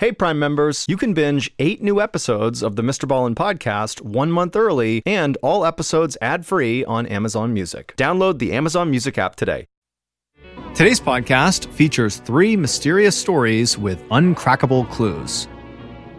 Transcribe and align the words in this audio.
Hey, 0.00 0.12
Prime 0.12 0.38
members, 0.38 0.84
you 0.86 0.96
can 0.96 1.12
binge 1.12 1.50
eight 1.58 1.82
new 1.82 2.00
episodes 2.00 2.62
of 2.62 2.76
the 2.76 2.82
Mr. 2.82 3.08
Ballen 3.08 3.34
podcast 3.34 4.00
one 4.00 4.30
month 4.30 4.54
early 4.54 5.02
and 5.04 5.36
all 5.42 5.66
episodes 5.66 6.16
ad 6.22 6.46
free 6.46 6.84
on 6.84 7.04
Amazon 7.06 7.52
Music. 7.52 7.94
Download 7.96 8.38
the 8.38 8.52
Amazon 8.52 8.90
Music 8.90 9.18
app 9.18 9.34
today. 9.34 9.66
Today's 10.72 11.00
podcast 11.00 11.66
features 11.72 12.18
three 12.18 12.56
mysterious 12.56 13.16
stories 13.16 13.76
with 13.76 14.00
uncrackable 14.10 14.88
clues. 14.88 15.48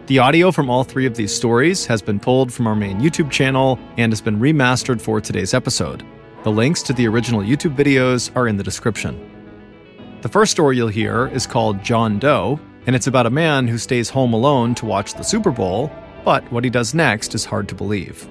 The 0.08 0.18
audio 0.18 0.52
from 0.52 0.68
all 0.68 0.84
three 0.84 1.06
of 1.06 1.14
these 1.14 1.34
stories 1.34 1.86
has 1.86 2.02
been 2.02 2.20
pulled 2.20 2.52
from 2.52 2.66
our 2.66 2.76
main 2.76 3.00
YouTube 3.00 3.30
channel 3.30 3.78
and 3.96 4.12
has 4.12 4.20
been 4.20 4.38
remastered 4.38 5.00
for 5.00 5.22
today's 5.22 5.54
episode. 5.54 6.06
The 6.42 6.52
links 6.52 6.82
to 6.82 6.92
the 6.92 7.08
original 7.08 7.40
YouTube 7.40 7.76
videos 7.76 8.30
are 8.36 8.46
in 8.46 8.58
the 8.58 8.62
description. 8.62 9.18
The 10.20 10.28
first 10.28 10.52
story 10.52 10.76
you'll 10.76 10.88
hear 10.88 11.28
is 11.28 11.46
called 11.46 11.82
John 11.82 12.18
Doe 12.18 12.60
and 12.90 12.96
it's 12.96 13.06
about 13.06 13.24
a 13.24 13.30
man 13.30 13.68
who 13.68 13.78
stays 13.78 14.10
home 14.10 14.32
alone 14.32 14.74
to 14.74 14.84
watch 14.84 15.14
the 15.14 15.22
Super 15.22 15.52
Bowl, 15.52 15.92
but 16.24 16.42
what 16.50 16.64
he 16.64 16.70
does 16.70 16.92
next 16.92 17.36
is 17.36 17.44
hard 17.44 17.68
to 17.68 17.74
believe. 17.76 18.28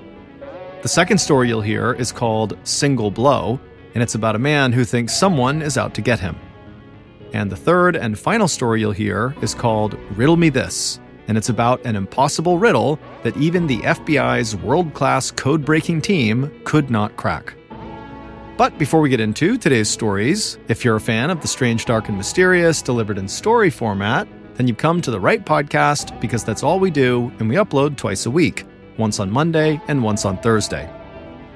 The 0.81 0.89
second 0.89 1.19
story 1.19 1.47
you'll 1.47 1.61
hear 1.61 1.93
is 1.93 2.11
called 2.11 2.57
Single 2.65 3.09
Blow, 3.09 3.57
and 3.93 4.03
it's 4.03 4.15
about 4.15 4.35
a 4.35 4.37
man 4.39 4.73
who 4.73 4.83
thinks 4.83 5.15
someone 5.15 5.61
is 5.61 5.77
out 5.77 5.93
to 5.93 6.01
get 6.01 6.19
him. 6.19 6.35
And 7.31 7.49
the 7.49 7.55
third 7.55 7.95
and 7.95 8.19
final 8.19 8.49
story 8.49 8.81
you'll 8.81 8.91
hear 8.91 9.33
is 9.41 9.55
called 9.55 9.97
Riddle 10.17 10.35
Me 10.35 10.49
This, 10.49 10.99
and 11.29 11.37
it's 11.37 11.47
about 11.47 11.85
an 11.85 11.95
impossible 11.95 12.57
riddle 12.57 12.99
that 13.23 13.37
even 13.37 13.65
the 13.65 13.79
FBI's 13.79 14.57
world 14.57 14.93
class 14.93 15.31
code 15.31 15.63
breaking 15.63 16.01
team 16.01 16.51
could 16.65 16.89
not 16.89 17.15
crack. 17.15 17.53
But 18.57 18.77
before 18.77 18.99
we 18.99 19.07
get 19.07 19.21
into 19.21 19.57
today's 19.57 19.87
stories, 19.87 20.57
if 20.67 20.83
you're 20.83 20.97
a 20.97 20.99
fan 20.99 21.29
of 21.29 21.39
the 21.39 21.47
strange, 21.47 21.85
dark, 21.85 22.09
and 22.09 22.17
mysterious 22.17 22.81
delivered 22.81 23.17
in 23.17 23.29
story 23.29 23.69
format, 23.69 24.27
then 24.59 24.67
you've 24.67 24.75
come 24.75 25.01
to 25.01 25.09
the 25.09 25.19
right 25.19 25.45
podcast 25.45 26.19
because 26.19 26.43
that's 26.43 26.63
all 26.63 26.81
we 26.81 26.91
do, 26.91 27.31
and 27.39 27.47
we 27.47 27.55
upload 27.55 27.95
twice 27.95 28.25
a 28.25 28.29
week, 28.29 28.65
once 28.97 29.21
on 29.21 29.31
Monday 29.31 29.79
and 29.87 30.03
once 30.03 30.25
on 30.25 30.37
Thursday. 30.39 30.93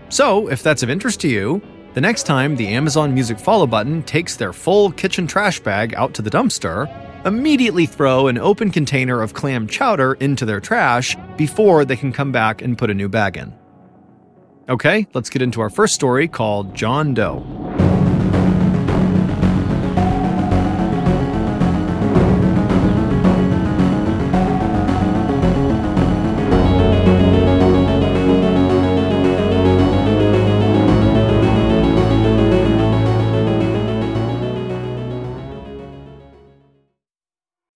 So, 0.07 0.47
if 0.47 0.63
that's 0.63 0.83
of 0.83 0.89
interest 0.89 1.19
to 1.19 1.27
you, 1.27 1.61
the 1.95 1.99
next 1.99 2.23
time 2.23 2.55
the 2.55 2.69
Amazon 2.69 3.13
Music 3.13 3.37
follow 3.37 3.67
button 3.67 4.03
takes 4.03 4.37
their 4.37 4.53
full 4.53 4.89
kitchen 4.89 5.27
trash 5.27 5.59
bag 5.59 5.93
out 5.95 6.13
to 6.13 6.21
the 6.21 6.29
dumpster, 6.29 6.87
immediately 7.25 7.85
throw 7.85 8.27
an 8.27 8.37
open 8.37 8.71
container 8.71 9.21
of 9.21 9.33
clam 9.33 9.67
chowder 9.67 10.13
into 10.21 10.45
their 10.45 10.61
trash 10.61 11.17
before 11.35 11.83
they 11.83 11.97
can 11.97 12.13
come 12.13 12.31
back 12.31 12.61
and 12.61 12.77
put 12.77 12.89
a 12.89 12.93
new 12.93 13.09
bag 13.09 13.35
in. 13.35 13.53
Okay, 14.69 15.07
let's 15.13 15.29
get 15.29 15.41
into 15.41 15.59
our 15.59 15.69
first 15.69 15.93
story 15.93 16.29
called 16.29 16.73
John 16.73 17.13
Doe. 17.13 17.82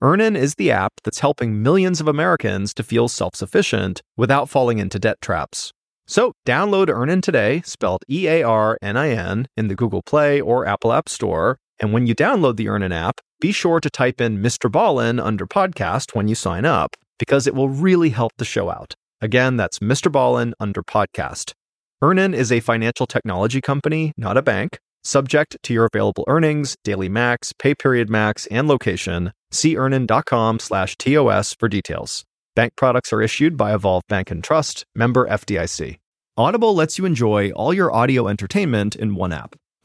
Earnin 0.00 0.36
is 0.36 0.54
the 0.54 0.70
app 0.70 0.92
that's 1.02 1.18
helping 1.18 1.60
millions 1.60 2.00
of 2.00 2.06
Americans 2.06 2.72
to 2.74 2.84
feel 2.84 3.08
self 3.08 3.34
sufficient 3.34 4.00
without 4.16 4.48
falling 4.48 4.78
into 4.78 4.96
debt 4.96 5.20
traps. 5.20 5.72
So, 6.06 6.34
download 6.46 6.88
Earnin 6.88 7.20
today, 7.20 7.62
spelled 7.64 8.04
E 8.08 8.28
A 8.28 8.44
R 8.44 8.78
N 8.80 8.96
I 8.96 9.10
N, 9.10 9.48
in 9.56 9.66
the 9.66 9.74
Google 9.74 10.02
Play 10.02 10.40
or 10.40 10.66
Apple 10.66 10.92
App 10.92 11.08
Store. 11.08 11.58
And 11.80 11.92
when 11.92 12.06
you 12.06 12.14
download 12.14 12.56
the 12.56 12.68
Earnin 12.68 12.92
app, 12.92 13.20
be 13.40 13.50
sure 13.50 13.80
to 13.80 13.90
type 13.90 14.20
in 14.20 14.38
Mr. 14.38 14.70
Ballen 14.70 15.20
under 15.20 15.46
podcast 15.46 16.14
when 16.14 16.28
you 16.28 16.36
sign 16.36 16.64
up, 16.64 16.94
because 17.18 17.48
it 17.48 17.54
will 17.56 17.68
really 17.68 18.10
help 18.10 18.32
the 18.38 18.44
show 18.44 18.70
out. 18.70 18.94
Again, 19.20 19.56
that's 19.56 19.80
Mr. 19.80 20.12
Ballen 20.12 20.52
under 20.60 20.84
podcast. 20.84 21.54
Earnin 22.00 22.34
is 22.34 22.52
a 22.52 22.60
financial 22.60 23.06
technology 23.08 23.60
company, 23.60 24.12
not 24.16 24.36
a 24.36 24.42
bank. 24.42 24.78
Subject 25.04 25.56
to 25.62 25.72
your 25.72 25.88
available 25.92 26.24
earnings, 26.28 26.76
daily 26.84 27.08
max, 27.08 27.52
pay 27.52 27.74
period 27.74 28.10
max, 28.10 28.46
and 28.46 28.68
location, 28.68 29.32
see 29.50 29.76
earnin.com 29.76 30.58
slash 30.58 30.96
TOS 30.96 31.54
for 31.54 31.68
details. 31.68 32.24
Bank 32.54 32.74
products 32.76 33.12
are 33.12 33.22
issued 33.22 33.56
by 33.56 33.72
Evolve 33.72 34.02
Bank 34.08 34.30
and 34.30 34.42
Trust, 34.42 34.84
member 34.94 35.26
FDIC. 35.28 35.98
Audible 36.36 36.74
lets 36.74 36.98
you 36.98 37.04
enjoy 37.04 37.50
all 37.50 37.72
your 37.72 37.92
audio 37.92 38.28
entertainment 38.28 38.96
in 38.96 39.14
one 39.14 39.32
app. 39.32 39.56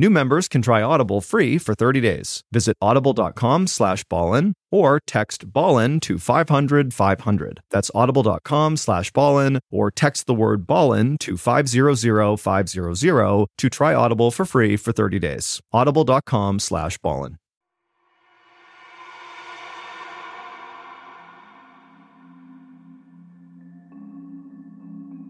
New 0.00 0.10
members 0.10 0.46
can 0.46 0.62
try 0.62 0.80
Audible 0.80 1.20
free 1.20 1.58
for 1.58 1.74
30 1.74 2.00
days. 2.00 2.42
Visit 2.52 2.76
audible.com 2.80 3.66
slash 3.66 4.04
ballen 4.04 4.52
or 4.70 5.00
text 5.04 5.52
ballen 5.52 6.00
to 6.02 6.18
500 6.18 6.94
500. 6.94 7.60
That's 7.70 7.90
audible.com 7.96 8.76
slash 8.76 9.10
ballen 9.10 9.58
or 9.72 9.90
text 9.90 10.28
the 10.28 10.34
word 10.34 10.68
ballen 10.68 11.18
to 11.18 11.36
500 11.36 12.38
500 12.38 13.46
to 13.58 13.68
try 13.70 13.94
Audible 13.94 14.30
for 14.30 14.44
free 14.44 14.76
for 14.76 14.92
30 14.92 15.18
days. 15.18 15.60
audible.com 15.72 16.60
slash 16.60 16.98
ballen. 16.98 17.34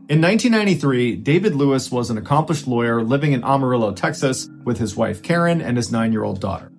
In 0.08 0.22
1993, 0.22 1.16
David 1.16 1.54
Lewis 1.54 1.92
was 1.92 2.08
an 2.08 2.16
accomplished 2.16 2.66
lawyer 2.66 3.02
living 3.02 3.32
in 3.32 3.44
Amarillo, 3.44 3.92
Texas, 3.92 4.48
with 4.64 4.78
his 4.78 4.96
wife 4.96 5.22
Karen 5.22 5.60
and 5.60 5.76
his 5.76 5.92
nine 5.92 6.12
year 6.12 6.24
old 6.24 6.40
daughter. 6.40 6.72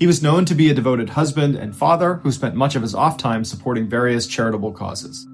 He 0.00 0.06
was 0.06 0.22
known 0.22 0.46
to 0.46 0.54
be 0.54 0.70
a 0.70 0.74
devoted 0.74 1.10
husband 1.10 1.56
and 1.56 1.76
father 1.76 2.14
who 2.22 2.32
spent 2.32 2.54
much 2.54 2.74
of 2.74 2.80
his 2.80 2.94
off 2.94 3.18
time 3.18 3.44
supporting 3.44 3.86
various 3.86 4.26
charitable 4.26 4.72
causes. 4.72 5.28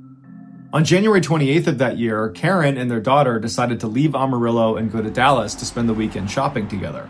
On 0.72 0.84
January 0.84 1.20
28th 1.20 1.68
of 1.68 1.78
that 1.78 1.98
year, 1.98 2.30
Karen 2.30 2.76
and 2.76 2.90
their 2.90 2.98
daughter 2.98 3.38
decided 3.38 3.78
to 3.78 3.86
leave 3.86 4.16
Amarillo 4.16 4.76
and 4.76 4.90
go 4.90 5.00
to 5.00 5.08
Dallas 5.08 5.54
to 5.54 5.64
spend 5.64 5.88
the 5.88 5.94
weekend 5.94 6.32
shopping 6.32 6.66
together. 6.66 7.08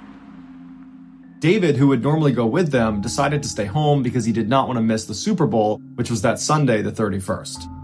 David, 1.39 1.79
who 1.79 1.89
would 1.89 2.03
normally 2.03 2.33
go 2.33 2.45
with 2.45 2.73
them, 2.73 3.01
decided 3.01 3.43
to 3.43 3.49
stay 3.49 3.65
home 3.65 4.03
because 4.03 4.27
he 4.27 4.33
did 4.33 4.51
not 4.51 4.69
want 4.69 4.77
to 4.77 4.83
miss 4.83 5.07
the 5.07 5.15
Super 5.15 5.47
Bowl, 5.47 5.81
which 5.95 6.11
was 6.11 6.21
that 6.21 6.39
Sunday, 6.39 6.83
the 6.83 6.93
31st. 6.93 7.80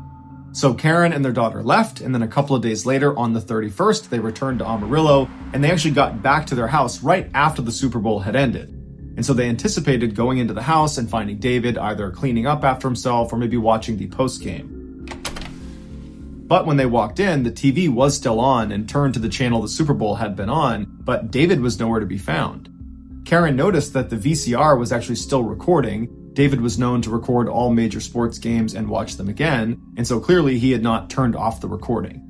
So 0.56 0.72
Karen 0.72 1.12
and 1.12 1.22
their 1.22 1.32
daughter 1.32 1.62
left, 1.62 2.00
and 2.00 2.14
then 2.14 2.22
a 2.22 2.26
couple 2.26 2.56
of 2.56 2.62
days 2.62 2.86
later, 2.86 3.14
on 3.18 3.34
the 3.34 3.40
31st, 3.40 4.08
they 4.08 4.18
returned 4.18 4.60
to 4.60 4.66
Amarillo, 4.66 5.28
and 5.52 5.62
they 5.62 5.70
actually 5.70 5.90
got 5.90 6.22
back 6.22 6.46
to 6.46 6.54
their 6.54 6.66
house 6.66 7.02
right 7.02 7.30
after 7.34 7.60
the 7.60 7.70
Super 7.70 7.98
Bowl 7.98 8.20
had 8.20 8.34
ended. 8.34 8.70
And 9.16 9.26
so 9.26 9.34
they 9.34 9.50
anticipated 9.50 10.14
going 10.14 10.38
into 10.38 10.54
the 10.54 10.62
house 10.62 10.96
and 10.96 11.10
finding 11.10 11.36
David 11.36 11.76
either 11.76 12.10
cleaning 12.10 12.46
up 12.46 12.64
after 12.64 12.88
himself 12.88 13.34
or 13.34 13.36
maybe 13.36 13.58
watching 13.58 13.98
the 13.98 14.06
post 14.06 14.42
game. 14.42 15.04
But 16.46 16.64
when 16.64 16.78
they 16.78 16.86
walked 16.86 17.20
in, 17.20 17.42
the 17.42 17.52
TV 17.52 17.90
was 17.90 18.16
still 18.16 18.40
on 18.40 18.72
and 18.72 18.88
turned 18.88 19.12
to 19.12 19.20
the 19.20 19.28
channel 19.28 19.60
the 19.60 19.68
Super 19.68 19.92
Bowl 19.92 20.14
had 20.14 20.36
been 20.36 20.48
on, 20.48 20.86
but 21.00 21.30
David 21.30 21.60
was 21.60 21.78
nowhere 21.78 22.00
to 22.00 22.06
be 22.06 22.16
found. 22.16 22.70
Karen 23.26 23.56
noticed 23.56 23.92
that 23.92 24.08
the 24.08 24.16
VCR 24.16 24.78
was 24.78 24.90
actually 24.90 25.16
still 25.16 25.42
recording. 25.42 26.25
David 26.36 26.60
was 26.60 26.78
known 26.78 27.00
to 27.00 27.08
record 27.08 27.48
all 27.48 27.72
major 27.72 27.98
sports 27.98 28.38
games 28.38 28.74
and 28.74 28.90
watch 28.90 29.16
them 29.16 29.30
again, 29.30 29.80
and 29.96 30.06
so 30.06 30.20
clearly 30.20 30.58
he 30.58 30.70
had 30.70 30.82
not 30.82 31.08
turned 31.08 31.34
off 31.34 31.62
the 31.62 31.66
recording. 31.66 32.22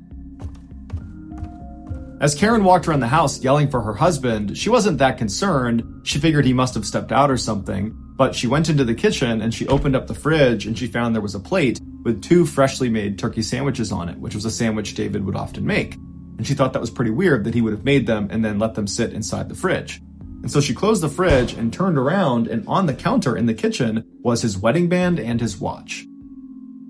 As 2.21 2.33
Karen 2.33 2.63
walked 2.63 2.87
around 2.87 3.01
the 3.01 3.07
house 3.07 3.43
yelling 3.43 3.69
for 3.69 3.81
her 3.81 3.93
husband, 3.93 4.57
she 4.57 4.69
wasn't 4.69 4.99
that 4.99 5.17
concerned. 5.17 5.83
She 6.03 6.19
figured 6.19 6.45
he 6.45 6.53
must 6.53 6.73
have 6.75 6.85
stepped 6.85 7.11
out 7.11 7.29
or 7.29 7.35
something, 7.35 7.93
but 8.15 8.33
she 8.33 8.47
went 8.47 8.69
into 8.69 8.85
the 8.85 8.95
kitchen 8.95 9.41
and 9.41 9.53
she 9.53 9.67
opened 9.67 9.97
up 9.97 10.07
the 10.07 10.15
fridge 10.15 10.65
and 10.65 10.79
she 10.79 10.87
found 10.87 11.13
there 11.13 11.21
was 11.21 11.35
a 11.35 11.39
plate 11.39 11.81
with 12.05 12.23
two 12.23 12.45
freshly 12.45 12.89
made 12.89 13.19
turkey 13.19 13.41
sandwiches 13.41 13.91
on 13.91 14.07
it, 14.07 14.17
which 14.19 14.35
was 14.35 14.45
a 14.45 14.51
sandwich 14.51 14.95
David 14.95 15.25
would 15.25 15.35
often 15.35 15.65
make. 15.65 15.95
And 16.37 16.47
she 16.47 16.53
thought 16.53 16.71
that 16.71 16.79
was 16.79 16.89
pretty 16.89 17.11
weird 17.11 17.43
that 17.43 17.53
he 17.53 17.61
would 17.61 17.73
have 17.73 17.83
made 17.83 18.07
them 18.07 18.29
and 18.31 18.43
then 18.43 18.57
let 18.57 18.73
them 18.73 18.87
sit 18.87 19.11
inside 19.11 19.49
the 19.49 19.55
fridge. 19.55 20.01
And 20.47 20.51
so 20.53 20.61
she 20.61 20.73
closed 20.73 21.03
the 21.03 21.09
fridge 21.09 21.51
and 21.51 21.73
turned 21.73 21.97
around, 21.97 22.47
and 22.47 22.65
on 22.69 22.85
the 22.85 22.93
counter 22.93 23.35
in 23.35 23.47
the 23.47 23.53
kitchen 23.53 24.05
was 24.21 24.41
his 24.41 24.57
wedding 24.57 24.87
band 24.87 25.19
and 25.19 25.41
his 25.41 25.59
watch. 25.59 26.05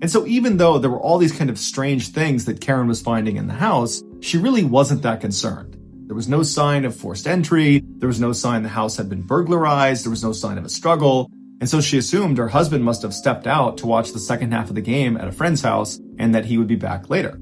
And 0.00 0.08
so 0.08 0.24
even 0.28 0.58
though 0.58 0.78
there 0.78 0.92
were 0.92 1.00
all 1.00 1.18
these 1.18 1.36
kind 1.36 1.50
of 1.50 1.58
strange 1.58 2.10
things 2.10 2.44
that 2.44 2.60
Karen 2.60 2.86
was 2.86 3.02
finding 3.02 3.36
in 3.36 3.48
the 3.48 3.54
house, 3.54 4.00
she 4.20 4.38
really 4.38 4.62
wasn't 4.62 5.02
that 5.02 5.20
concerned. 5.20 5.76
There 6.06 6.14
was 6.14 6.28
no 6.28 6.44
sign 6.44 6.84
of 6.84 6.94
forced 6.94 7.26
entry, 7.26 7.82
there 7.96 8.06
was 8.06 8.20
no 8.20 8.32
sign 8.32 8.62
the 8.62 8.68
house 8.68 8.96
had 8.96 9.08
been 9.08 9.22
burglarized, 9.22 10.04
there 10.04 10.10
was 10.10 10.22
no 10.22 10.32
sign 10.32 10.56
of 10.56 10.64
a 10.64 10.68
struggle, 10.68 11.28
and 11.60 11.68
so 11.68 11.80
she 11.80 11.98
assumed 11.98 12.38
her 12.38 12.46
husband 12.46 12.84
must 12.84 13.02
have 13.02 13.12
stepped 13.12 13.48
out 13.48 13.78
to 13.78 13.88
watch 13.88 14.12
the 14.12 14.20
second 14.20 14.52
half 14.52 14.68
of 14.68 14.76
the 14.76 14.80
game 14.80 15.16
at 15.16 15.26
a 15.26 15.32
friend's 15.32 15.62
house 15.62 15.98
and 16.20 16.32
that 16.32 16.44
he 16.44 16.58
would 16.58 16.68
be 16.68 16.76
back 16.76 17.10
later. 17.10 17.32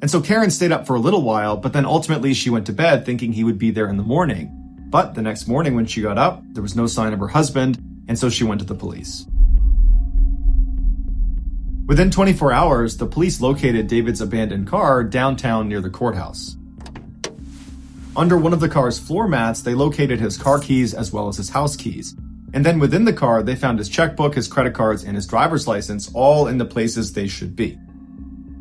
And 0.00 0.08
so 0.08 0.20
Karen 0.20 0.52
stayed 0.52 0.70
up 0.70 0.86
for 0.86 0.94
a 0.94 1.00
little 1.00 1.22
while, 1.22 1.56
but 1.56 1.72
then 1.72 1.86
ultimately 1.86 2.34
she 2.34 2.50
went 2.50 2.66
to 2.66 2.72
bed 2.72 3.04
thinking 3.04 3.32
he 3.32 3.42
would 3.42 3.58
be 3.58 3.72
there 3.72 3.88
in 3.88 3.96
the 3.96 4.04
morning. 4.04 4.60
But 4.90 5.14
the 5.14 5.22
next 5.22 5.48
morning 5.48 5.74
when 5.74 5.86
she 5.86 6.02
got 6.02 6.18
up, 6.18 6.42
there 6.52 6.62
was 6.62 6.76
no 6.76 6.86
sign 6.86 7.12
of 7.12 7.20
her 7.20 7.28
husband, 7.28 7.78
and 8.08 8.18
so 8.18 8.28
she 8.30 8.44
went 8.44 8.60
to 8.60 8.66
the 8.66 8.74
police. 8.74 9.26
Within 11.86 12.10
24 12.10 12.52
hours, 12.52 12.96
the 12.96 13.06
police 13.06 13.40
located 13.40 13.88
David's 13.88 14.20
abandoned 14.20 14.66
car 14.66 15.04
downtown 15.04 15.68
near 15.68 15.82
the 15.82 15.90
courthouse. 15.90 16.56
Under 18.16 18.38
one 18.38 18.52
of 18.52 18.60
the 18.60 18.68
car's 18.68 18.98
floor 18.98 19.28
mats, 19.28 19.62
they 19.62 19.74
located 19.74 20.20
his 20.20 20.38
car 20.38 20.60
keys 20.60 20.94
as 20.94 21.12
well 21.12 21.28
as 21.28 21.36
his 21.36 21.50
house 21.50 21.76
keys. 21.76 22.14
And 22.54 22.64
then 22.64 22.78
within 22.78 23.04
the 23.04 23.12
car, 23.12 23.42
they 23.42 23.56
found 23.56 23.78
his 23.78 23.88
checkbook, 23.88 24.36
his 24.36 24.46
credit 24.46 24.72
cards, 24.72 25.02
and 25.02 25.16
his 25.16 25.26
driver's 25.26 25.66
license 25.66 26.10
all 26.14 26.46
in 26.46 26.56
the 26.56 26.64
places 26.64 27.12
they 27.12 27.26
should 27.26 27.56
be. 27.56 27.76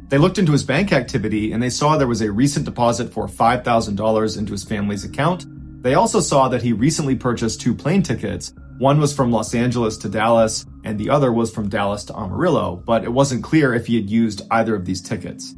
They 0.10 0.18
looked 0.18 0.40
into 0.40 0.52
his 0.52 0.64
bank 0.64 0.92
activity 0.92 1.54
and 1.54 1.62
they 1.62 1.70
saw 1.70 1.98
there 1.98 2.08
was 2.08 2.22
a 2.22 2.32
recent 2.32 2.66
deposit 2.66 3.14
for 3.14 3.28
$5,000 3.28 4.38
into 4.38 4.52
his 4.52 4.64
family's 4.64 5.06
account 5.06 5.46
they 5.84 5.96
also 5.96 6.22
saw 6.22 6.48
that 6.48 6.62
he 6.62 6.72
recently 6.72 7.16
purchased 7.16 7.60
two 7.60 7.76
plane 7.76 8.02
tickets. 8.02 8.54
One 8.78 9.02
was 9.02 9.14
from 9.14 9.32
Los 9.32 9.54
Angeles 9.54 9.98
to 9.98 10.10
Dallas, 10.10 10.66
and 10.86 10.98
the 10.98 11.10
other 11.10 11.32
was 11.32 11.54
from 11.54 11.68
Dallas 11.68 12.06
to 12.06 12.16
Amarillo, 12.16 12.82
but 12.86 13.04
it 13.04 13.12
wasn't 13.12 13.44
clear 13.44 13.74
if 13.74 13.86
he 13.88 13.98
had 13.98 14.10
used 14.10 14.42
either 14.50 14.76
of 14.76 14.86
these 14.86 15.02
tickets. 15.02 15.54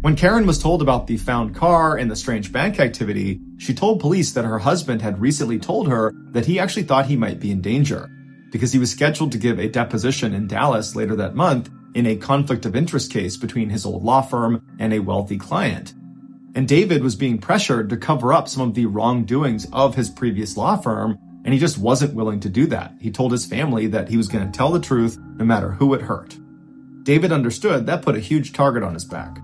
When 0.00 0.16
Karen 0.16 0.46
was 0.46 0.58
told 0.58 0.80
about 0.80 1.06
the 1.06 1.18
found 1.18 1.54
car 1.54 1.96
and 1.98 2.10
the 2.10 2.16
strange 2.16 2.50
bank 2.50 2.80
activity, 2.80 3.40
she 3.58 3.74
told 3.74 4.00
police 4.00 4.32
that 4.32 4.44
her 4.44 4.58
husband 4.58 5.02
had 5.02 5.20
recently 5.20 5.58
told 5.58 5.88
her 5.88 6.12
that 6.30 6.46
he 6.46 6.58
actually 6.58 6.82
thought 6.82 7.06
he 7.06 7.16
might 7.16 7.40
be 7.40 7.50
in 7.50 7.60
danger 7.60 8.10
because 8.52 8.72
he 8.72 8.78
was 8.78 8.90
scheduled 8.90 9.32
to 9.32 9.38
give 9.38 9.58
a 9.58 9.68
deposition 9.68 10.34
in 10.34 10.46
Dallas 10.46 10.96
later 10.96 11.16
that 11.16 11.34
month 11.34 11.70
in 11.94 12.06
a 12.06 12.16
conflict 12.16 12.64
of 12.64 12.76
interest 12.76 13.12
case 13.12 13.36
between 13.36 13.68
his 13.68 13.84
old 13.84 14.02
law 14.02 14.22
firm 14.22 14.62
and 14.78 14.92
a 14.92 14.98
wealthy 14.98 15.36
client. 15.36 15.94
And 16.54 16.68
David 16.68 17.02
was 17.02 17.16
being 17.16 17.38
pressured 17.38 17.90
to 17.90 17.96
cover 17.96 18.32
up 18.32 18.48
some 18.48 18.68
of 18.68 18.74
the 18.74 18.86
wrongdoings 18.86 19.66
of 19.72 19.96
his 19.96 20.08
previous 20.08 20.56
law 20.56 20.76
firm, 20.76 21.18
and 21.44 21.52
he 21.52 21.58
just 21.58 21.78
wasn't 21.78 22.14
willing 22.14 22.40
to 22.40 22.48
do 22.48 22.66
that. 22.66 22.94
He 23.00 23.10
told 23.10 23.32
his 23.32 23.44
family 23.44 23.88
that 23.88 24.08
he 24.08 24.16
was 24.16 24.28
going 24.28 24.50
to 24.50 24.56
tell 24.56 24.70
the 24.70 24.80
truth 24.80 25.18
no 25.36 25.44
matter 25.44 25.72
who 25.72 25.94
it 25.94 26.02
hurt. 26.02 26.38
David 27.02 27.32
understood 27.32 27.86
that 27.86 28.02
put 28.02 28.16
a 28.16 28.20
huge 28.20 28.52
target 28.52 28.82
on 28.82 28.94
his 28.94 29.04
back. 29.04 29.38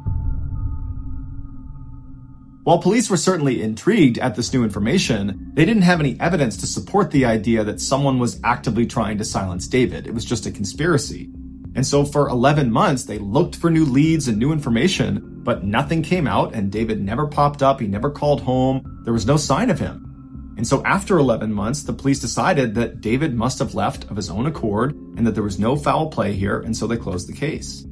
While 2.62 2.78
police 2.78 3.10
were 3.10 3.16
certainly 3.16 3.62
intrigued 3.62 4.18
at 4.18 4.36
this 4.36 4.52
new 4.52 4.62
information, 4.62 5.50
they 5.54 5.64
didn't 5.64 5.82
have 5.82 5.98
any 5.98 6.18
evidence 6.20 6.58
to 6.58 6.66
support 6.66 7.10
the 7.10 7.24
idea 7.24 7.64
that 7.64 7.80
someone 7.80 8.18
was 8.18 8.38
actively 8.44 8.86
trying 8.86 9.18
to 9.18 9.24
silence 9.24 9.66
David. 9.66 10.06
It 10.06 10.14
was 10.14 10.24
just 10.24 10.46
a 10.46 10.50
conspiracy. 10.50 11.30
And 11.74 11.86
so 11.86 12.04
for 12.04 12.28
11 12.28 12.72
months, 12.72 13.04
they 13.04 13.18
looked 13.18 13.56
for 13.56 13.70
new 13.70 13.84
leads 13.84 14.28
and 14.28 14.38
new 14.38 14.52
information, 14.52 15.42
but 15.42 15.64
nothing 15.64 16.02
came 16.02 16.26
out 16.26 16.54
and 16.54 16.72
David 16.72 17.00
never 17.00 17.26
popped 17.26 17.62
up. 17.62 17.80
He 17.80 17.86
never 17.86 18.10
called 18.10 18.42
home. 18.42 19.02
There 19.04 19.12
was 19.12 19.26
no 19.26 19.36
sign 19.36 19.70
of 19.70 19.78
him. 19.78 20.54
And 20.56 20.66
so 20.66 20.84
after 20.84 21.18
11 21.18 21.52
months, 21.52 21.84
the 21.84 21.92
police 21.92 22.18
decided 22.18 22.74
that 22.74 23.00
David 23.00 23.34
must 23.34 23.58
have 23.60 23.74
left 23.74 24.04
of 24.10 24.16
his 24.16 24.28
own 24.28 24.46
accord 24.46 24.94
and 25.16 25.26
that 25.26 25.34
there 25.34 25.44
was 25.44 25.58
no 25.58 25.76
foul 25.76 26.08
play 26.08 26.32
here. 26.32 26.60
And 26.60 26.76
so 26.76 26.86
they 26.86 26.96
closed 26.96 27.28
the 27.28 27.32
case. 27.32 27.86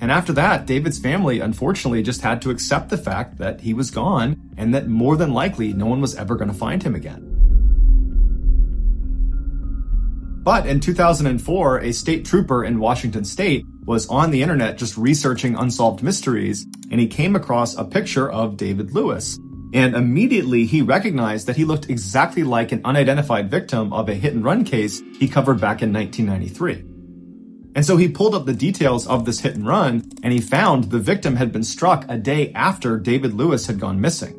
And 0.00 0.10
after 0.10 0.32
that, 0.32 0.66
David's 0.66 0.98
family 0.98 1.40
unfortunately 1.40 2.02
just 2.02 2.22
had 2.22 2.40
to 2.42 2.50
accept 2.50 2.88
the 2.88 2.98
fact 2.98 3.38
that 3.38 3.60
he 3.60 3.74
was 3.74 3.90
gone 3.90 4.50
and 4.56 4.74
that 4.74 4.88
more 4.88 5.16
than 5.16 5.32
likely 5.32 5.72
no 5.72 5.86
one 5.86 6.00
was 6.00 6.16
ever 6.16 6.36
going 6.36 6.50
to 6.50 6.56
find 6.56 6.82
him 6.82 6.94
again. 6.94 7.27
But 10.48 10.64
in 10.64 10.80
2004, 10.80 11.80
a 11.80 11.92
state 11.92 12.24
trooper 12.24 12.64
in 12.64 12.78
Washington 12.78 13.22
state 13.26 13.66
was 13.84 14.08
on 14.08 14.30
the 14.30 14.40
internet 14.40 14.78
just 14.78 14.96
researching 14.96 15.54
unsolved 15.54 16.02
mysteries, 16.02 16.64
and 16.90 16.98
he 16.98 17.06
came 17.06 17.36
across 17.36 17.76
a 17.76 17.84
picture 17.84 18.32
of 18.32 18.56
David 18.56 18.94
Lewis. 18.94 19.38
And 19.74 19.94
immediately 19.94 20.64
he 20.64 20.80
recognized 20.80 21.48
that 21.48 21.56
he 21.56 21.66
looked 21.66 21.90
exactly 21.90 22.44
like 22.44 22.72
an 22.72 22.80
unidentified 22.82 23.50
victim 23.50 23.92
of 23.92 24.08
a 24.08 24.14
hit 24.14 24.32
and 24.32 24.42
run 24.42 24.64
case 24.64 25.02
he 25.18 25.28
covered 25.28 25.60
back 25.60 25.82
in 25.82 25.92
1993. 25.92 26.82
And 27.74 27.84
so 27.84 27.98
he 27.98 28.08
pulled 28.08 28.34
up 28.34 28.46
the 28.46 28.54
details 28.54 29.06
of 29.06 29.26
this 29.26 29.40
hit 29.40 29.54
and 29.54 29.66
run, 29.66 30.02
and 30.22 30.32
he 30.32 30.40
found 30.40 30.84
the 30.84 30.98
victim 30.98 31.36
had 31.36 31.52
been 31.52 31.62
struck 31.62 32.06
a 32.08 32.16
day 32.16 32.52
after 32.54 32.98
David 32.98 33.34
Lewis 33.34 33.66
had 33.66 33.78
gone 33.78 34.00
missing. 34.00 34.37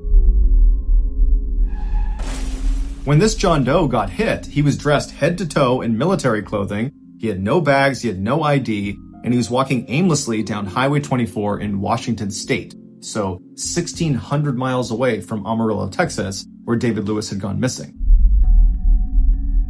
When 3.09 3.17
this 3.17 3.33
John 3.33 3.63
Doe 3.63 3.87
got 3.87 4.11
hit, 4.11 4.45
he 4.45 4.61
was 4.61 4.77
dressed 4.77 5.09
head 5.09 5.39
to 5.39 5.47
toe 5.47 5.81
in 5.81 5.97
military 5.97 6.43
clothing, 6.43 6.91
he 7.17 7.25
had 7.25 7.41
no 7.41 7.59
bags, 7.59 8.03
he 8.03 8.07
had 8.07 8.19
no 8.19 8.43
ID, 8.43 8.95
and 9.23 9.33
he 9.33 9.37
was 9.37 9.49
walking 9.49 9.89
aimlessly 9.89 10.43
down 10.43 10.67
Highway 10.67 10.99
24 10.99 11.59
in 11.59 11.81
Washington 11.81 12.29
state, 12.29 12.75
so 12.99 13.39
1600 13.55 14.55
miles 14.55 14.91
away 14.91 15.21
from 15.21 15.43
Amarillo, 15.47 15.89
Texas, 15.89 16.45
where 16.65 16.77
David 16.77 17.05
Lewis 17.05 17.31
had 17.31 17.39
gone 17.39 17.59
missing. 17.59 17.95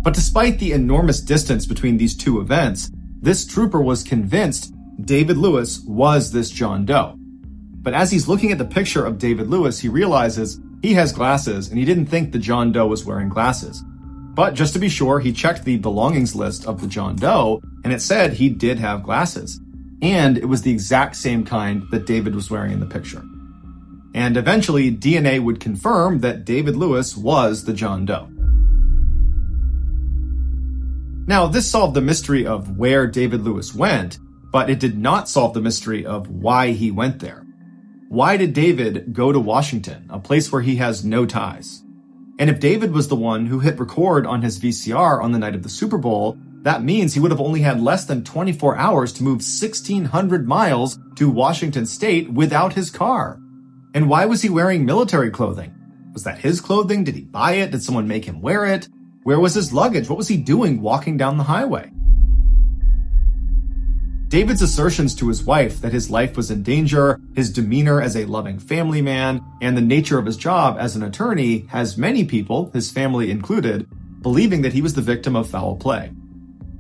But 0.03 0.15
despite 0.15 0.59
the 0.59 0.73
enormous 0.73 1.21
distance 1.21 1.65
between 1.65 1.95
these 1.95 2.17
two 2.17 2.41
events, 2.41 2.91
this 3.21 3.45
trooper 3.45 3.79
was 3.79 4.03
convinced 4.03 4.73
David 5.05 5.37
Lewis 5.37 5.79
was 5.87 6.33
this 6.33 6.49
John 6.49 6.85
Doe. 6.85 7.15
But 7.17 7.93
as 7.93 8.11
he's 8.11 8.27
looking 8.27 8.51
at 8.51 8.57
the 8.57 8.65
picture 8.65 9.05
of 9.05 9.17
David 9.17 9.47
Lewis, 9.47 9.79
he 9.79 9.87
realizes 9.87 10.59
he 10.81 10.93
has 10.93 11.11
glasses, 11.11 11.69
and 11.69 11.77
he 11.77 11.85
didn't 11.85 12.05
think 12.05 12.31
the 12.31 12.39
John 12.39 12.71
Doe 12.71 12.87
was 12.87 13.05
wearing 13.05 13.29
glasses. 13.29 13.83
But 14.33 14.53
just 14.53 14.73
to 14.73 14.79
be 14.79 14.89
sure, 14.89 15.19
he 15.19 15.33
checked 15.33 15.65
the 15.65 15.77
belongings 15.77 16.35
list 16.35 16.65
of 16.65 16.79
the 16.79 16.87
John 16.87 17.15
Doe, 17.17 17.61
and 17.83 17.91
it 17.91 18.01
said 18.01 18.33
he 18.33 18.49
did 18.49 18.79
have 18.79 19.03
glasses. 19.03 19.59
And 20.01 20.37
it 20.37 20.45
was 20.45 20.61
the 20.61 20.71
exact 20.71 21.17
same 21.17 21.43
kind 21.43 21.83
that 21.91 22.05
David 22.05 22.33
was 22.33 22.49
wearing 22.49 22.71
in 22.71 22.79
the 22.79 22.85
picture. 22.85 23.21
And 24.15 24.37
eventually, 24.37 24.95
DNA 24.95 25.41
would 25.43 25.59
confirm 25.59 26.19
that 26.19 26.45
David 26.45 26.77
Lewis 26.77 27.17
was 27.17 27.65
the 27.65 27.73
John 27.73 28.05
Doe. 28.05 28.29
Now, 31.27 31.47
this 31.47 31.69
solved 31.69 31.93
the 31.93 32.01
mystery 32.01 32.47
of 32.47 32.77
where 32.77 33.05
David 33.05 33.41
Lewis 33.41 33.75
went, 33.75 34.17
but 34.51 34.69
it 34.69 34.79
did 34.79 34.97
not 34.97 35.29
solve 35.29 35.53
the 35.53 35.61
mystery 35.61 36.05
of 36.05 36.29
why 36.29 36.71
he 36.71 36.89
went 36.91 37.19
there. 37.19 37.45
Why 38.09 38.37
did 38.37 38.53
David 38.53 39.13
go 39.13 39.31
to 39.31 39.39
Washington, 39.39 40.07
a 40.09 40.17
place 40.17 40.51
where 40.51 40.63
he 40.63 40.77
has 40.77 41.05
no 41.05 41.27
ties? 41.27 41.83
And 42.39 42.49
if 42.49 42.59
David 42.59 42.91
was 42.91 43.07
the 43.07 43.15
one 43.15 43.45
who 43.45 43.59
hit 43.59 43.79
record 43.79 44.25
on 44.25 44.41
his 44.41 44.59
VCR 44.59 45.21
on 45.21 45.31
the 45.31 45.37
night 45.37 45.53
of 45.53 45.61
the 45.61 45.69
Super 45.69 45.99
Bowl, 45.99 46.35
that 46.63 46.81
means 46.81 47.13
he 47.13 47.19
would 47.19 47.29
have 47.29 47.39
only 47.39 47.61
had 47.61 47.79
less 47.79 48.05
than 48.05 48.23
24 48.23 48.75
hours 48.77 49.13
to 49.13 49.23
move 49.23 49.43
1600 49.43 50.47
miles 50.47 50.97
to 51.17 51.29
Washington 51.29 51.85
state 51.85 52.33
without 52.33 52.73
his 52.73 52.89
car. 52.89 53.39
And 53.93 54.09
why 54.09 54.25
was 54.25 54.41
he 54.41 54.49
wearing 54.49 54.87
military 54.87 55.29
clothing? 55.29 55.71
Was 56.11 56.23
that 56.23 56.39
his 56.39 56.61
clothing? 56.61 57.03
Did 57.03 57.13
he 57.13 57.25
buy 57.25 57.57
it? 57.57 57.69
Did 57.69 57.83
someone 57.83 58.07
make 58.07 58.25
him 58.25 58.41
wear 58.41 58.65
it? 58.65 58.89
Where 59.21 59.39
was 59.39 59.53
his 59.53 59.71
luggage? 59.71 60.09
What 60.09 60.17
was 60.17 60.27
he 60.27 60.37
doing 60.37 60.81
walking 60.81 61.15
down 61.15 61.37
the 61.37 61.43
highway? 61.43 61.91
David's 64.29 64.61
assertions 64.61 65.15
to 65.15 65.27
his 65.27 65.43
wife 65.43 65.81
that 65.81 65.91
his 65.91 66.11
life 66.11 66.37
was 66.37 66.51
in 66.51 66.61
danger, 66.61 67.19
his 67.35 67.51
demeanor 67.51 67.99
as 67.99 68.15
a 68.15 68.25
loving 68.25 68.59
family 68.59 69.01
man, 69.01 69.43
and 69.59 69.75
the 69.75 69.81
nature 69.81 70.19
of 70.19 70.27
his 70.27 70.37
job 70.37 70.77
as 70.79 70.95
an 70.95 71.01
attorney 71.01 71.65
has 71.69 71.97
many 71.97 72.23
people, 72.23 72.69
his 72.71 72.91
family 72.91 73.31
included, 73.31 73.89
believing 74.21 74.61
that 74.61 74.73
he 74.73 74.83
was 74.83 74.93
the 74.93 75.01
victim 75.01 75.35
of 75.35 75.49
foul 75.49 75.75
play. 75.77 76.11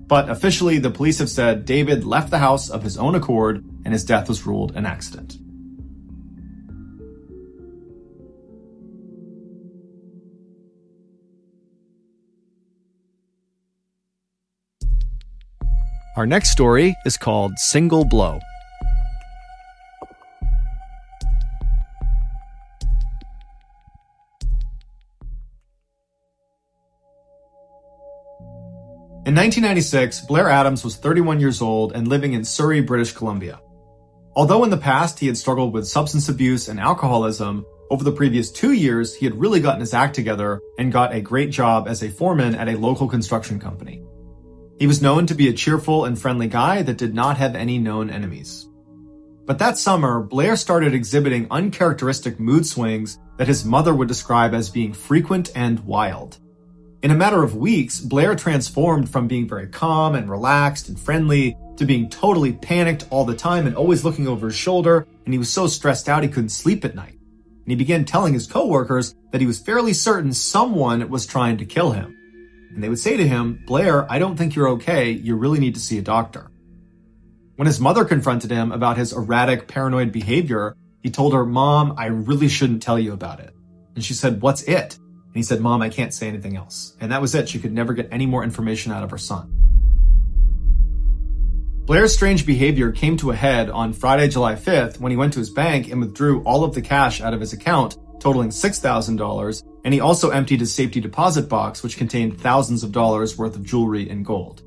But 0.05 0.29
officially, 0.29 0.77
the 0.77 0.91
police 0.91 1.17
have 1.17 1.29
said 1.29 1.65
David 1.65 2.05
left 2.05 2.29
the 2.29 2.37
house 2.37 2.69
of 2.69 2.83
his 2.83 2.99
own 2.99 3.15
accord 3.15 3.65
and 3.83 3.93
his 3.93 4.05
death 4.05 4.29
was 4.29 4.45
ruled 4.45 4.75
an 4.75 4.85
accident. 4.85 5.39
Our 16.19 16.27
next 16.27 16.49
story 16.49 16.97
is 17.05 17.15
called 17.15 17.57
Single 17.57 18.03
Blow. 18.03 18.41
In 29.23 29.33
1996, 29.33 30.19
Blair 30.25 30.49
Adams 30.49 30.83
was 30.83 30.97
31 30.97 31.39
years 31.39 31.61
old 31.61 31.93
and 31.93 32.09
living 32.09 32.33
in 32.33 32.43
Surrey, 32.43 32.81
British 32.81 33.13
Columbia. 33.13 33.61
Although 34.35 34.65
in 34.65 34.71
the 34.71 34.75
past 34.75 35.19
he 35.19 35.27
had 35.27 35.37
struggled 35.37 35.71
with 35.71 35.87
substance 35.87 36.27
abuse 36.27 36.67
and 36.67 36.81
alcoholism, 36.81 37.65
over 37.89 38.03
the 38.03 38.11
previous 38.11 38.51
two 38.51 38.73
years 38.73 39.15
he 39.15 39.25
had 39.25 39.39
really 39.39 39.61
gotten 39.61 39.79
his 39.79 39.93
act 39.93 40.15
together 40.15 40.59
and 40.77 40.91
got 40.91 41.13
a 41.13 41.21
great 41.21 41.49
job 41.49 41.87
as 41.87 42.03
a 42.03 42.09
foreman 42.09 42.55
at 42.55 42.67
a 42.67 42.77
local 42.77 43.07
construction 43.07 43.57
company. 43.57 44.03
He 44.79 44.87
was 44.87 45.01
known 45.01 45.25
to 45.25 45.35
be 45.35 45.49
a 45.49 45.53
cheerful 45.53 46.05
and 46.05 46.17
friendly 46.17 46.47
guy 46.47 46.81
that 46.83 46.97
did 46.97 47.13
not 47.13 47.35
have 47.35 47.53
any 47.53 47.77
known 47.77 48.09
enemies. 48.09 48.69
But 49.45 49.59
that 49.59 49.77
summer, 49.77 50.21
Blair 50.21 50.55
started 50.55 50.93
exhibiting 50.93 51.47
uncharacteristic 51.51 52.39
mood 52.39 52.65
swings 52.65 53.19
that 53.37 53.49
his 53.49 53.65
mother 53.65 53.93
would 53.93 54.07
describe 54.07 54.53
as 54.53 54.69
being 54.69 54.93
frequent 54.93 55.51
and 55.53 55.81
wild. 55.81 56.37
In 57.03 57.11
a 57.11 57.15
matter 57.15 57.43
of 57.43 57.57
weeks, 57.57 57.99
Blair 57.99 58.35
transformed 58.35 59.09
from 59.09 59.27
being 59.27 59.49
very 59.49 59.67
calm 59.67 60.15
and 60.15 60.29
relaxed 60.29 60.87
and 60.87 60.97
friendly 60.97 61.57
to 61.75 61.85
being 61.85 62.09
totally 62.09 62.53
panicked 62.53 63.05
all 63.09 63.25
the 63.25 63.35
time 63.35 63.67
and 63.67 63.75
always 63.75 64.05
looking 64.05 64.29
over 64.29 64.47
his 64.47 64.55
shoulder, 64.55 65.07
and 65.25 65.33
he 65.33 65.37
was 65.39 65.49
so 65.49 65.67
stressed 65.67 66.07
out 66.07 66.23
he 66.23 66.29
couldn't 66.29 66.49
sleep 66.49 66.85
at 66.85 66.95
night. 66.95 67.17
And 67.63 67.71
he 67.71 67.75
began 67.75 68.05
telling 68.05 68.33
his 68.33 68.47
coworkers 68.47 69.13
that 69.31 69.41
he 69.41 69.47
was 69.47 69.59
fairly 69.59 69.93
certain 69.93 70.31
someone 70.31 71.09
was 71.09 71.25
trying 71.25 71.57
to 71.57 71.65
kill 71.65 71.91
him. 71.91 72.15
And 72.73 72.83
they 72.83 72.89
would 72.89 72.99
say 72.99 73.17
to 73.17 73.27
him, 73.27 73.63
Blair, 73.65 74.11
I 74.11 74.19
don't 74.19 74.37
think 74.37 74.55
you're 74.55 74.69
okay. 74.69 75.11
You 75.11 75.35
really 75.35 75.59
need 75.59 75.75
to 75.75 75.81
see 75.81 75.97
a 75.97 76.01
doctor. 76.01 76.51
When 77.55 77.65
his 77.65 77.79
mother 77.79 78.05
confronted 78.05 78.51
him 78.51 78.71
about 78.71 78.97
his 78.97 79.11
erratic, 79.11 79.67
paranoid 79.67 80.11
behavior, 80.11 80.75
he 81.01 81.09
told 81.09 81.33
her, 81.33 81.45
Mom, 81.45 81.95
I 81.97 82.05
really 82.05 82.47
shouldn't 82.47 82.83
tell 82.83 82.99
you 82.99 83.13
about 83.13 83.39
it. 83.39 83.53
And 83.95 84.03
she 84.03 84.13
said, 84.13 84.41
What's 84.41 84.63
it? 84.63 84.97
And 84.97 85.35
he 85.35 85.43
said, 85.43 85.61
Mom, 85.61 85.81
I 85.81 85.89
can't 85.89 86.13
say 86.13 86.27
anything 86.27 86.55
else. 86.55 86.95
And 86.99 87.11
that 87.11 87.21
was 87.21 87.35
it. 87.35 87.49
She 87.49 87.59
could 87.59 87.73
never 87.73 87.93
get 87.93 88.09
any 88.11 88.25
more 88.25 88.43
information 88.43 88.91
out 88.91 89.03
of 89.03 89.11
her 89.11 89.17
son. 89.17 89.59
Blair's 91.89 92.13
strange 92.13 92.45
behavior 92.45 92.91
came 92.91 93.17
to 93.17 93.31
a 93.31 93.35
head 93.35 93.69
on 93.69 93.93
Friday, 93.93 94.27
July 94.27 94.53
5th 94.53 94.99
when 94.99 95.11
he 95.11 95.17
went 95.17 95.33
to 95.33 95.39
his 95.39 95.49
bank 95.49 95.89
and 95.91 95.99
withdrew 95.99 96.43
all 96.43 96.63
of 96.63 96.75
the 96.75 96.81
cash 96.81 97.19
out 97.19 97.33
of 97.33 97.39
his 97.39 97.51
account, 97.51 97.97
totaling 98.19 98.49
$6,000, 98.49 99.63
and 99.83 99.93
he 99.93 99.99
also 99.99 100.29
emptied 100.29 100.59
his 100.59 100.73
safety 100.73 100.99
deposit 100.99 101.49
box, 101.49 101.83
which 101.83 101.97
contained 101.97 102.39
thousands 102.39 102.83
of 102.83 102.91
dollars 102.91 103.37
worth 103.37 103.55
of 103.55 103.63
jewelry 103.63 104.09
and 104.09 104.25
gold. 104.25 104.61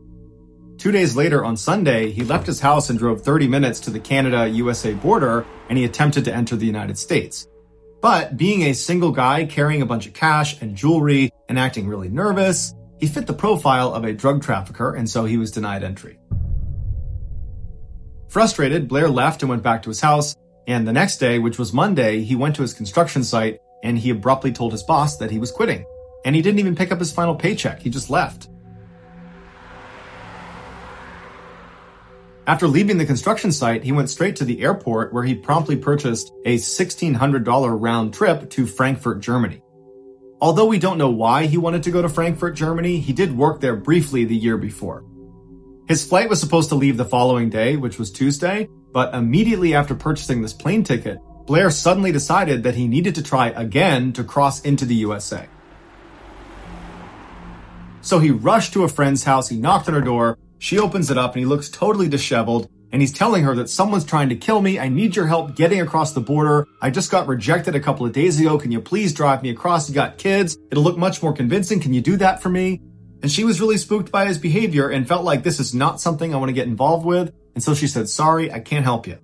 Two 0.79 0.91
days 0.91 1.15
later, 1.15 1.45
on 1.45 1.57
Sunday, 1.57 2.11
he 2.11 2.25
left 2.25 2.47
his 2.47 2.61
house 2.61 2.91
and 2.91 2.99
drove 2.99 3.23
30 3.23 3.47
minutes 3.47 3.81
to 3.81 3.91
the 3.91 4.01
Canada 4.01 4.49
USA 4.49 4.95
border, 4.95 5.47
and 5.69 5.79
he 5.79 5.85
attempted 5.85 6.25
to 6.25 6.35
enter 6.35 6.57
the 6.57 6.67
United 6.67 6.99
States. 6.99 7.47
But 8.01 8.37
being 8.37 8.63
a 8.63 8.73
single 8.73 9.13
guy 9.13 9.45
carrying 9.45 9.81
a 9.81 9.87
bunch 9.87 10.09
of 10.09 10.13
cash 10.13 10.61
and 10.61 10.75
jewelry 10.75 11.31
and 11.49 11.57
acting 11.57 11.87
really 11.87 12.09
nervous, 12.09 12.75
he 12.99 13.07
fit 13.07 13.29
the 13.29 13.33
profile 13.33 13.95
of 13.95 14.05
a 14.05 14.13
drug 14.13 14.43
trafficker 14.43 14.95
and 14.95 15.09
so 15.09 15.25
he 15.25 15.37
was 15.37 15.53
denied 15.53 15.85
entry. 15.85 16.19
Frustrated, 18.29 18.89
Blair 18.89 19.09
left 19.09 19.43
and 19.43 19.51
went 19.51 19.63
back 19.63 19.83
to 19.83 19.89
his 19.91 20.01
house, 20.01 20.35
and 20.67 20.87
the 20.87 20.93
next 20.93 21.19
day, 21.19 21.39
which 21.39 21.59
was 21.59 21.73
Monday, 21.73 22.23
he 22.23 22.35
went 22.35 22.57
to 22.57 22.63
his 22.63 22.75
construction 22.75 23.23
site 23.23 23.61
and 23.83 23.99
he 23.99 24.11
abruptly 24.11 24.53
told 24.53 24.73
his 24.73 24.83
boss 24.83 25.17
that 25.19 25.31
he 25.31 25.39
was 25.39 25.51
quitting. 25.51 25.85
And 26.25 26.37
he 26.37 26.43
didn't 26.43 26.61
even 26.61 26.77
pick 26.77 26.93
up 26.93 26.99
his 26.99 27.13
final 27.13 27.35
paycheck, 27.35 27.81
he 27.81 27.91
just 27.91 28.11
left. 28.11 28.49
After 32.47 32.67
leaving 32.67 32.99
the 32.99 33.07
construction 33.07 33.53
site, 33.53 33.85
he 33.85 33.93
went 33.93 34.11
straight 34.11 34.35
to 34.37 34.45
the 34.45 34.63
airport 34.63 35.13
where 35.13 35.23
he 35.23 35.35
promptly 35.35 35.77
purchased 35.77 36.33
a 36.45 36.57
$1,600 36.57 37.81
round 37.81 38.13
trip 38.13 38.51
to 38.51 38.67
Frankfurt, 38.67 39.21
Germany. 39.21 39.63
Although 40.41 40.67
we 40.67 40.81
don't 40.81 40.99
know 40.99 41.11
why 41.11 41.47
he 41.47 41.57
wanted 41.57 41.85
to 41.85 41.93
go 41.93 42.03
to 42.03 42.09
Frankfurt, 42.09 42.57
Germany, 42.57 42.99
he 42.99 43.13
did 43.13 43.37
work 43.37 43.61
there 43.61 43.77
briefly 43.77 44.25
the 44.25 44.37
year 44.37 44.57
before. 44.57 45.05
His 45.87 46.05
flight 46.05 46.29
was 46.29 46.41
supposed 46.41 46.69
to 46.71 46.75
leave 46.75 46.97
the 46.97 47.05
following 47.05 47.49
day, 47.49 47.77
which 47.77 47.97
was 47.97 48.11
Tuesday, 48.11 48.69
but 48.93 49.15
immediately 49.15 49.75
after 49.75 49.95
purchasing 49.95 50.43
this 50.43 50.53
plane 50.53 50.83
ticket, 50.83 51.19
Blair 51.53 51.71
suddenly 51.71 52.13
decided 52.13 52.63
that 52.63 52.77
he 52.77 52.89
needed 52.89 53.15
to 53.15 53.23
try 53.23 53.49
again 53.49 54.15
to 54.15 54.25
cross 54.25 54.63
into 54.63 54.87
the 54.87 54.95
USA. 54.95 55.49
So 58.01 58.21
he 58.21 58.31
rushed 58.31 58.73
to 58.73 58.85
a 58.85 58.89
friend's 58.89 59.25
house, 59.25 59.51
he 59.51 59.59
knocked 59.59 59.87
on 59.87 59.93
her 59.93 60.01
door, 60.01 60.39
she 60.59 60.79
opens 60.79 61.11
it 61.11 61.19
up 61.19 61.35
and 61.35 61.41
he 61.41 61.45
looks 61.45 61.69
totally 61.69 62.09
disheveled 62.09 62.71
and 62.91 63.03
he's 63.03 63.13
telling 63.13 63.45
her 63.45 63.55
that 63.57 63.69
someone's 63.69 64.07
trying 64.07 64.31
to 64.31 64.35
kill 64.35 64.63
me. 64.63 64.79
I 64.79 64.89
need 64.89 65.15
your 65.15 65.27
help 65.27 65.55
getting 65.55 65.83
across 65.83 66.15
the 66.15 66.23
border. 66.23 66.67
I 66.81 66.89
just 66.89 67.11
got 67.11 67.27
rejected 67.27 67.75
a 67.75 67.81
couple 67.81 68.07
of 68.07 68.15
days 68.15 68.41
ago. 68.41 68.57
Can 68.57 68.73
you 68.73 68.81
please 68.81 69.13
drive 69.13 69.43
me 69.43 69.51
across? 69.51 69.91
You 69.91 69.95
got 69.95 70.17
kids. 70.17 70.57
It'll 70.71 70.83
look 70.83 70.97
much 70.97 71.23
more 71.23 71.35
convincing. 71.35 71.81
Can 71.81 71.93
you 71.93 72.01
do 72.01 72.17
that 72.17 72.41
for 72.41 72.49
me? 72.49 72.81
And 73.21 73.31
she 73.31 73.45
was 73.45 73.61
really 73.61 73.77
spooked 73.77 74.11
by 74.11 74.25
his 74.25 74.39
behavior 74.39 74.89
and 74.89 75.07
felt 75.07 75.25
like 75.25 75.43
this 75.43 75.61
is 75.61 75.75
not 75.75 76.01
something 76.01 76.33
I 76.33 76.39
want 76.39 76.49
to 76.49 76.55
get 76.55 76.67
involved 76.67 77.05
with. 77.05 77.31
And 77.55 77.63
so 77.63 77.75
she 77.75 77.89
said, 77.89 78.09
sorry, 78.09 78.51
I 78.51 78.61
can't 78.61 78.85
help 78.85 79.07
you. 79.07 79.19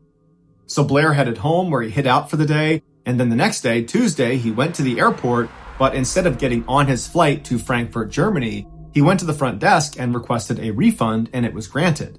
So 0.69 0.85
Blair 0.85 1.15
headed 1.15 1.39
home 1.39 1.71
where 1.71 1.83
he 1.83 1.91
hid 1.91 2.07
out 2.07 2.31
for 2.31 2.37
the 2.37 2.47
day. 2.47 2.83
And 3.07 3.19
then 3.19 3.31
the 3.31 3.37
next 3.37 3.63
day, 3.63 3.83
Tuesday, 3.83 4.37
he 4.37 4.51
went 4.51 4.75
to 4.75 4.83
the 4.83 5.01
airport, 5.01 5.49
but 5.79 5.95
instead 5.95 6.27
of 6.27 6.39
getting 6.39 6.63
on 6.69 6.87
his 6.87 7.09
flight 7.09 7.43
to 7.47 7.59
Frankfurt, 7.59 8.11
Germany, 8.11 8.69
he 8.93 9.01
went 9.01 9.19
to 9.21 9.27
the 9.27 9.33
front 9.33 9.61
desk 9.61 9.99
and 9.99 10.15
requested 10.15 10.59
a 10.61 10.71
refund, 10.71 11.31
and 11.33 11.47
it 11.47 11.55
was 11.55 11.67
granted. 11.67 12.19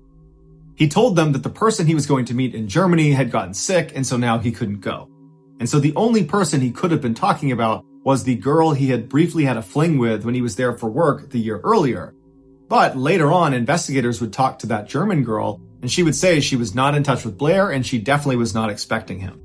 He 0.76 0.88
told 0.88 1.16
them 1.16 1.32
that 1.34 1.44
the 1.44 1.50
person 1.50 1.86
he 1.86 1.94
was 1.94 2.08
going 2.08 2.26
to 2.26 2.34
meet 2.34 2.56
in 2.56 2.68
Germany 2.68 3.12
had 3.12 3.32
gotten 3.32 3.54
sick, 3.54 3.92
and 3.96 4.06
so 4.06 4.18
now 4.18 4.40
he 4.40 4.52
couldn't 4.52 4.80
go. 4.80 5.10
And 5.60 5.70
so 5.70 5.80
the 5.80 5.96
only 5.96 6.24
person 6.24 6.62
he 6.62 6.72
could 6.72 6.90
have 6.90 7.02
been 7.02 7.14
talking 7.14 7.52
about 7.52 7.86
was 8.04 8.24
the 8.24 8.36
girl 8.36 8.72
he 8.72 8.90
had 8.90 9.10
briefly 9.10 9.44
had 9.44 9.58
a 9.58 9.62
fling 9.62 10.00
with 10.00 10.26
when 10.26 10.34
he 10.34 10.42
was 10.42 10.56
there 10.56 10.76
for 10.76 10.90
work 10.90 11.30
the 11.30 11.40
year 11.40 11.60
earlier. 11.60 12.16
But 12.68 12.98
later 12.98 13.32
on, 13.32 13.54
investigators 13.54 14.22
would 14.22 14.34
talk 14.34 14.58
to 14.60 14.68
that 14.68 14.88
German 14.88 15.24
girl, 15.24 15.62
and 15.82 15.92
she 15.92 16.04
would 16.04 16.16
say 16.16 16.40
she 16.40 16.56
was 16.56 16.76
not 16.76 16.96
in 16.96 17.04
touch 17.04 17.26
with 17.26 17.38
Blair 17.38 17.72
and 17.72 17.86
she 17.86 18.00
definitely 18.00 18.36
was 18.36 18.54
not 18.54 18.70
expecting 18.70 19.20
him. 19.20 19.42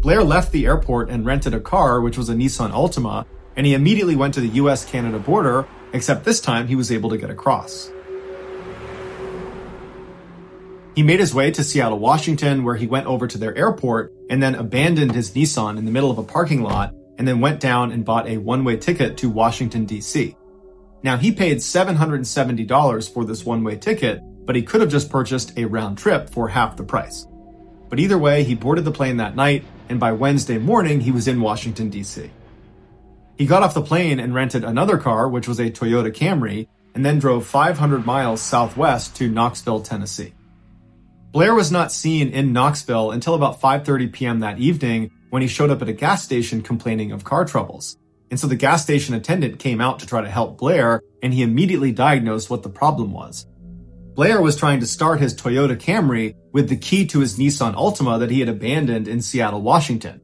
Blair 0.00 0.22
left 0.22 0.52
the 0.52 0.66
airport 0.66 1.10
and 1.10 1.26
rented 1.26 1.54
a 1.54 1.60
car, 1.60 2.00
which 2.00 2.16
was 2.16 2.28
a 2.28 2.34
Nissan 2.34 2.70
Altima, 2.70 3.26
and 3.56 3.66
he 3.66 3.74
immediately 3.74 4.14
went 4.14 4.34
to 4.34 4.40
the 4.40 4.48
US 4.48 4.84
Canada 4.84 5.18
border, 5.18 5.66
except 5.92 6.24
this 6.24 6.40
time 6.40 6.68
he 6.68 6.76
was 6.76 6.92
able 6.92 7.10
to 7.10 7.18
get 7.18 7.30
across. 7.30 7.90
He 10.94 11.02
made 11.02 11.20
his 11.20 11.34
way 11.34 11.50
to 11.52 11.62
Seattle, 11.62 11.98
Washington, 11.98 12.64
where 12.64 12.74
he 12.76 12.86
went 12.86 13.06
over 13.06 13.26
to 13.26 13.38
their 13.38 13.56
airport 13.56 14.12
and 14.30 14.42
then 14.42 14.54
abandoned 14.54 15.12
his 15.12 15.32
Nissan 15.32 15.78
in 15.78 15.84
the 15.84 15.92
middle 15.92 16.10
of 16.10 16.18
a 16.18 16.24
parking 16.24 16.62
lot 16.62 16.94
and 17.18 17.26
then 17.26 17.40
went 17.40 17.60
down 17.60 17.92
and 17.92 18.04
bought 18.04 18.28
a 18.28 18.38
one 18.38 18.64
way 18.64 18.76
ticket 18.76 19.16
to 19.18 19.30
Washington, 19.30 19.84
D.C. 19.84 20.36
Now, 21.02 21.16
he 21.16 21.30
paid 21.30 21.58
$770 21.58 23.12
for 23.12 23.24
this 23.24 23.44
one 23.44 23.62
way 23.62 23.76
ticket, 23.76 24.20
but 24.48 24.56
he 24.56 24.62
could 24.62 24.80
have 24.80 24.88
just 24.88 25.10
purchased 25.10 25.52
a 25.58 25.66
round 25.66 25.98
trip 25.98 26.30
for 26.30 26.48
half 26.48 26.74
the 26.74 26.82
price. 26.82 27.26
But 27.90 28.00
either 28.00 28.16
way, 28.16 28.44
he 28.44 28.54
boarded 28.54 28.86
the 28.86 28.90
plane 28.90 29.18
that 29.18 29.36
night, 29.36 29.62
and 29.90 30.00
by 30.00 30.12
Wednesday 30.12 30.56
morning, 30.56 31.00
he 31.00 31.10
was 31.10 31.28
in 31.28 31.42
Washington, 31.42 31.90
D.C. 31.90 32.30
He 33.36 33.44
got 33.44 33.62
off 33.62 33.74
the 33.74 33.82
plane 33.82 34.18
and 34.18 34.34
rented 34.34 34.64
another 34.64 34.96
car, 34.96 35.28
which 35.28 35.46
was 35.46 35.60
a 35.60 35.70
Toyota 35.70 36.10
Camry, 36.10 36.66
and 36.94 37.04
then 37.04 37.18
drove 37.18 37.46
500 37.46 38.06
miles 38.06 38.40
southwest 38.40 39.14
to 39.16 39.28
Knoxville, 39.28 39.82
Tennessee. 39.82 40.32
Blair 41.30 41.54
was 41.54 41.70
not 41.70 41.92
seen 41.92 42.30
in 42.30 42.54
Knoxville 42.54 43.10
until 43.10 43.34
about 43.34 43.60
5:30 43.60 44.10
p.m. 44.14 44.40
that 44.40 44.58
evening 44.58 45.10
when 45.28 45.42
he 45.42 45.48
showed 45.48 45.68
up 45.68 45.82
at 45.82 45.90
a 45.90 45.92
gas 45.92 46.24
station 46.24 46.62
complaining 46.62 47.12
of 47.12 47.22
car 47.22 47.44
troubles. 47.44 47.98
And 48.30 48.40
so 48.40 48.46
the 48.46 48.56
gas 48.56 48.82
station 48.82 49.14
attendant 49.14 49.58
came 49.58 49.82
out 49.82 49.98
to 49.98 50.06
try 50.06 50.22
to 50.22 50.30
help 50.30 50.56
Blair, 50.56 51.02
and 51.22 51.34
he 51.34 51.42
immediately 51.42 51.92
diagnosed 51.92 52.48
what 52.48 52.62
the 52.62 52.70
problem 52.70 53.12
was. 53.12 53.46
Blair 54.18 54.42
was 54.42 54.56
trying 54.56 54.80
to 54.80 54.86
start 54.88 55.20
his 55.20 55.32
Toyota 55.32 55.76
Camry 55.76 56.34
with 56.52 56.68
the 56.68 56.76
key 56.76 57.06
to 57.06 57.20
his 57.20 57.38
Nissan 57.38 57.76
Altima 57.76 58.18
that 58.18 58.32
he 58.32 58.40
had 58.40 58.48
abandoned 58.48 59.06
in 59.06 59.22
Seattle, 59.22 59.62
Washington. 59.62 60.20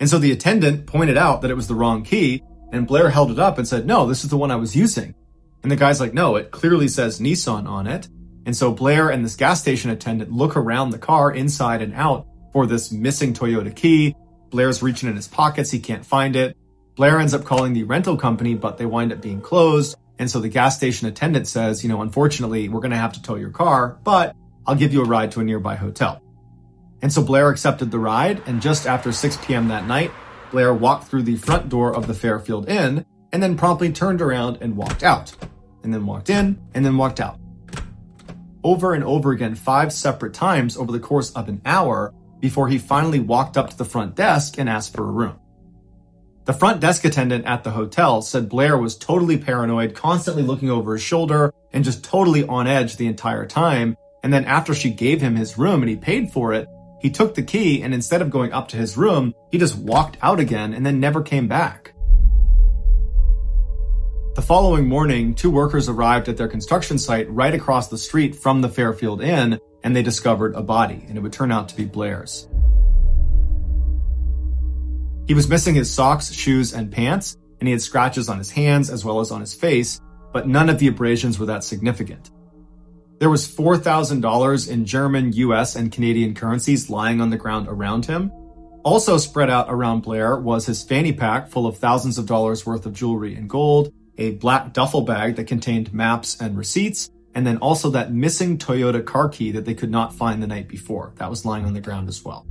And 0.00 0.08
so 0.08 0.18
the 0.18 0.32
attendant 0.32 0.86
pointed 0.86 1.18
out 1.18 1.42
that 1.42 1.50
it 1.50 1.54
was 1.54 1.68
the 1.68 1.74
wrong 1.74 2.04
key, 2.04 2.42
and 2.72 2.86
Blair 2.86 3.10
held 3.10 3.30
it 3.30 3.38
up 3.38 3.58
and 3.58 3.68
said, 3.68 3.84
no, 3.84 4.06
this 4.06 4.24
is 4.24 4.30
the 4.30 4.38
one 4.38 4.50
I 4.50 4.56
was 4.56 4.74
using. 4.74 5.14
And 5.62 5.70
the 5.70 5.76
guy's 5.76 6.00
like, 6.00 6.14
no, 6.14 6.36
it 6.36 6.52
clearly 6.52 6.88
says 6.88 7.20
Nissan 7.20 7.68
on 7.68 7.86
it. 7.86 8.08
And 8.46 8.56
so 8.56 8.72
Blair 8.72 9.10
and 9.10 9.22
this 9.22 9.36
gas 9.36 9.60
station 9.60 9.90
attendant 9.90 10.32
look 10.32 10.56
around 10.56 10.88
the 10.88 10.98
car 10.98 11.30
inside 11.30 11.82
and 11.82 11.92
out 11.92 12.26
for 12.54 12.64
this 12.64 12.90
missing 12.90 13.34
Toyota 13.34 13.76
key. 13.76 14.16
Blair's 14.48 14.82
reaching 14.82 15.10
in 15.10 15.16
his 15.16 15.28
pockets. 15.28 15.70
He 15.70 15.80
can't 15.80 16.06
find 16.06 16.34
it. 16.34 16.56
Blair 16.96 17.18
ends 17.18 17.34
up 17.34 17.44
calling 17.44 17.74
the 17.74 17.82
rental 17.82 18.16
company, 18.16 18.54
but 18.54 18.78
they 18.78 18.86
wind 18.86 19.12
up 19.12 19.20
being 19.20 19.42
closed. 19.42 19.98
And 20.18 20.30
so 20.30 20.40
the 20.40 20.48
gas 20.48 20.76
station 20.76 21.06
attendant 21.06 21.46
says, 21.46 21.82
you 21.82 21.88
know, 21.88 22.02
unfortunately, 22.02 22.68
we're 22.68 22.80
going 22.80 22.90
to 22.90 22.96
have 22.96 23.12
to 23.12 23.22
tow 23.22 23.36
your 23.36 23.50
car, 23.50 23.98
but 24.02 24.34
I'll 24.66 24.74
give 24.74 24.92
you 24.92 25.02
a 25.02 25.06
ride 25.06 25.30
to 25.32 25.40
a 25.40 25.44
nearby 25.44 25.76
hotel. 25.76 26.20
And 27.00 27.12
so 27.12 27.22
Blair 27.22 27.48
accepted 27.50 27.90
the 27.90 27.98
ride, 28.00 28.42
and 28.46 28.60
just 28.60 28.86
after 28.86 29.12
6 29.12 29.38
p.m. 29.44 29.68
that 29.68 29.86
night, 29.86 30.10
Blair 30.50 30.74
walked 30.74 31.08
through 31.08 31.22
the 31.22 31.36
front 31.36 31.68
door 31.68 31.94
of 31.94 32.06
the 32.06 32.14
Fairfield 32.14 32.68
Inn 32.68 33.06
and 33.32 33.42
then 33.42 33.56
promptly 33.56 33.92
turned 33.92 34.20
around 34.20 34.58
and 34.60 34.76
walked 34.76 35.02
out, 35.02 35.32
and 35.84 35.92
then 35.94 36.06
walked 36.06 36.30
in, 36.30 36.58
and 36.74 36.84
then 36.84 36.96
walked 36.96 37.20
out. 37.20 37.38
over 38.64 38.94
and 38.94 39.04
over 39.04 39.32
again 39.32 39.54
five 39.54 39.92
separate 39.92 40.34
times 40.34 40.76
over 40.76 40.92
the 40.92 40.98
course 40.98 41.30
of 41.32 41.48
an 41.48 41.60
hour 41.64 42.12
before 42.40 42.68
he 42.68 42.78
finally 42.78 43.20
walked 43.20 43.56
up 43.56 43.70
to 43.70 43.76
the 43.76 43.84
front 43.84 44.14
desk 44.14 44.58
and 44.58 44.68
asked 44.68 44.94
for 44.94 45.04
a 45.04 45.12
room. 45.12 45.38
The 46.48 46.54
front 46.54 46.80
desk 46.80 47.04
attendant 47.04 47.44
at 47.44 47.62
the 47.62 47.72
hotel 47.72 48.22
said 48.22 48.48
Blair 48.48 48.78
was 48.78 48.96
totally 48.96 49.36
paranoid, 49.36 49.94
constantly 49.94 50.42
looking 50.42 50.70
over 50.70 50.94
his 50.94 51.02
shoulder 51.02 51.52
and 51.74 51.84
just 51.84 52.02
totally 52.02 52.42
on 52.42 52.66
edge 52.66 52.96
the 52.96 53.06
entire 53.06 53.44
time. 53.44 53.98
And 54.22 54.32
then 54.32 54.46
after 54.46 54.72
she 54.72 54.88
gave 54.88 55.20
him 55.20 55.36
his 55.36 55.58
room 55.58 55.82
and 55.82 55.90
he 55.90 55.96
paid 55.96 56.32
for 56.32 56.54
it, 56.54 56.66
he 57.02 57.10
took 57.10 57.34
the 57.34 57.42
key 57.42 57.82
and 57.82 57.92
instead 57.92 58.22
of 58.22 58.30
going 58.30 58.54
up 58.54 58.68
to 58.68 58.78
his 58.78 58.96
room, 58.96 59.34
he 59.50 59.58
just 59.58 59.76
walked 59.76 60.16
out 60.22 60.40
again 60.40 60.72
and 60.72 60.86
then 60.86 60.98
never 60.98 61.20
came 61.20 61.48
back. 61.48 61.92
The 64.34 64.40
following 64.40 64.88
morning, 64.88 65.34
two 65.34 65.50
workers 65.50 65.86
arrived 65.86 66.30
at 66.30 66.38
their 66.38 66.48
construction 66.48 66.98
site 66.98 67.30
right 67.30 67.52
across 67.52 67.88
the 67.88 67.98
street 67.98 68.34
from 68.34 68.62
the 68.62 68.70
Fairfield 68.70 69.20
Inn, 69.20 69.60
and 69.84 69.94
they 69.94 70.02
discovered 70.02 70.54
a 70.54 70.62
body, 70.62 71.04
and 71.08 71.18
it 71.18 71.20
would 71.20 71.32
turn 71.34 71.52
out 71.52 71.68
to 71.68 71.76
be 71.76 71.84
Blair's. 71.84 72.48
He 75.28 75.34
was 75.34 75.46
missing 75.46 75.74
his 75.74 75.92
socks, 75.92 76.32
shoes, 76.32 76.72
and 76.72 76.90
pants, 76.90 77.36
and 77.60 77.68
he 77.68 77.72
had 77.72 77.82
scratches 77.82 78.30
on 78.30 78.38
his 78.38 78.50
hands 78.50 78.88
as 78.88 79.04
well 79.04 79.20
as 79.20 79.30
on 79.30 79.42
his 79.42 79.52
face, 79.54 80.00
but 80.32 80.48
none 80.48 80.70
of 80.70 80.78
the 80.78 80.88
abrasions 80.88 81.38
were 81.38 81.44
that 81.46 81.64
significant. 81.64 82.30
There 83.18 83.28
was 83.28 83.46
$4,000 83.46 84.70
in 84.70 84.86
German, 84.86 85.34
US, 85.34 85.76
and 85.76 85.92
Canadian 85.92 86.34
currencies 86.34 86.88
lying 86.88 87.20
on 87.20 87.28
the 87.28 87.36
ground 87.36 87.68
around 87.68 88.06
him. 88.06 88.32
Also 88.84 89.18
spread 89.18 89.50
out 89.50 89.66
around 89.68 90.00
Blair 90.00 90.38
was 90.40 90.64
his 90.64 90.82
fanny 90.82 91.12
pack 91.12 91.50
full 91.50 91.66
of 91.66 91.76
thousands 91.76 92.16
of 92.16 92.24
dollars 92.24 92.64
worth 92.64 92.86
of 92.86 92.94
jewelry 92.94 93.34
and 93.34 93.50
gold, 93.50 93.92
a 94.16 94.30
black 94.36 94.72
duffel 94.72 95.02
bag 95.02 95.36
that 95.36 95.46
contained 95.46 95.92
maps 95.92 96.40
and 96.40 96.56
receipts, 96.56 97.10
and 97.34 97.46
then 97.46 97.58
also 97.58 97.90
that 97.90 98.14
missing 98.14 98.56
Toyota 98.56 99.04
car 99.04 99.28
key 99.28 99.50
that 99.52 99.66
they 99.66 99.74
could 99.74 99.90
not 99.90 100.14
find 100.14 100.42
the 100.42 100.46
night 100.46 100.68
before. 100.68 101.12
That 101.16 101.28
was 101.28 101.44
lying 101.44 101.66
on 101.66 101.74
the 101.74 101.82
ground 101.82 102.08
as 102.08 102.24
well. 102.24 102.46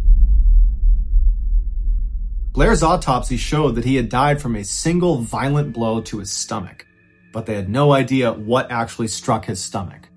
Blair's 2.57 2.81
autopsy 2.81 3.37
showed 3.37 3.75
that 3.75 3.85
he 3.85 3.97
had 3.97 4.09
died 4.09 4.41
from 4.41 4.55
a 4.55 4.63
single 4.63 5.19
violent 5.19 5.73
blow 5.73 6.01
to 6.01 6.17
his 6.17 6.31
stomach, 6.31 6.87
but 7.31 7.45
they 7.45 7.53
had 7.53 7.69
no 7.69 7.93
idea 7.93 8.33
what 8.33 8.71
actually 8.71 9.09
struck 9.09 9.45
his 9.45 9.63
stomach. 9.63 10.09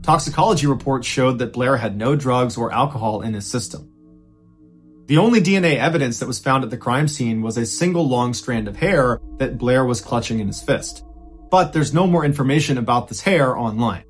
Toxicology 0.00 0.66
reports 0.66 1.06
showed 1.06 1.38
that 1.38 1.52
Blair 1.52 1.76
had 1.76 1.98
no 1.98 2.16
drugs 2.16 2.56
or 2.56 2.72
alcohol 2.72 3.20
in 3.20 3.34
his 3.34 3.44
system. 3.46 3.92
The 5.04 5.18
only 5.18 5.42
DNA 5.42 5.76
evidence 5.76 6.18
that 6.20 6.26
was 6.26 6.38
found 6.38 6.64
at 6.64 6.70
the 6.70 6.78
crime 6.78 7.08
scene 7.08 7.42
was 7.42 7.58
a 7.58 7.66
single 7.66 8.08
long 8.08 8.32
strand 8.32 8.66
of 8.66 8.76
hair 8.76 9.20
that 9.36 9.58
Blair 9.58 9.84
was 9.84 10.00
clutching 10.00 10.40
in 10.40 10.46
his 10.46 10.62
fist. 10.62 11.04
But 11.50 11.74
there's 11.74 11.92
no 11.92 12.06
more 12.06 12.24
information 12.24 12.78
about 12.78 13.08
this 13.08 13.20
hair 13.20 13.54
online. 13.54 14.04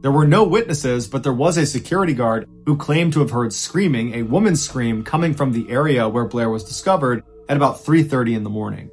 There 0.00 0.12
were 0.12 0.28
no 0.28 0.44
witnesses, 0.44 1.08
but 1.08 1.24
there 1.24 1.32
was 1.32 1.56
a 1.56 1.66
security 1.66 2.14
guard 2.14 2.48
who 2.66 2.76
claimed 2.76 3.12
to 3.14 3.20
have 3.20 3.30
heard 3.30 3.52
screaming, 3.52 4.14
a 4.14 4.22
woman's 4.22 4.62
scream 4.62 5.02
coming 5.02 5.34
from 5.34 5.52
the 5.52 5.68
area 5.68 6.08
where 6.08 6.24
Blair 6.24 6.50
was 6.50 6.62
discovered 6.62 7.24
at 7.48 7.56
about 7.56 7.84
3:30 7.84 8.36
in 8.36 8.44
the 8.44 8.50
morning. 8.50 8.90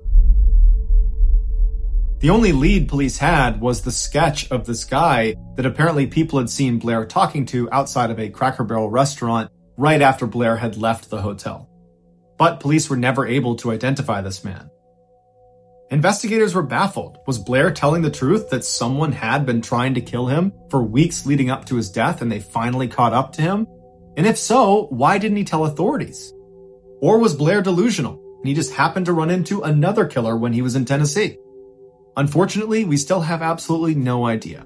The 2.22 2.32
only 2.32 2.54
lead 2.54 2.88
police 2.88 3.20
had 3.20 3.62
was 3.62 3.82
the 3.82 3.92
sketch 3.92 4.50
of 4.50 4.66
this 4.66 4.84
guy 4.84 5.36
that 5.58 5.66
apparently 5.68 6.08
people 6.08 6.40
had 6.40 6.50
seen 6.50 6.80
Blair 6.80 7.06
talking 7.06 7.46
to 7.48 7.70
outside 7.72 8.10
of 8.10 8.20
a 8.20 8.30
Cracker 8.30 8.64
Barrel 8.64 8.90
restaurant 8.90 9.52
right 9.78 10.02
after 10.02 10.26
Blair 10.26 10.56
had 10.56 10.76
left 10.76 11.12
the 11.12 11.22
hotel. 11.22 11.70
But 12.40 12.60
police 12.60 12.90
were 12.90 12.98
never 12.98 13.28
able 13.28 13.56
to 13.58 13.72
identify 13.72 14.22
this 14.22 14.44
man. 14.44 14.72
Investigators 15.92 16.56
were 16.56 16.64
baffled. 16.64 17.20
Was 17.28 17.38
Blair 17.38 17.72
telling 17.72 18.02
the 18.02 18.10
truth 18.10 18.50
that 18.50 18.66
someone 18.66 19.12
had 19.12 19.46
been 19.46 19.62
trying 19.62 19.94
to 19.94 20.02
kill 20.02 20.26
him 20.26 20.52
for 20.70 20.82
weeks 20.82 21.28
leading 21.28 21.52
up 21.52 21.66
to 21.66 21.76
his 21.76 21.92
death 21.92 22.22
and 22.22 22.32
they 22.32 22.40
finally 22.40 22.88
caught 22.88 23.14
up 23.14 23.34
to 23.34 23.44
him? 23.44 23.68
And 24.18 24.26
if 24.26 24.38
so, 24.38 24.88
why 24.90 25.20
didn't 25.20 25.38
he 25.38 25.44
tell 25.44 25.66
authorities? 25.66 26.34
Or 27.02 27.20
was 27.20 27.36
Blair 27.36 27.62
delusional 27.62 28.14
and 28.40 28.48
he 28.48 28.56
just 28.56 28.74
happened 28.74 29.06
to 29.06 29.14
run 29.14 29.30
into 29.30 29.62
another 29.62 30.06
killer 30.06 30.36
when 30.36 30.54
he 30.54 30.64
was 30.64 30.76
in 30.76 30.86
Tennessee? 30.86 31.38
Unfortunately, 32.18 32.84
we 32.84 32.98
still 32.98 33.22
have 33.22 33.44
absolutely 33.44 33.94
no 33.94 34.26
idea. 34.26 34.66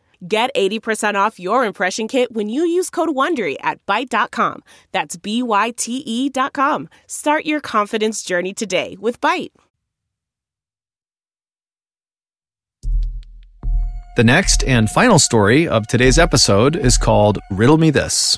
Get 0.27 0.51
80% 0.55 1.15
off 1.15 1.39
your 1.39 1.65
impression 1.65 2.07
kit 2.07 2.31
when 2.31 2.47
you 2.47 2.63
use 2.63 2.91
code 2.91 3.09
WONDERY 3.09 3.55
at 3.61 3.83
Byte.com. 3.87 4.61
That's 4.91 5.17
B-Y-T-E 5.17 6.29
dot 6.29 6.53
com. 6.53 6.89
Start 7.07 7.45
your 7.45 7.59
confidence 7.59 8.21
journey 8.21 8.53
today 8.53 8.97
with 8.99 9.19
Byte. 9.19 9.51
The 14.17 14.23
next 14.25 14.63
and 14.65 14.89
final 14.89 15.19
story 15.19 15.67
of 15.67 15.87
today's 15.87 16.19
episode 16.19 16.75
is 16.75 16.97
called 16.97 17.39
Riddle 17.49 17.77
Me 17.77 17.89
This. 17.89 18.37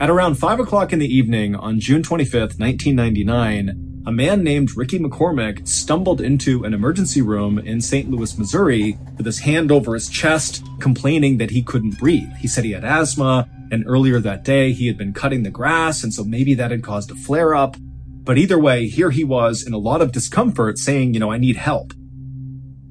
At 0.00 0.08
around 0.08 0.36
5 0.36 0.60
o'clock 0.60 0.94
in 0.94 0.98
the 0.98 1.14
evening 1.14 1.54
on 1.54 1.78
June 1.78 2.02
25th, 2.02 2.58
1999, 2.58 4.02
a 4.06 4.10
man 4.10 4.42
named 4.42 4.74
Ricky 4.74 4.98
McCormick 4.98 5.68
stumbled 5.68 6.22
into 6.22 6.64
an 6.64 6.72
emergency 6.72 7.20
room 7.20 7.58
in 7.58 7.82
St. 7.82 8.10
Louis, 8.10 8.38
Missouri, 8.38 8.96
with 9.18 9.26
his 9.26 9.40
hand 9.40 9.70
over 9.70 9.92
his 9.92 10.08
chest, 10.08 10.64
complaining 10.80 11.36
that 11.36 11.50
he 11.50 11.62
couldn't 11.62 11.98
breathe. 11.98 12.32
He 12.38 12.48
said 12.48 12.64
he 12.64 12.72
had 12.72 12.82
asthma, 12.82 13.46
and 13.70 13.84
earlier 13.86 14.20
that 14.20 14.42
day 14.42 14.72
he 14.72 14.86
had 14.86 14.96
been 14.96 15.12
cutting 15.12 15.42
the 15.42 15.50
grass, 15.50 16.02
and 16.02 16.14
so 16.14 16.24
maybe 16.24 16.54
that 16.54 16.70
had 16.70 16.82
caused 16.82 17.10
a 17.10 17.14
flare 17.14 17.54
up. 17.54 17.76
But 17.78 18.38
either 18.38 18.58
way, 18.58 18.88
here 18.88 19.10
he 19.10 19.22
was 19.22 19.62
in 19.62 19.74
a 19.74 19.78
lot 19.78 20.00
of 20.00 20.12
discomfort 20.12 20.78
saying, 20.78 21.12
you 21.12 21.20
know, 21.20 21.30
I 21.30 21.36
need 21.36 21.56
help. 21.56 21.92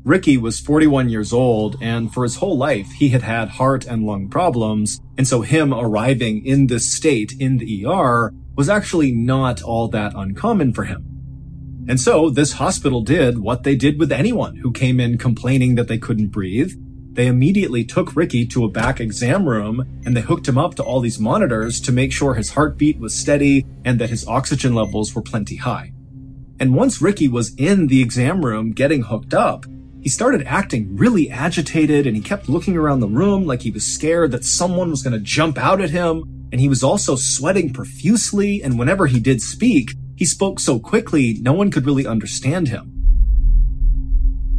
Ricky 0.10 0.40
was 0.40 0.60
41 0.60 1.10
years 1.10 1.32
old, 1.32 1.78
and 1.82 2.12
for 2.12 2.24
his 2.24 2.38
whole 2.38 2.58
life, 2.58 2.94
he 2.94 3.10
had 3.10 3.22
had 3.22 3.48
heart 3.48 3.86
and 3.86 4.08
lung 4.08 4.28
problems. 4.28 5.00
And 5.20 5.28
so 5.28 5.42
him 5.42 5.72
arriving 5.72 6.44
in 6.44 6.66
this 6.66 6.92
state 6.92 7.34
in 7.40 7.58
the 7.58 7.86
ER 7.86 8.34
was 8.56 8.70
actually 8.70 9.12
not 9.12 9.62
all 9.62 9.88
that 9.90 10.16
uncommon 10.16 10.74
for 10.74 10.86
him. 10.86 11.86
And 11.88 12.00
so 12.00 12.32
this 12.32 12.54
hospital 12.54 13.02
did 13.02 13.38
what 13.38 13.62
they 13.62 13.76
did 13.76 14.00
with 14.00 14.12
anyone 14.12 14.56
who 14.56 14.72
came 14.72 15.00
in 15.00 15.20
complaining 15.20 15.76
that 15.76 15.88
they 15.88 16.00
couldn't 16.00 16.30
breathe. 16.30 16.74
They 17.14 17.28
immediately 17.28 17.84
took 17.84 18.16
Ricky 18.16 18.48
to 18.48 18.66
a 18.66 18.72
back 18.72 19.00
exam 19.00 19.48
room 19.48 20.02
and 20.08 20.18
they 20.18 20.22
hooked 20.22 20.48
him 20.48 20.58
up 20.58 20.74
to 20.76 20.84
all 20.84 21.02
these 21.02 21.20
monitors 21.20 21.80
to 21.82 21.92
make 21.92 22.12
sure 22.12 22.34
his 22.34 22.50
heartbeat 22.50 22.98
was 22.98 23.14
steady 23.14 23.64
and 23.86 24.02
that 24.02 24.10
his 24.10 24.28
oxygen 24.28 24.74
levels 24.74 25.14
were 25.14 25.22
plenty 25.22 25.58
high. 25.58 25.94
And 26.60 26.74
once 26.74 27.00
Ricky 27.00 27.28
was 27.28 27.54
in 27.58 27.86
the 27.88 28.02
exam 28.02 28.44
room 28.44 28.72
getting 28.72 29.04
hooked 29.04 29.36
up, 29.36 29.66
he 30.02 30.10
started 30.10 30.48
acting 30.48 30.96
really 30.96 31.30
agitated 31.30 32.08
and 32.08 32.16
he 32.16 32.22
kept 32.22 32.50
looking 32.50 32.78
around 32.78 33.02
the 33.02 33.08
room 33.08 33.46
like 33.46 33.62
he 33.62 33.72
was 33.72 33.86
scared 33.86 34.32
that 34.32 34.46
someone 34.46 34.90
was 34.90 35.04
going 35.04 35.14
to 35.14 35.20
jump 35.20 35.58
out 35.58 35.82
at 35.82 35.90
him. 35.90 36.24
And 36.52 36.60
he 36.60 36.70
was 36.70 36.84
also 36.84 37.16
sweating 37.16 37.74
profusely. 37.74 38.64
And 38.64 38.80
whenever 38.80 39.08
he 39.08 39.20
did 39.20 39.42
speak, 39.42 39.92
he 40.16 40.26
spoke 40.26 40.60
so 40.60 40.80
quickly, 40.80 41.38
no 41.42 41.54
one 41.54 41.70
could 41.70 41.86
really 41.86 42.08
understand 42.08 42.70
him. 42.70 42.92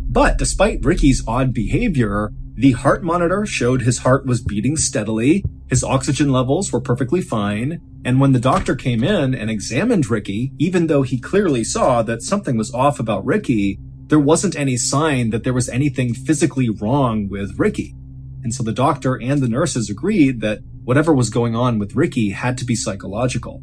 But 0.08 0.38
despite 0.38 0.84
Ricky's 0.84 1.22
odd 1.26 1.52
behavior, 1.52 2.32
The 2.60 2.72
heart 2.72 3.02
monitor 3.02 3.46
showed 3.46 3.80
his 3.80 4.00
heart 4.00 4.26
was 4.26 4.42
beating 4.42 4.76
steadily, 4.76 5.42
his 5.70 5.82
oxygen 5.82 6.30
levels 6.30 6.70
were 6.70 6.80
perfectly 6.82 7.22
fine, 7.22 7.80
and 8.04 8.20
when 8.20 8.32
the 8.32 8.38
doctor 8.38 8.74
came 8.74 9.02
in 9.02 9.34
and 9.34 9.48
examined 9.48 10.10
Ricky, 10.10 10.52
even 10.58 10.86
though 10.86 11.00
he 11.00 11.18
clearly 11.18 11.64
saw 11.64 12.02
that 12.02 12.20
something 12.20 12.58
was 12.58 12.70
off 12.74 13.00
about 13.00 13.24
Ricky, 13.24 13.78
there 14.10 14.20
wasn't 14.20 14.56
any 14.56 14.76
sign 14.76 15.30
that 15.30 15.44
there 15.44 15.54
was 15.54 15.68
anything 15.68 16.12
physically 16.12 16.68
wrong 16.68 17.28
with 17.28 17.58
Ricky. 17.58 17.94
And 18.42 18.54
so 18.54 18.62
the 18.62 18.72
doctor 18.72 19.14
and 19.14 19.40
the 19.40 19.48
nurses 19.48 19.88
agreed 19.88 20.40
that 20.40 20.60
whatever 20.84 21.14
was 21.14 21.30
going 21.30 21.54
on 21.54 21.78
with 21.78 21.94
Ricky 21.94 22.30
had 22.30 22.58
to 22.58 22.64
be 22.64 22.74
psychological. 22.74 23.62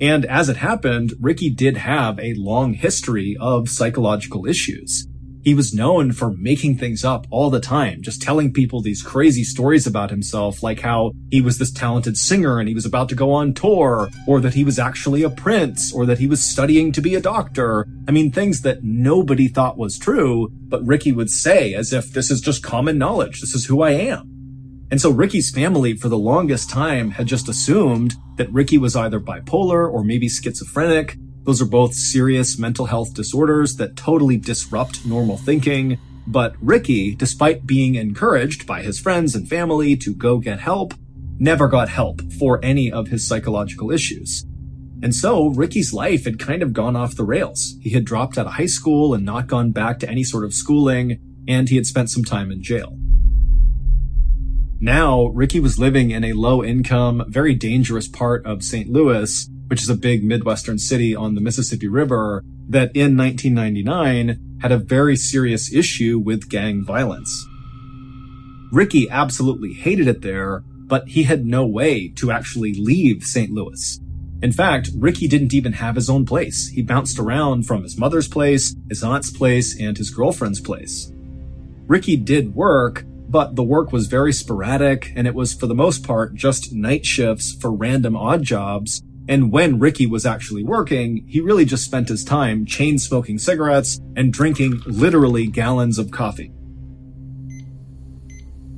And 0.00 0.24
as 0.24 0.48
it 0.48 0.56
happened, 0.56 1.14
Ricky 1.20 1.50
did 1.50 1.76
have 1.76 2.18
a 2.18 2.34
long 2.34 2.74
history 2.74 3.36
of 3.40 3.68
psychological 3.68 4.46
issues. 4.46 5.06
He 5.44 5.54
was 5.54 5.74
known 5.74 6.12
for 6.12 6.30
making 6.30 6.78
things 6.78 7.04
up 7.04 7.26
all 7.28 7.50
the 7.50 7.60
time, 7.60 8.00
just 8.00 8.22
telling 8.22 8.50
people 8.50 8.80
these 8.80 9.02
crazy 9.02 9.44
stories 9.44 9.86
about 9.86 10.08
himself, 10.08 10.62
like 10.62 10.80
how 10.80 11.12
he 11.30 11.42
was 11.42 11.58
this 11.58 11.70
talented 11.70 12.16
singer 12.16 12.58
and 12.58 12.66
he 12.66 12.74
was 12.74 12.86
about 12.86 13.10
to 13.10 13.14
go 13.14 13.30
on 13.30 13.52
tour, 13.52 14.08
or 14.26 14.40
that 14.40 14.54
he 14.54 14.64
was 14.64 14.78
actually 14.78 15.22
a 15.22 15.28
prince, 15.28 15.92
or 15.92 16.06
that 16.06 16.18
he 16.18 16.26
was 16.26 16.42
studying 16.42 16.92
to 16.92 17.02
be 17.02 17.14
a 17.14 17.20
doctor. 17.20 17.86
I 18.08 18.10
mean, 18.10 18.32
things 18.32 18.62
that 18.62 18.82
nobody 18.82 19.48
thought 19.48 19.76
was 19.76 19.98
true, 19.98 20.48
but 20.68 20.84
Ricky 20.86 21.12
would 21.12 21.30
say 21.30 21.74
as 21.74 21.92
if 21.92 22.12
this 22.12 22.30
is 22.30 22.40
just 22.40 22.62
common 22.62 22.96
knowledge. 22.96 23.42
This 23.42 23.54
is 23.54 23.66
who 23.66 23.82
I 23.82 23.90
am. 23.90 24.30
And 24.90 25.00
so 25.00 25.10
Ricky's 25.10 25.50
family 25.50 25.94
for 25.94 26.08
the 26.08 26.16
longest 26.16 26.70
time 26.70 27.10
had 27.10 27.26
just 27.26 27.48
assumed 27.48 28.14
that 28.36 28.52
Ricky 28.52 28.78
was 28.78 28.96
either 28.96 29.20
bipolar 29.20 29.90
or 29.92 30.04
maybe 30.04 30.28
schizophrenic, 30.28 31.16
those 31.44 31.60
are 31.60 31.66
both 31.66 31.94
serious 31.94 32.58
mental 32.58 32.86
health 32.86 33.14
disorders 33.14 33.76
that 33.76 33.96
totally 33.96 34.36
disrupt 34.36 35.04
normal 35.04 35.36
thinking. 35.36 35.98
But 36.26 36.54
Ricky, 36.60 37.14
despite 37.14 37.66
being 37.66 37.96
encouraged 37.96 38.66
by 38.66 38.82
his 38.82 38.98
friends 38.98 39.34
and 39.34 39.48
family 39.48 39.96
to 39.98 40.14
go 40.14 40.38
get 40.38 40.60
help, 40.60 40.94
never 41.38 41.68
got 41.68 41.88
help 41.90 42.22
for 42.32 42.60
any 42.62 42.90
of 42.90 43.08
his 43.08 43.26
psychological 43.26 43.90
issues. 43.90 44.46
And 45.02 45.14
so 45.14 45.48
Ricky's 45.48 45.92
life 45.92 46.24
had 46.24 46.38
kind 46.38 46.62
of 46.62 46.72
gone 46.72 46.96
off 46.96 47.16
the 47.16 47.24
rails. 47.24 47.74
He 47.82 47.90
had 47.90 48.06
dropped 48.06 48.38
out 48.38 48.46
of 48.46 48.54
high 48.54 48.64
school 48.64 49.12
and 49.12 49.22
not 49.22 49.48
gone 49.48 49.70
back 49.70 49.98
to 49.98 50.08
any 50.08 50.24
sort 50.24 50.44
of 50.44 50.54
schooling, 50.54 51.18
and 51.46 51.68
he 51.68 51.76
had 51.76 51.86
spent 51.86 52.08
some 52.08 52.24
time 52.24 52.50
in 52.50 52.62
jail. 52.62 52.96
Now, 54.80 55.26
Ricky 55.26 55.60
was 55.60 55.78
living 55.78 56.10
in 56.10 56.24
a 56.24 56.32
low 56.32 56.64
income, 56.64 57.24
very 57.28 57.54
dangerous 57.54 58.08
part 58.08 58.46
of 58.46 58.62
St. 58.62 58.88
Louis, 58.88 59.48
which 59.68 59.82
is 59.82 59.88
a 59.88 59.96
big 59.96 60.24
Midwestern 60.24 60.78
city 60.78 61.14
on 61.14 61.34
the 61.34 61.40
Mississippi 61.40 61.88
River, 61.88 62.42
that 62.68 62.94
in 62.94 63.16
1999 63.16 64.58
had 64.62 64.72
a 64.72 64.78
very 64.78 65.16
serious 65.16 65.72
issue 65.72 66.18
with 66.18 66.48
gang 66.48 66.84
violence. 66.84 67.46
Ricky 68.72 69.08
absolutely 69.10 69.72
hated 69.72 70.08
it 70.08 70.22
there, 70.22 70.64
but 70.86 71.08
he 71.08 71.24
had 71.24 71.46
no 71.46 71.66
way 71.66 72.08
to 72.08 72.30
actually 72.30 72.74
leave 72.74 73.24
St. 73.24 73.50
Louis. 73.50 74.00
In 74.42 74.52
fact, 74.52 74.90
Ricky 74.96 75.28
didn't 75.28 75.54
even 75.54 75.74
have 75.74 75.94
his 75.94 76.10
own 76.10 76.26
place. 76.26 76.68
He 76.68 76.82
bounced 76.82 77.18
around 77.18 77.66
from 77.66 77.82
his 77.82 77.96
mother's 77.96 78.28
place, 78.28 78.74
his 78.88 79.02
aunt's 79.02 79.30
place, 79.30 79.78
and 79.80 79.96
his 79.96 80.10
girlfriend's 80.10 80.60
place. 80.60 81.12
Ricky 81.86 82.16
did 82.16 82.54
work, 82.54 83.04
but 83.28 83.56
the 83.56 83.62
work 83.62 83.92
was 83.92 84.06
very 84.06 84.32
sporadic 84.32 85.12
and 85.16 85.26
it 85.26 85.34
was 85.34 85.54
for 85.54 85.66
the 85.66 85.74
most 85.74 86.06
part 86.06 86.34
just 86.34 86.72
night 86.72 87.06
shifts 87.06 87.54
for 87.54 87.72
random 87.72 88.16
odd 88.16 88.42
jobs 88.42 89.02
and 89.28 89.50
when 89.50 89.78
Ricky 89.78 90.06
was 90.06 90.26
actually 90.26 90.64
working, 90.64 91.24
he 91.26 91.40
really 91.40 91.64
just 91.64 91.84
spent 91.84 92.08
his 92.08 92.24
time 92.24 92.66
chain 92.66 92.98
smoking 92.98 93.38
cigarettes 93.38 94.00
and 94.16 94.32
drinking 94.32 94.82
literally 94.86 95.46
gallons 95.46 95.98
of 95.98 96.10
coffee. 96.10 96.52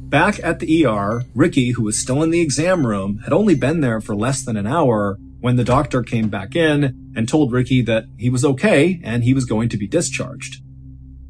Back 0.09 0.39
at 0.45 0.61
the 0.61 0.87
ER, 0.87 1.25
Ricky, 1.35 1.73
who 1.73 1.83
was 1.83 1.99
still 1.99 2.23
in 2.23 2.31
the 2.31 2.41
exam 2.41 2.87
room, 2.87 3.19
had 3.25 3.33
only 3.33 3.57
been 3.57 3.81
there 3.81 4.01
for 4.01 4.15
less 4.15 4.45
than 4.45 4.57
an 4.57 4.67
hour 4.67 5.19
when 5.41 5.57
the 5.57 5.65
doctor 5.65 6.03
came 6.03 6.29
back 6.29 6.55
in 6.55 7.13
and 7.17 7.29
told 7.29 7.53
Ricky 7.53 7.83
that 7.83 8.05
he 8.17 8.31
was 8.31 8.45
okay 8.45 9.01
and 9.03 9.25
he 9.25 9.35
was 9.35 9.45
going 9.47 9.69
to 9.71 9.77
be 9.77 9.89
discharged. 9.89 10.63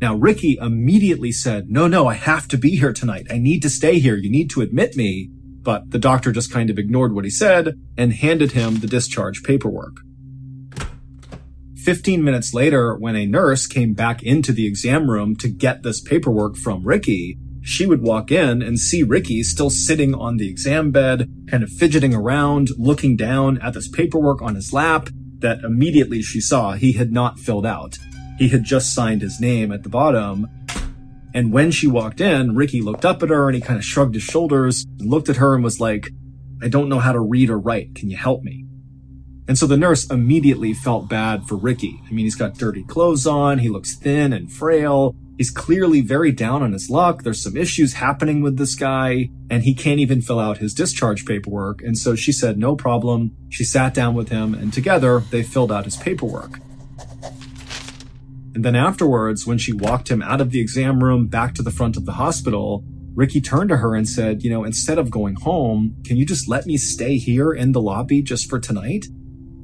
Now, 0.00 0.14
Ricky 0.14 0.58
immediately 0.60 1.32
said, 1.32 1.70
no, 1.70 1.88
no, 1.88 2.06
I 2.06 2.14
have 2.14 2.48
to 2.48 2.58
be 2.58 2.76
here 2.76 2.92
tonight. 2.92 3.26
I 3.30 3.38
need 3.38 3.62
to 3.62 3.70
stay 3.70 3.98
here. 3.98 4.16
You 4.16 4.30
need 4.30 4.50
to 4.50 4.60
admit 4.60 4.94
me 4.94 5.30
but 5.66 5.90
the 5.90 5.98
doctor 5.98 6.30
just 6.30 6.52
kind 6.52 6.70
of 6.70 6.78
ignored 6.78 7.12
what 7.12 7.24
he 7.24 7.30
said 7.30 7.74
and 7.98 8.12
handed 8.12 8.52
him 8.52 8.78
the 8.78 8.86
discharge 8.86 9.42
paperwork. 9.42 9.96
15 11.74 12.22
minutes 12.22 12.54
later, 12.54 12.94
when 12.94 13.16
a 13.16 13.26
nurse 13.26 13.66
came 13.66 13.92
back 13.92 14.22
into 14.22 14.52
the 14.52 14.64
exam 14.64 15.10
room 15.10 15.34
to 15.34 15.48
get 15.48 15.82
this 15.82 16.00
paperwork 16.00 16.54
from 16.54 16.86
Ricky, 16.86 17.36
she 17.62 17.84
would 17.84 18.00
walk 18.00 18.30
in 18.30 18.62
and 18.62 18.78
see 18.78 19.02
Ricky 19.02 19.42
still 19.42 19.68
sitting 19.68 20.14
on 20.14 20.36
the 20.36 20.48
exam 20.48 20.92
bed, 20.92 21.28
kind 21.50 21.64
of 21.64 21.70
fidgeting 21.70 22.14
around, 22.14 22.68
looking 22.78 23.16
down 23.16 23.58
at 23.58 23.74
this 23.74 23.88
paperwork 23.88 24.40
on 24.40 24.54
his 24.54 24.72
lap 24.72 25.08
that 25.40 25.64
immediately 25.64 26.22
she 26.22 26.40
saw 26.40 26.74
he 26.74 26.92
had 26.92 27.10
not 27.10 27.40
filled 27.40 27.66
out. 27.66 27.98
He 28.38 28.50
had 28.50 28.62
just 28.62 28.94
signed 28.94 29.22
his 29.22 29.40
name 29.40 29.72
at 29.72 29.82
the 29.82 29.88
bottom, 29.88 30.46
and 31.36 31.52
when 31.52 31.70
she 31.70 31.86
walked 31.86 32.22
in, 32.22 32.56
Ricky 32.56 32.80
looked 32.80 33.04
up 33.04 33.22
at 33.22 33.28
her 33.28 33.46
and 33.46 33.54
he 33.54 33.60
kind 33.60 33.78
of 33.78 33.84
shrugged 33.84 34.14
his 34.14 34.22
shoulders 34.22 34.86
and 34.98 35.10
looked 35.10 35.28
at 35.28 35.36
her 35.36 35.54
and 35.54 35.62
was 35.62 35.78
like, 35.78 36.08
I 36.62 36.68
don't 36.68 36.88
know 36.88 36.98
how 36.98 37.12
to 37.12 37.20
read 37.20 37.50
or 37.50 37.58
write. 37.58 37.94
Can 37.94 38.08
you 38.08 38.16
help 38.16 38.42
me? 38.42 38.64
And 39.46 39.58
so 39.58 39.66
the 39.66 39.76
nurse 39.76 40.10
immediately 40.10 40.72
felt 40.72 41.10
bad 41.10 41.44
for 41.44 41.56
Ricky. 41.56 42.00
I 42.06 42.10
mean, 42.10 42.24
he's 42.24 42.36
got 42.36 42.54
dirty 42.54 42.84
clothes 42.84 43.26
on. 43.26 43.58
He 43.58 43.68
looks 43.68 43.96
thin 43.96 44.32
and 44.32 44.50
frail. 44.50 45.14
He's 45.36 45.50
clearly 45.50 46.00
very 46.00 46.32
down 46.32 46.62
on 46.62 46.72
his 46.72 46.88
luck. 46.88 47.22
There's 47.22 47.42
some 47.42 47.54
issues 47.54 47.92
happening 47.92 48.40
with 48.40 48.56
this 48.56 48.74
guy 48.74 49.28
and 49.50 49.62
he 49.62 49.74
can't 49.74 50.00
even 50.00 50.22
fill 50.22 50.40
out 50.40 50.56
his 50.56 50.72
discharge 50.72 51.26
paperwork. 51.26 51.82
And 51.82 51.98
so 51.98 52.14
she 52.14 52.32
said, 52.32 52.56
no 52.56 52.74
problem. 52.76 53.36
She 53.50 53.62
sat 53.62 53.92
down 53.92 54.14
with 54.14 54.30
him 54.30 54.54
and 54.54 54.72
together 54.72 55.20
they 55.30 55.42
filled 55.42 55.70
out 55.70 55.84
his 55.84 55.98
paperwork. 55.98 56.60
And 58.56 58.64
then 58.64 58.74
afterwards, 58.74 59.46
when 59.46 59.58
she 59.58 59.74
walked 59.74 60.10
him 60.10 60.22
out 60.22 60.40
of 60.40 60.50
the 60.50 60.60
exam 60.60 61.04
room 61.04 61.26
back 61.26 61.54
to 61.56 61.62
the 61.62 61.70
front 61.70 61.98
of 61.98 62.06
the 62.06 62.12
hospital, 62.12 62.82
Ricky 63.14 63.38
turned 63.38 63.68
to 63.68 63.76
her 63.76 63.94
and 63.94 64.08
said, 64.08 64.42
you 64.42 64.48
know, 64.48 64.64
instead 64.64 64.96
of 64.96 65.10
going 65.10 65.34
home, 65.34 65.94
can 66.06 66.16
you 66.16 66.24
just 66.24 66.48
let 66.48 66.64
me 66.64 66.78
stay 66.78 67.18
here 67.18 67.52
in 67.52 67.72
the 67.72 67.82
lobby 67.82 68.22
just 68.22 68.48
for 68.48 68.58
tonight? 68.58 69.04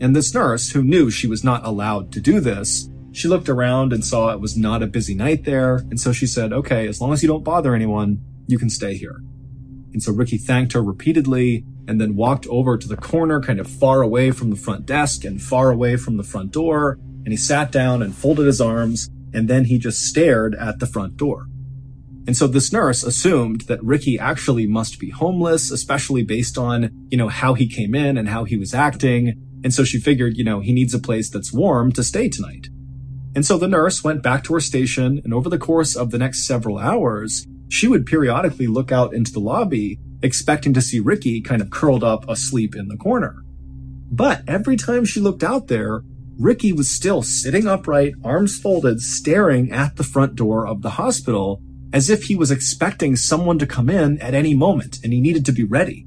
And 0.02 0.14
this 0.14 0.34
nurse, 0.34 0.72
who 0.72 0.82
knew 0.82 1.10
she 1.10 1.26
was 1.26 1.42
not 1.42 1.64
allowed 1.64 2.12
to 2.12 2.20
do 2.20 2.38
this, 2.38 2.90
she 3.12 3.28
looked 3.28 3.48
around 3.48 3.94
and 3.94 4.04
saw 4.04 4.28
it 4.28 4.42
was 4.42 4.58
not 4.58 4.82
a 4.82 4.86
busy 4.86 5.14
night 5.14 5.44
there. 5.44 5.76
And 5.76 5.98
so 5.98 6.12
she 6.12 6.26
said, 6.26 6.52
okay, 6.52 6.86
as 6.86 7.00
long 7.00 7.14
as 7.14 7.22
you 7.22 7.28
don't 7.30 7.42
bother 7.42 7.74
anyone, 7.74 8.22
you 8.46 8.58
can 8.58 8.68
stay 8.68 8.94
here. 8.94 9.22
And 9.94 10.02
so 10.02 10.12
Ricky 10.12 10.36
thanked 10.36 10.74
her 10.74 10.82
repeatedly 10.82 11.64
and 11.88 11.98
then 11.98 12.14
walked 12.14 12.46
over 12.48 12.76
to 12.76 12.88
the 12.88 12.98
corner, 12.98 13.40
kind 13.40 13.58
of 13.58 13.66
far 13.66 14.02
away 14.02 14.32
from 14.32 14.50
the 14.50 14.56
front 14.56 14.84
desk 14.84 15.24
and 15.24 15.40
far 15.40 15.70
away 15.70 15.96
from 15.96 16.18
the 16.18 16.22
front 16.22 16.50
door 16.50 16.98
and 17.24 17.32
he 17.32 17.36
sat 17.36 17.72
down 17.72 18.02
and 18.02 18.14
folded 18.14 18.46
his 18.46 18.60
arms, 18.60 19.08
and 19.32 19.48
then 19.48 19.64
he 19.64 19.78
just 19.78 20.00
stared 20.02 20.54
at 20.54 20.78
the 20.78 20.86
front 20.86 21.16
door. 21.16 21.46
And 22.26 22.36
so 22.36 22.46
this 22.46 22.72
nurse 22.72 23.02
assumed 23.02 23.62
that 23.62 23.82
Ricky 23.82 24.18
actually 24.18 24.66
must 24.66 25.00
be 25.00 25.10
homeless, 25.10 25.70
especially 25.70 26.22
based 26.22 26.56
on, 26.56 26.90
you 27.10 27.18
know, 27.18 27.28
how 27.28 27.54
he 27.54 27.66
came 27.66 27.94
in 27.94 28.16
and 28.16 28.28
how 28.28 28.44
he 28.44 28.56
was 28.56 28.74
acting. 28.74 29.34
And 29.64 29.74
so 29.74 29.82
she 29.82 29.98
figured, 29.98 30.36
you 30.36 30.44
know, 30.44 30.60
he 30.60 30.72
needs 30.72 30.94
a 30.94 31.00
place 31.00 31.30
that's 31.30 31.52
warm 31.52 31.90
to 31.92 32.04
stay 32.04 32.28
tonight. 32.28 32.68
And 33.34 33.44
so 33.44 33.58
the 33.58 33.66
nurse 33.66 34.04
went 34.04 34.22
back 34.22 34.44
to 34.44 34.54
her 34.54 34.60
station, 34.60 35.20
and 35.24 35.32
over 35.32 35.48
the 35.48 35.58
course 35.58 35.96
of 35.96 36.10
the 36.10 36.18
next 36.18 36.46
several 36.46 36.78
hours, 36.78 37.46
she 37.68 37.88
would 37.88 38.06
periodically 38.06 38.66
look 38.66 38.92
out 38.92 39.14
into 39.14 39.32
the 39.32 39.40
lobby, 39.40 39.98
expecting 40.22 40.74
to 40.74 40.82
see 40.82 41.00
Ricky 41.00 41.40
kind 41.40 41.62
of 41.62 41.70
curled 41.70 42.04
up 42.04 42.28
asleep 42.28 42.76
in 42.76 42.88
the 42.88 42.96
corner. 42.96 43.42
But 44.10 44.42
every 44.46 44.76
time 44.76 45.06
she 45.06 45.20
looked 45.20 45.42
out 45.42 45.68
there, 45.68 46.02
Ricky 46.42 46.72
was 46.72 46.90
still 46.90 47.22
sitting 47.22 47.68
upright, 47.68 48.14
arms 48.24 48.58
folded, 48.58 49.00
staring 49.00 49.70
at 49.70 49.94
the 49.94 50.02
front 50.02 50.34
door 50.34 50.66
of 50.66 50.82
the 50.82 50.90
hospital 50.90 51.62
as 51.92 52.10
if 52.10 52.24
he 52.24 52.34
was 52.34 52.50
expecting 52.50 53.14
someone 53.14 53.60
to 53.60 53.66
come 53.66 53.88
in 53.88 54.20
at 54.20 54.34
any 54.34 54.52
moment 54.52 54.98
and 55.04 55.12
he 55.12 55.20
needed 55.20 55.46
to 55.46 55.52
be 55.52 55.62
ready. 55.62 56.04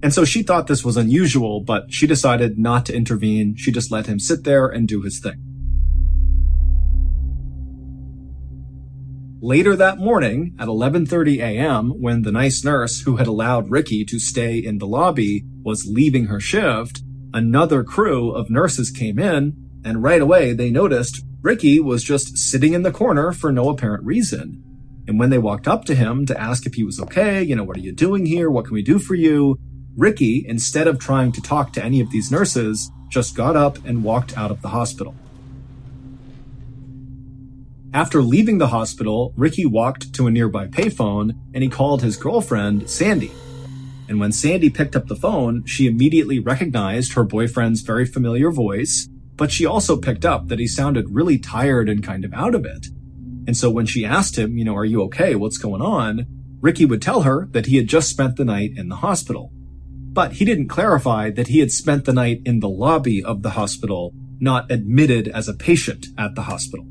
And 0.00 0.14
so 0.14 0.24
she 0.24 0.44
thought 0.44 0.68
this 0.68 0.84
was 0.84 0.96
unusual, 0.96 1.60
but 1.60 1.92
she 1.92 2.06
decided 2.06 2.56
not 2.56 2.86
to 2.86 2.94
intervene. 2.94 3.56
She 3.56 3.72
just 3.72 3.90
let 3.90 4.06
him 4.06 4.20
sit 4.20 4.44
there 4.44 4.68
and 4.68 4.86
do 4.86 5.02
his 5.02 5.18
thing. 5.18 5.42
Later 9.40 9.74
that 9.74 9.98
morning 9.98 10.54
at 10.56 10.68
11:30 10.68 11.38
a.m., 11.38 11.90
when 12.00 12.22
the 12.22 12.30
nice 12.30 12.62
nurse 12.62 13.00
who 13.00 13.16
had 13.16 13.26
allowed 13.26 13.70
Ricky 13.70 14.04
to 14.04 14.20
stay 14.20 14.56
in 14.56 14.78
the 14.78 14.86
lobby 14.86 15.44
was 15.64 15.84
leaving 15.84 16.26
her 16.26 16.38
shift, 16.38 17.02
another 17.32 17.82
crew 17.82 18.30
of 18.30 18.48
nurses 18.48 18.92
came 18.92 19.18
in, 19.18 19.63
and 19.84 20.02
right 20.02 20.22
away 20.22 20.52
they 20.52 20.70
noticed 20.70 21.24
Ricky 21.42 21.78
was 21.78 22.02
just 22.02 22.38
sitting 22.38 22.72
in 22.72 22.82
the 22.82 22.90
corner 22.90 23.30
for 23.30 23.52
no 23.52 23.68
apparent 23.68 24.04
reason. 24.04 24.62
And 25.06 25.18
when 25.18 25.28
they 25.28 25.38
walked 25.38 25.68
up 25.68 25.84
to 25.84 25.94
him 25.94 26.24
to 26.26 26.40
ask 26.40 26.64
if 26.64 26.74
he 26.74 26.84
was 26.84 26.98
okay, 26.98 27.42
you 27.42 27.54
know, 27.54 27.64
what 27.64 27.76
are 27.76 27.80
you 27.80 27.92
doing 27.92 28.24
here? 28.24 28.50
What 28.50 28.64
can 28.64 28.74
we 28.74 28.82
do 28.82 28.98
for 28.98 29.14
you? 29.14 29.58
Ricky, 29.96 30.44
instead 30.48 30.88
of 30.88 30.98
trying 30.98 31.32
to 31.32 31.42
talk 31.42 31.72
to 31.74 31.84
any 31.84 32.00
of 32.00 32.10
these 32.10 32.30
nurses, 32.30 32.90
just 33.10 33.36
got 33.36 33.56
up 33.56 33.84
and 33.84 34.02
walked 34.02 34.36
out 34.36 34.50
of 34.50 34.62
the 34.62 34.68
hospital. 34.68 35.14
After 37.92 38.22
leaving 38.22 38.58
the 38.58 38.68
hospital, 38.68 39.32
Ricky 39.36 39.66
walked 39.66 40.14
to 40.14 40.26
a 40.26 40.30
nearby 40.30 40.66
payphone 40.66 41.38
and 41.52 41.62
he 41.62 41.68
called 41.68 42.02
his 42.02 42.16
girlfriend, 42.16 42.90
Sandy. 42.90 43.30
And 44.08 44.18
when 44.18 44.32
Sandy 44.32 44.68
picked 44.68 44.96
up 44.96 45.06
the 45.06 45.14
phone, 45.14 45.64
she 45.64 45.86
immediately 45.86 46.40
recognized 46.40 47.12
her 47.12 47.22
boyfriend's 47.22 47.82
very 47.82 48.04
familiar 48.04 48.50
voice, 48.50 49.08
but 49.36 49.50
she 49.50 49.66
also 49.66 49.96
picked 49.96 50.24
up 50.24 50.48
that 50.48 50.58
he 50.58 50.66
sounded 50.66 51.10
really 51.10 51.38
tired 51.38 51.88
and 51.88 52.04
kind 52.04 52.24
of 52.24 52.32
out 52.32 52.54
of 52.54 52.64
it. 52.64 52.86
And 53.46 53.56
so 53.56 53.70
when 53.70 53.86
she 53.86 54.04
asked 54.04 54.38
him, 54.38 54.56
you 54.56 54.64
know, 54.64 54.76
are 54.76 54.84
you 54.84 55.02
okay? 55.04 55.34
What's 55.34 55.58
going 55.58 55.82
on? 55.82 56.26
Ricky 56.60 56.86
would 56.86 57.02
tell 57.02 57.22
her 57.22 57.46
that 57.50 57.66
he 57.66 57.76
had 57.76 57.88
just 57.88 58.08
spent 58.08 58.36
the 58.36 58.44
night 58.44 58.72
in 58.76 58.88
the 58.88 58.96
hospital. 58.96 59.50
But 59.52 60.34
he 60.34 60.44
didn't 60.44 60.68
clarify 60.68 61.30
that 61.30 61.48
he 61.48 61.58
had 61.58 61.72
spent 61.72 62.04
the 62.04 62.12
night 62.12 62.40
in 62.44 62.60
the 62.60 62.68
lobby 62.68 63.22
of 63.22 63.42
the 63.42 63.50
hospital, 63.50 64.12
not 64.40 64.70
admitted 64.70 65.28
as 65.28 65.48
a 65.48 65.54
patient 65.54 66.06
at 66.16 66.34
the 66.36 66.42
hospital. 66.42 66.86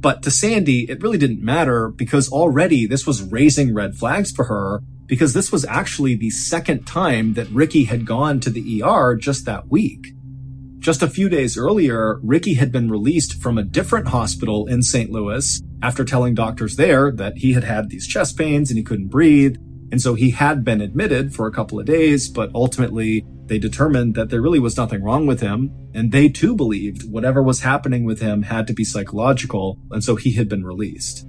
But 0.00 0.22
to 0.22 0.30
Sandy, 0.30 0.90
it 0.90 1.02
really 1.02 1.18
didn't 1.18 1.42
matter 1.42 1.88
because 1.88 2.30
already 2.30 2.86
this 2.86 3.06
was 3.06 3.22
raising 3.22 3.74
red 3.74 3.96
flags 3.96 4.30
for 4.30 4.44
her 4.44 4.82
because 5.06 5.34
this 5.34 5.52
was 5.52 5.64
actually 5.64 6.16
the 6.16 6.30
second 6.30 6.86
time 6.86 7.34
that 7.34 7.48
Ricky 7.50 7.84
had 7.84 8.06
gone 8.06 8.40
to 8.40 8.50
the 8.50 8.82
ER 8.82 9.14
just 9.14 9.44
that 9.46 9.68
week. 9.68 10.15
Just 10.86 11.02
a 11.02 11.10
few 11.10 11.28
days 11.28 11.58
earlier, 11.58 12.20
Ricky 12.22 12.54
had 12.54 12.70
been 12.70 12.88
released 12.88 13.42
from 13.42 13.58
a 13.58 13.64
different 13.64 14.06
hospital 14.06 14.68
in 14.68 14.84
St. 14.84 15.10
Louis 15.10 15.60
after 15.82 16.04
telling 16.04 16.36
doctors 16.36 16.76
there 16.76 17.10
that 17.10 17.38
he 17.38 17.54
had 17.54 17.64
had 17.64 17.90
these 17.90 18.06
chest 18.06 18.38
pains 18.38 18.70
and 18.70 18.78
he 18.78 18.84
couldn't 18.84 19.08
breathe. 19.08 19.56
And 19.90 20.00
so 20.00 20.14
he 20.14 20.30
had 20.30 20.64
been 20.64 20.80
admitted 20.80 21.34
for 21.34 21.48
a 21.48 21.50
couple 21.50 21.80
of 21.80 21.86
days, 21.86 22.28
but 22.28 22.52
ultimately 22.54 23.26
they 23.46 23.58
determined 23.58 24.14
that 24.14 24.30
there 24.30 24.40
really 24.40 24.60
was 24.60 24.76
nothing 24.76 25.02
wrong 25.02 25.26
with 25.26 25.40
him. 25.40 25.72
And 25.92 26.12
they 26.12 26.28
too 26.28 26.54
believed 26.54 27.10
whatever 27.10 27.42
was 27.42 27.62
happening 27.62 28.04
with 28.04 28.20
him 28.20 28.42
had 28.42 28.68
to 28.68 28.72
be 28.72 28.84
psychological. 28.84 29.80
And 29.90 30.04
so 30.04 30.14
he 30.14 30.34
had 30.34 30.48
been 30.48 30.64
released. 30.64 31.26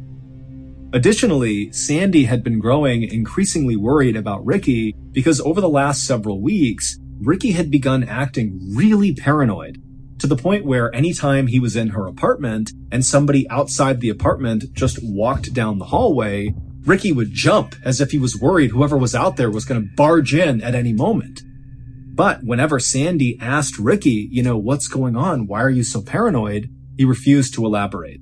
Additionally, 0.94 1.72
Sandy 1.72 2.26
had 2.26 2.44
been 2.44 2.60
growing 2.60 3.02
increasingly 3.02 3.76
worried 3.76 4.18
about 4.18 4.46
Ricky 4.46 4.94
because 5.14 5.42
over 5.42 5.62
the 5.62 5.68
last 5.68 6.06
several 6.06 6.44
weeks, 6.44 7.00
Ricky 7.22 7.52
had 7.52 7.72
begun 7.72 8.04
acting 8.04 8.60
really 8.74 9.14
paranoid 9.14 9.82
to 10.20 10.28
the 10.28 10.36
point 10.36 10.66
where 10.66 10.94
anytime 10.96 11.48
he 11.48 11.60
was 11.60 11.76
in 11.76 11.90
her 11.90 12.08
apartment 12.08 12.72
and 12.92 13.06
somebody 13.06 13.50
outside 13.50 14.02
the 14.02 14.10
apartment 14.10 14.66
just 14.74 15.00
walked 15.02 15.54
down 15.54 15.78
the 15.78 15.86
hallway, 15.86 16.54
Ricky 16.86 17.12
would 17.12 17.34
jump 17.34 17.76
as 17.84 18.00
if 18.00 18.12
he 18.12 18.18
was 18.18 18.40
worried 18.40 18.72
whoever 18.72 18.98
was 18.98 19.14
out 19.14 19.36
there 19.36 19.52
was 19.52 19.66
going 19.66 19.82
to 19.82 19.96
barge 19.96 20.34
in 20.34 20.62
at 20.62 20.76
any 20.76 20.94
moment. 20.94 21.42
But 22.16 22.44
whenever 22.44 22.80
Sandy 22.80 23.38
asked 23.40 23.78
Ricky, 23.78 24.28
you 24.32 24.42
know, 24.42 24.58
what's 24.58 24.88
going 24.88 25.16
on? 25.16 25.46
Why 25.46 25.62
are 25.62 25.70
you 25.70 25.84
so 25.84 26.02
paranoid? 26.02 26.70
He 26.98 27.06
refused 27.06 27.54
to 27.54 27.66
elaborate. 27.66 28.20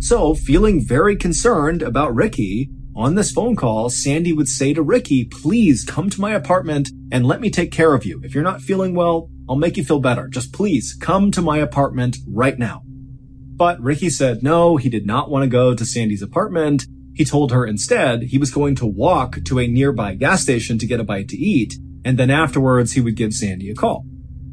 So, 0.00 0.34
feeling 0.34 0.84
very 0.84 1.16
concerned 1.16 1.82
about 1.82 2.14
Ricky, 2.14 2.68
on 2.96 3.14
this 3.14 3.30
phone 3.30 3.56
call, 3.56 3.90
Sandy 3.90 4.32
would 4.32 4.48
say 4.48 4.72
to 4.72 4.82
Ricky, 4.82 5.24
please 5.24 5.84
come 5.84 6.08
to 6.08 6.20
my 6.20 6.32
apartment 6.32 6.88
and 7.12 7.26
let 7.26 7.40
me 7.40 7.50
take 7.50 7.70
care 7.70 7.92
of 7.92 8.06
you. 8.06 8.20
If 8.24 8.34
you're 8.34 8.42
not 8.42 8.62
feeling 8.62 8.94
well, 8.94 9.28
I'll 9.48 9.56
make 9.56 9.76
you 9.76 9.84
feel 9.84 10.00
better. 10.00 10.28
Just 10.28 10.52
please 10.52 10.96
come 10.98 11.30
to 11.32 11.42
my 11.42 11.58
apartment 11.58 12.16
right 12.26 12.58
now. 12.58 12.82
But 12.86 13.80
Ricky 13.80 14.08
said 14.08 14.42
no, 14.42 14.76
he 14.76 14.88
did 14.88 15.06
not 15.06 15.30
want 15.30 15.44
to 15.44 15.48
go 15.48 15.74
to 15.74 15.84
Sandy's 15.84 16.22
apartment. 16.22 16.86
He 17.14 17.24
told 17.24 17.52
her 17.52 17.66
instead 17.66 18.24
he 18.24 18.38
was 18.38 18.50
going 18.50 18.74
to 18.76 18.86
walk 18.86 19.38
to 19.44 19.58
a 19.58 19.68
nearby 19.68 20.14
gas 20.14 20.42
station 20.42 20.78
to 20.78 20.86
get 20.86 21.00
a 21.00 21.04
bite 21.04 21.28
to 21.28 21.36
eat, 21.36 21.74
and 22.04 22.18
then 22.18 22.30
afterwards 22.30 22.92
he 22.92 23.00
would 23.00 23.16
give 23.16 23.34
Sandy 23.34 23.70
a 23.70 23.74
call. 23.74 24.04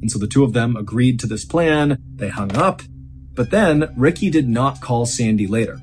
And 0.02 0.12
so 0.12 0.20
the 0.20 0.28
two 0.28 0.44
of 0.44 0.54
them 0.54 0.76
agreed 0.76 1.20
to 1.22 1.28
this 1.28 1.46
plan. 1.46 1.98
They 2.16 2.30
hung 2.30 2.56
up. 2.56 2.82
But 3.34 3.52
then 3.52 3.94
Ricky 3.98 4.30
did 4.30 4.48
not 4.48 4.82
call 4.82 5.06
Sandy 5.06 5.48
later. 5.48 5.80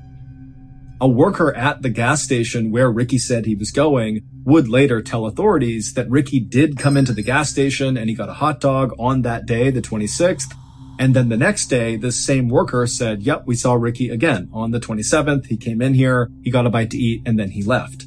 A 1.01 1.07
worker 1.07 1.51
at 1.55 1.81
the 1.81 1.89
gas 1.89 2.21
station 2.21 2.69
where 2.69 2.91
Ricky 2.91 3.17
said 3.17 3.47
he 3.47 3.55
was 3.55 3.71
going 3.71 4.21
would 4.45 4.69
later 4.69 5.01
tell 5.01 5.25
authorities 5.25 5.95
that 5.95 6.07
Ricky 6.07 6.39
did 6.39 6.77
come 6.77 6.95
into 6.95 7.11
the 7.11 7.23
gas 7.23 7.49
station 7.49 7.97
and 7.97 8.07
he 8.07 8.15
got 8.15 8.29
a 8.29 8.33
hot 8.33 8.59
dog 8.59 8.93
on 8.99 9.23
that 9.23 9.47
day, 9.47 9.71
the 9.71 9.81
26th. 9.81 10.53
And 10.99 11.15
then 11.15 11.29
the 11.29 11.37
next 11.37 11.65
day, 11.65 11.95
this 11.95 12.23
same 12.23 12.49
worker 12.49 12.85
said, 12.85 13.23
yep, 13.23 13.47
we 13.47 13.55
saw 13.55 13.73
Ricky 13.73 14.11
again 14.11 14.47
on 14.53 14.69
the 14.69 14.79
27th. 14.79 15.47
He 15.47 15.57
came 15.57 15.81
in 15.81 15.95
here, 15.95 16.29
he 16.43 16.51
got 16.51 16.67
a 16.67 16.69
bite 16.69 16.91
to 16.91 16.99
eat, 16.99 17.23
and 17.25 17.39
then 17.39 17.49
he 17.49 17.63
left. 17.63 18.05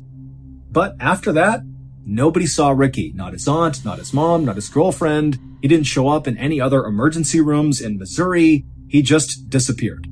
But 0.71 0.95
after 1.01 1.33
that, 1.33 1.63
nobody 2.07 2.47
saw 2.47 2.71
Ricky. 2.71 3.11
Not 3.13 3.33
his 3.33 3.49
aunt, 3.49 3.85
not 3.85 3.99
his 3.99 4.15
mom, 4.15 4.45
not 4.45 4.55
his 4.55 4.69
girlfriend. 4.69 5.41
He 5.63 5.67
didn't 5.67 5.87
show 5.87 6.07
up 6.07 6.29
in 6.29 6.39
any 6.39 6.61
other 6.61 6.85
emergency 6.85 7.41
rooms 7.41 7.81
in 7.81 7.99
Missouri. 7.99 8.65
He 8.87 9.03
just 9.03 9.51
disappeared. 9.51 10.07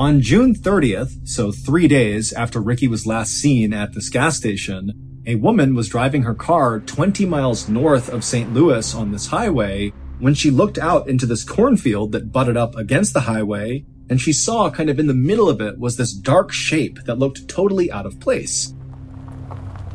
On 0.00 0.22
June 0.22 0.54
30th, 0.54 1.28
so 1.28 1.52
three 1.52 1.86
days 1.86 2.32
after 2.32 2.58
Ricky 2.58 2.88
was 2.88 3.06
last 3.06 3.32
seen 3.32 3.74
at 3.74 3.92
this 3.92 4.08
gas 4.08 4.34
station, 4.34 4.92
a 5.26 5.34
woman 5.34 5.74
was 5.74 5.90
driving 5.90 6.22
her 6.22 6.34
car 6.34 6.80
20 6.80 7.26
miles 7.26 7.68
north 7.68 8.08
of 8.08 8.24
St. 8.24 8.54
Louis 8.54 8.94
on 8.94 9.12
this 9.12 9.26
highway 9.26 9.92
when 10.18 10.32
she 10.32 10.50
looked 10.50 10.78
out 10.78 11.06
into 11.06 11.26
this 11.26 11.44
cornfield 11.44 12.12
that 12.12 12.32
butted 12.32 12.56
up 12.56 12.74
against 12.76 13.12
the 13.12 13.20
highway, 13.20 13.84
and 14.08 14.18
she 14.18 14.32
saw 14.32 14.70
kind 14.70 14.88
of 14.88 14.98
in 14.98 15.06
the 15.06 15.12
middle 15.12 15.50
of 15.50 15.60
it 15.60 15.78
was 15.78 15.98
this 15.98 16.14
dark 16.14 16.50
shape 16.50 17.00
that 17.04 17.18
looked 17.18 17.46
totally 17.46 17.92
out 17.92 18.06
of 18.06 18.18
place. 18.20 18.72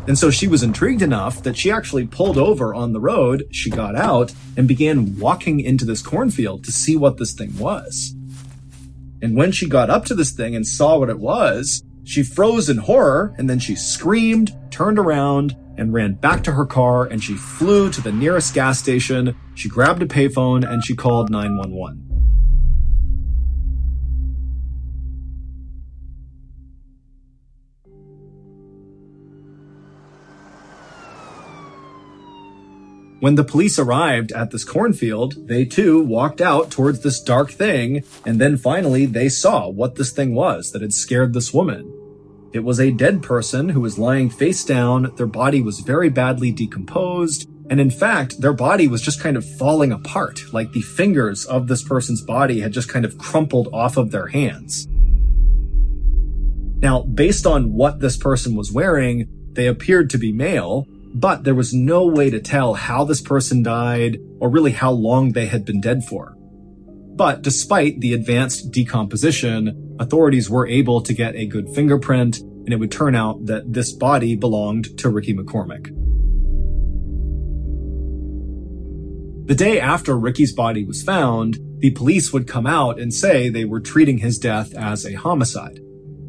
And 0.06 0.20
so 0.20 0.30
she 0.30 0.48
was 0.48 0.62
intrigued 0.62 1.02
enough 1.02 1.41
that 1.41 1.58
she 1.58 1.72
actually 1.72 2.06
pulled 2.06 2.38
over 2.38 2.76
on 2.76 2.94
the 2.94 3.02
road, 3.02 3.46
she 3.50 3.72
got 3.72 3.96
out, 3.96 4.36
and 4.56 4.68
began 4.68 5.18
walking 5.18 5.60
into 5.60 5.84
this 5.84 6.04
cornfield 6.04 6.63
to 6.65 6.72
see 6.72 6.96
what 6.96 7.18
this 7.18 7.34
thing 7.34 7.58
was. 7.58 8.14
And 9.21 9.36
when 9.36 9.51
she 9.51 9.67
got 9.67 9.89
up 9.89 10.06
to 10.06 10.15
this 10.15 10.32
thing 10.32 10.56
and 10.56 10.65
saw 10.65 10.97
what 10.99 11.10
it 11.10 11.19
was, 11.19 11.84
she 12.04 12.23
froze 12.23 12.69
in 12.69 12.78
horror 12.78 13.34
and 13.38 13.49
then 13.49 13.60
she 13.60 13.75
screamed, 13.75 14.56
turned 14.69 14.99
around, 14.99 15.56
and 15.78 15.93
ran 15.93 16.13
back 16.13 16.43
to 16.43 16.51
her 16.51 16.65
car 16.65 17.06
and 17.06 17.23
she 17.23 17.34
flew 17.34 17.89
to 17.91 18.01
the 18.01 18.12
nearest 18.12 18.54
gas 18.54 18.80
station. 18.80 19.36
She 19.56 19.69
grabbed 19.69 20.04
a 20.04 20.06
payphone 20.06 20.69
and 20.69 20.84
she 20.84 20.95
called 20.95 21.30
911. 21.30 22.05
When 33.21 33.36
the 33.36 33.45
police 33.45 33.80
arrived 33.80 34.34
at 34.34 34.51
this 34.51 34.65
cornfield, 34.65 35.47
they 35.47 35.63
too 35.63 36.04
walked 36.04 36.41
out 36.41 36.69
towards 36.69 36.99
this 36.99 37.21
dark 37.21 37.49
thing, 37.49 38.04
and 38.25 38.41
then 38.41 38.58
finally 38.58 39.06
they 39.06 39.30
saw 39.30 39.69
what 39.69 39.95
this 39.95 40.12
thing 40.12 40.36
was 40.36 40.71
that 40.71 40.82
had 40.82 40.93
scared 40.93 41.34
this 41.34 41.54
woman. 41.54 41.91
It 42.51 42.63
was 42.63 42.80
a 42.80 42.91
dead 42.91 43.23
person 43.23 43.69
who 43.69 43.82
was 43.82 43.97
lying 43.97 44.30
face 44.30 44.65
down, 44.65 45.13
their 45.15 45.28
body 45.28 45.62
was 45.62 45.80
very 45.80 46.10
badly 46.10 46.51
decomposed, 46.51 47.49
and 47.69 47.80
in 47.80 47.89
fact, 47.89 48.41
their 48.41 48.54
body 48.54 48.88
was 48.88 49.01
just 49.01 49.21
kind 49.21 49.38
of 49.38 49.49
falling 49.58 49.91
apart, 49.93 50.41
like 50.54 50.73
the 50.73 50.82
fingers 50.82 51.45
of 51.45 51.67
this 51.67 51.84
person's 51.84 52.21
body 52.21 52.60
had 52.60 52.73
just 52.73 52.89
kind 52.89 53.06
of 53.06 53.17
crumpled 53.17 53.69
off 53.73 53.97
of 53.97 54.12
their 54.12 54.28
hands. 54.28 54.88
Now, 56.82 57.01
based 57.04 57.47
on 57.47 57.73
what 57.73 58.01
this 58.01 58.17
person 58.17 58.56
was 58.56 58.71
wearing, 58.71 59.28
they 59.54 59.67
appeared 59.67 60.10
to 60.12 60.17
be 60.17 60.34
male, 60.34 60.88
but 61.15 61.45
there 61.45 61.56
was 61.56 61.73
no 61.73 62.06
way 62.06 62.30
to 62.30 62.41
tell 62.41 62.73
how 62.73 63.06
this 63.06 63.21
person 63.21 63.63
died 63.63 64.19
or 64.41 64.49
really 64.49 64.73
how 64.73 64.91
long 64.91 65.32
they 65.32 65.45
had 65.45 65.63
been 65.63 65.80
dead 65.80 66.04
for. 66.04 66.36
But 67.15 67.41
despite 67.41 68.01
the 68.01 68.13
advanced 68.13 68.71
decomposition, 68.71 69.95
authorities 69.97 70.49
were 70.49 70.67
able 70.67 71.01
to 71.01 71.13
get 71.13 71.34
a 71.36 71.45
good 71.45 71.69
fingerprint, 71.73 72.39
and 72.39 72.73
it 72.73 72.75
would 72.75 72.91
turn 72.91 73.15
out 73.15 73.45
that 73.45 73.71
this 73.71 73.93
body 73.93 74.36
belonged 74.36 74.97
to 74.99 75.10
Ricky 75.10 75.34
McCormick. 75.34 75.86
The 79.47 79.56
day 79.56 79.80
after 79.80 80.17
Ricky's 80.17 80.51
body 80.51 80.84
was 80.84 81.01
found, 81.01 81.60
the 81.80 81.91
police 81.91 82.34
would 82.34 82.45
come 82.45 82.67
out 82.67 82.99
and 82.99 83.13
say 83.13 83.47
they 83.47 83.63
were 83.63 83.80
treating 83.80 84.17
his 84.17 84.38
death 84.38 84.75
as 84.75 85.06
a 85.06 85.13
homicide. 85.13 85.80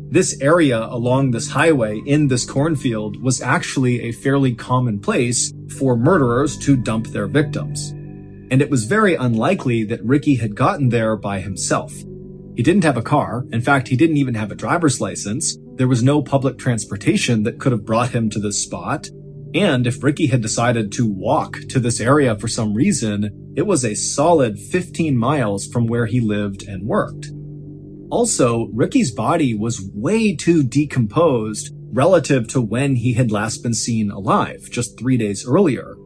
This 0.09 0.41
area 0.41 0.85
along 0.85 1.33
this 1.33 1.49
highway 1.49 2.01
in 2.07 2.29
this 2.29 2.45
cornfield 2.45 3.21
was 3.21 3.43
actually 3.43 4.03
a 4.03 4.13
fairly 4.13 4.55
common 4.55 5.01
place 5.01 5.53
for 5.79 5.97
murderers 5.97 6.57
to 6.59 6.77
dump 6.77 7.09
their 7.09 7.27
victims. 7.27 7.91
And 8.51 8.63
it 8.63 8.71
was 8.71 8.85
very 8.85 9.17
unlikely 9.17 9.83
that 9.85 10.05
Ricky 10.05 10.37
had 10.37 10.55
gotten 10.55 10.91
there 10.91 11.17
by 11.17 11.41
himself. 11.41 11.93
He 12.55 12.63
didn't 12.63 12.85
have 12.85 12.97
a 12.97 13.03
car. 13.03 13.45
In 13.51 13.61
fact, 13.61 13.89
he 13.89 13.97
didn't 13.97 14.17
even 14.17 14.35
have 14.35 14.53
a 14.53 14.55
driver's 14.55 15.01
license. 15.01 15.59
There 15.75 15.89
was 15.89 16.05
no 16.05 16.23
public 16.23 16.57
transportation 16.57 17.43
that 17.43 17.59
could 17.59 17.73
have 17.73 17.85
brought 17.85 18.11
him 18.11 18.31
to 18.31 18.39
this 18.39 18.63
spot. 18.63 19.11
And 19.55 19.87
if 19.87 20.03
Ricky 20.05 20.29
had 20.29 20.41
decided 20.41 20.93
to 20.93 21.07
walk 21.07 21.59
to 21.69 21.81
this 21.81 22.01
area 22.01 22.37
for 22.37 22.47
some 22.47 22.75
reason, 22.75 23.53
it 23.57 23.67
was 23.67 23.85
a 23.85 23.97
solid 23.97 24.59
15 24.59 25.17
miles 25.17 25.67
from 25.67 25.87
where 25.89 26.07
he 26.07 26.21
lived 26.21 26.63
and 26.63 26.87
worked. 26.87 27.31
Also, 28.11 28.67
Ricky's 28.73 29.11
body 29.11 29.55
was 29.55 29.91
way 29.95 30.35
too 30.35 30.63
decomposed 30.63 31.73
relative 31.93 32.47
to 32.49 32.61
when 32.61 32.97
he 32.97 33.15
had 33.15 33.33
last 33.33 33.63
been 33.63 33.75
seen 33.75 34.11
alive, 34.11 34.69
just 34.71 34.99
three 34.99 35.17
days 35.17 35.47
earlier. 35.47 35.97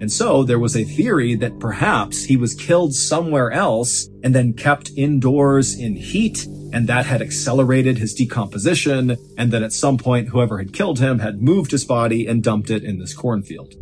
And 0.00 0.10
so 0.10 0.44
there 0.44 0.58
was 0.58 0.76
a 0.76 0.84
theory 0.84 1.34
that 1.36 1.58
perhaps 1.58 2.24
he 2.24 2.36
was 2.36 2.54
killed 2.54 2.94
somewhere 2.94 3.50
else 3.50 4.08
and 4.22 4.34
then 4.34 4.54
kept 4.54 4.92
indoors 4.96 5.78
in 5.78 5.94
heat 5.94 6.46
and 6.72 6.86
that 6.88 7.04
had 7.04 7.20
accelerated 7.20 7.98
his 7.98 8.14
decomposition 8.14 9.16
and 9.36 9.52
that 9.52 9.62
at 9.62 9.72
some 9.72 9.98
point 9.98 10.28
whoever 10.28 10.58
had 10.58 10.72
killed 10.72 11.00
him 11.00 11.18
had 11.18 11.42
moved 11.42 11.70
his 11.70 11.84
body 11.84 12.26
and 12.26 12.42
dumped 12.42 12.70
it 12.70 12.84
in 12.84 12.98
this 12.98 13.14
cornfield. 13.14 13.74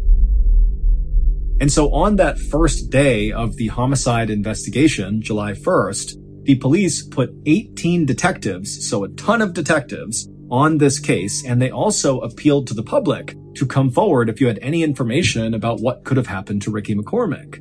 And 1.60 1.72
so 1.72 1.92
on 1.92 2.16
that 2.16 2.38
first 2.38 2.90
day 2.90 3.30
of 3.30 3.56
the 3.56 3.68
homicide 3.68 4.30
investigation, 4.30 5.20
July 5.22 5.52
1st, 5.52 6.16
the 6.48 6.54
police 6.54 7.02
put 7.02 7.30
18 7.44 8.06
detectives, 8.06 8.88
so 8.88 9.04
a 9.04 9.10
ton 9.10 9.42
of 9.42 9.52
detectives, 9.52 10.30
on 10.50 10.78
this 10.78 10.98
case, 10.98 11.44
and 11.44 11.60
they 11.60 11.70
also 11.70 12.20
appealed 12.20 12.66
to 12.66 12.72
the 12.72 12.82
public 12.82 13.36
to 13.54 13.66
come 13.66 13.90
forward 13.90 14.30
if 14.30 14.40
you 14.40 14.46
had 14.46 14.58
any 14.62 14.82
information 14.82 15.52
about 15.52 15.80
what 15.80 16.04
could 16.04 16.16
have 16.16 16.28
happened 16.28 16.62
to 16.62 16.70
Ricky 16.70 16.94
McCormick. 16.94 17.58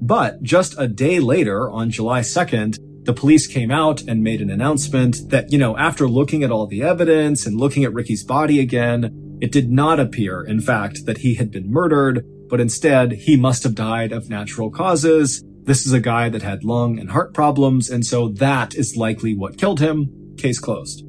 But 0.00 0.42
just 0.42 0.74
a 0.78 0.88
day 0.88 1.20
later, 1.20 1.70
on 1.70 1.90
July 1.90 2.20
2nd, 2.20 2.78
the 3.04 3.12
police 3.12 3.46
came 3.46 3.70
out 3.70 4.00
and 4.00 4.24
made 4.24 4.40
an 4.40 4.48
announcement 4.48 5.28
that, 5.28 5.52
you 5.52 5.58
know, 5.58 5.76
after 5.76 6.08
looking 6.08 6.42
at 6.42 6.50
all 6.50 6.66
the 6.66 6.82
evidence 6.82 7.44
and 7.44 7.60
looking 7.60 7.84
at 7.84 7.92
Ricky's 7.92 8.24
body 8.24 8.58
again, 8.58 9.38
it 9.42 9.52
did 9.52 9.70
not 9.70 10.00
appear, 10.00 10.42
in 10.42 10.62
fact, 10.62 11.04
that 11.04 11.18
he 11.18 11.34
had 11.34 11.50
been 11.50 11.70
murdered, 11.70 12.24
but 12.48 12.58
instead 12.58 13.12
he 13.12 13.36
must 13.36 13.64
have 13.64 13.74
died 13.74 14.12
of 14.12 14.30
natural 14.30 14.70
causes. 14.70 15.44
This 15.68 15.84
is 15.84 15.92
a 15.92 16.00
guy 16.00 16.30
that 16.30 16.40
had 16.40 16.64
lung 16.64 16.98
and 16.98 17.10
heart 17.10 17.34
problems, 17.34 17.90
and 17.90 18.02
so 18.02 18.28
that 18.28 18.74
is 18.74 18.96
likely 18.96 19.34
what 19.34 19.58
killed 19.58 19.80
him. 19.80 20.34
Case 20.38 20.58
closed. 20.58 21.02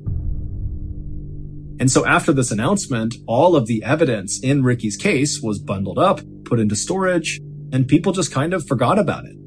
And 1.80 1.90
so 1.90 2.06
after 2.06 2.34
this 2.34 2.52
announcement, 2.52 3.16
all 3.26 3.56
of 3.56 3.68
the 3.68 3.82
evidence 3.86 4.38
in 4.44 4.64
Ricky's 4.64 4.98
case 4.98 5.40
was 5.42 5.60
bundled 5.60 5.98
up, 5.98 6.20
put 6.44 6.60
into 6.60 6.76
storage, 6.76 7.40
and 7.72 7.88
people 7.88 8.12
just 8.12 8.34
kind 8.34 8.54
of 8.54 8.68
forgot 8.68 9.00
about 9.00 9.24
it. 9.24 9.38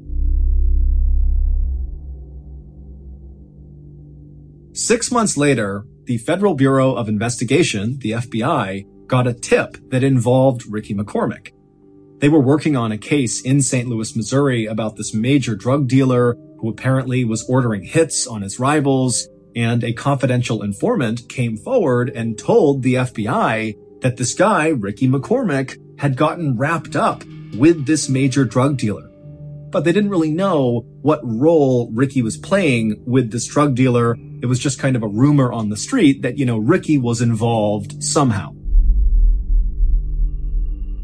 Six 4.75 5.11
months 5.11 5.37
later, 5.37 5.85
the 6.05 6.17
Federal 6.17 6.55
Bureau 6.55 6.95
of 6.95 7.07
Investigation, 7.07 7.99
the 7.99 8.13
FBI, 8.13 8.87
got 9.05 9.27
a 9.27 9.35
tip 9.35 9.77
that 9.91 10.03
involved 10.03 10.63
Ricky 10.67 10.95
McCormick. 10.95 11.52
They 12.23 12.29
were 12.29 12.39
working 12.39 12.77
on 12.77 12.93
a 12.93 12.97
case 12.97 13.41
in 13.41 13.61
St. 13.61 13.89
Louis, 13.89 14.15
Missouri 14.15 14.65
about 14.65 14.95
this 14.95 15.13
major 15.13 15.57
drug 15.57 15.89
dealer 15.89 16.37
who 16.59 16.69
apparently 16.69 17.25
was 17.25 17.43
ordering 17.49 17.83
hits 17.83 18.25
on 18.25 18.43
his 18.43 18.61
rivals 18.61 19.27
and 19.57 19.83
a 19.83 19.91
confidential 19.91 20.63
informant 20.63 21.27
came 21.27 21.57
forward 21.57 22.09
and 22.09 22.39
told 22.39 22.81
the 22.81 22.93
FBI 22.93 23.75
that 23.99 24.15
this 24.15 24.33
guy, 24.33 24.69
Ricky 24.69 25.05
McCormick, 25.05 25.77
had 25.99 26.15
gotten 26.15 26.57
wrapped 26.57 26.95
up 26.95 27.25
with 27.57 27.85
this 27.85 28.07
major 28.07 28.45
drug 28.45 28.77
dealer. 28.77 29.09
But 29.69 29.83
they 29.83 29.91
didn't 29.91 30.11
really 30.11 30.31
know 30.31 30.85
what 31.01 31.19
role 31.25 31.91
Ricky 31.91 32.21
was 32.21 32.37
playing 32.37 33.03
with 33.05 33.31
this 33.31 33.47
drug 33.47 33.75
dealer. 33.75 34.15
It 34.41 34.45
was 34.45 34.59
just 34.59 34.79
kind 34.79 34.95
of 34.95 35.03
a 35.03 35.09
rumor 35.09 35.51
on 35.51 35.67
the 35.67 35.75
street 35.75 36.21
that, 36.21 36.37
you 36.37 36.45
know, 36.45 36.57
Ricky 36.57 36.97
was 36.97 37.19
involved 37.19 38.01
somehow. 38.01 38.53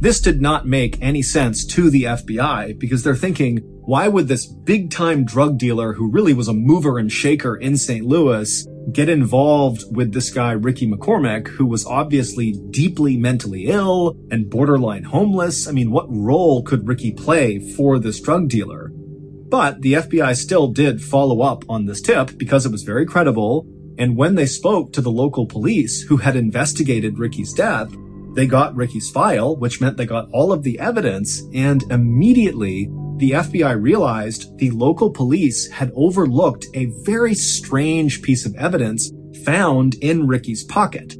This 0.01 0.21
did 0.21 0.41
not 0.41 0.65
make 0.65 0.97
any 1.01 1.21
sense 1.21 1.65
to 1.65 1.89
the 1.89 2.03
FBI 2.03 2.79
because 2.79 3.03
they're 3.03 3.17
thinking, 3.17 3.57
why 3.81 4.07
would 4.07 4.29
this 4.29 4.45
big 4.45 4.91
time 4.91 5.25
drug 5.25 5.57
dealer 5.57 5.91
who 5.91 6.09
really 6.09 6.31
was 6.33 6.47
a 6.47 6.53
mover 6.53 6.97
and 6.97 7.11
shaker 7.11 7.57
in 7.57 7.75
St. 7.75 8.05
Louis 8.05 8.65
get 8.93 9.09
involved 9.09 9.83
with 9.93 10.13
this 10.13 10.31
guy, 10.31 10.53
Ricky 10.53 10.87
McCormick, 10.87 11.49
who 11.49 11.65
was 11.65 11.85
obviously 11.85 12.53
deeply 12.69 13.17
mentally 13.17 13.65
ill 13.65 14.15
and 14.31 14.49
borderline 14.49 15.03
homeless? 15.03 15.67
I 15.67 15.73
mean, 15.73 15.91
what 15.91 16.07
role 16.07 16.63
could 16.63 16.87
Ricky 16.87 17.11
play 17.11 17.59
for 17.59 17.99
this 17.99 18.21
drug 18.21 18.47
dealer? 18.47 18.93
But 18.93 19.81
the 19.81 19.93
FBI 19.93 20.37
still 20.37 20.69
did 20.69 21.03
follow 21.03 21.41
up 21.41 21.65
on 21.67 21.87
this 21.87 21.99
tip 21.99 22.37
because 22.37 22.65
it 22.65 22.71
was 22.71 22.83
very 22.83 23.05
credible. 23.05 23.67
And 23.97 24.15
when 24.15 24.35
they 24.35 24.45
spoke 24.45 24.93
to 24.93 25.01
the 25.01 25.11
local 25.11 25.45
police 25.45 26.03
who 26.03 26.15
had 26.15 26.37
investigated 26.37 27.19
Ricky's 27.19 27.51
death, 27.51 27.93
they 28.33 28.45
got 28.45 28.75
Ricky's 28.75 29.09
file, 29.09 29.55
which 29.55 29.81
meant 29.81 29.97
they 29.97 30.05
got 30.05 30.29
all 30.31 30.51
of 30.51 30.63
the 30.63 30.79
evidence, 30.79 31.41
and 31.53 31.83
immediately 31.91 32.89
the 33.17 33.31
FBI 33.31 33.81
realized 33.81 34.57
the 34.57 34.71
local 34.71 35.09
police 35.09 35.69
had 35.69 35.91
overlooked 35.95 36.67
a 36.73 36.85
very 37.03 37.35
strange 37.35 38.21
piece 38.21 38.45
of 38.45 38.55
evidence 38.55 39.11
found 39.43 39.95
in 39.95 40.27
Ricky's 40.27 40.63
pocket. 40.63 41.15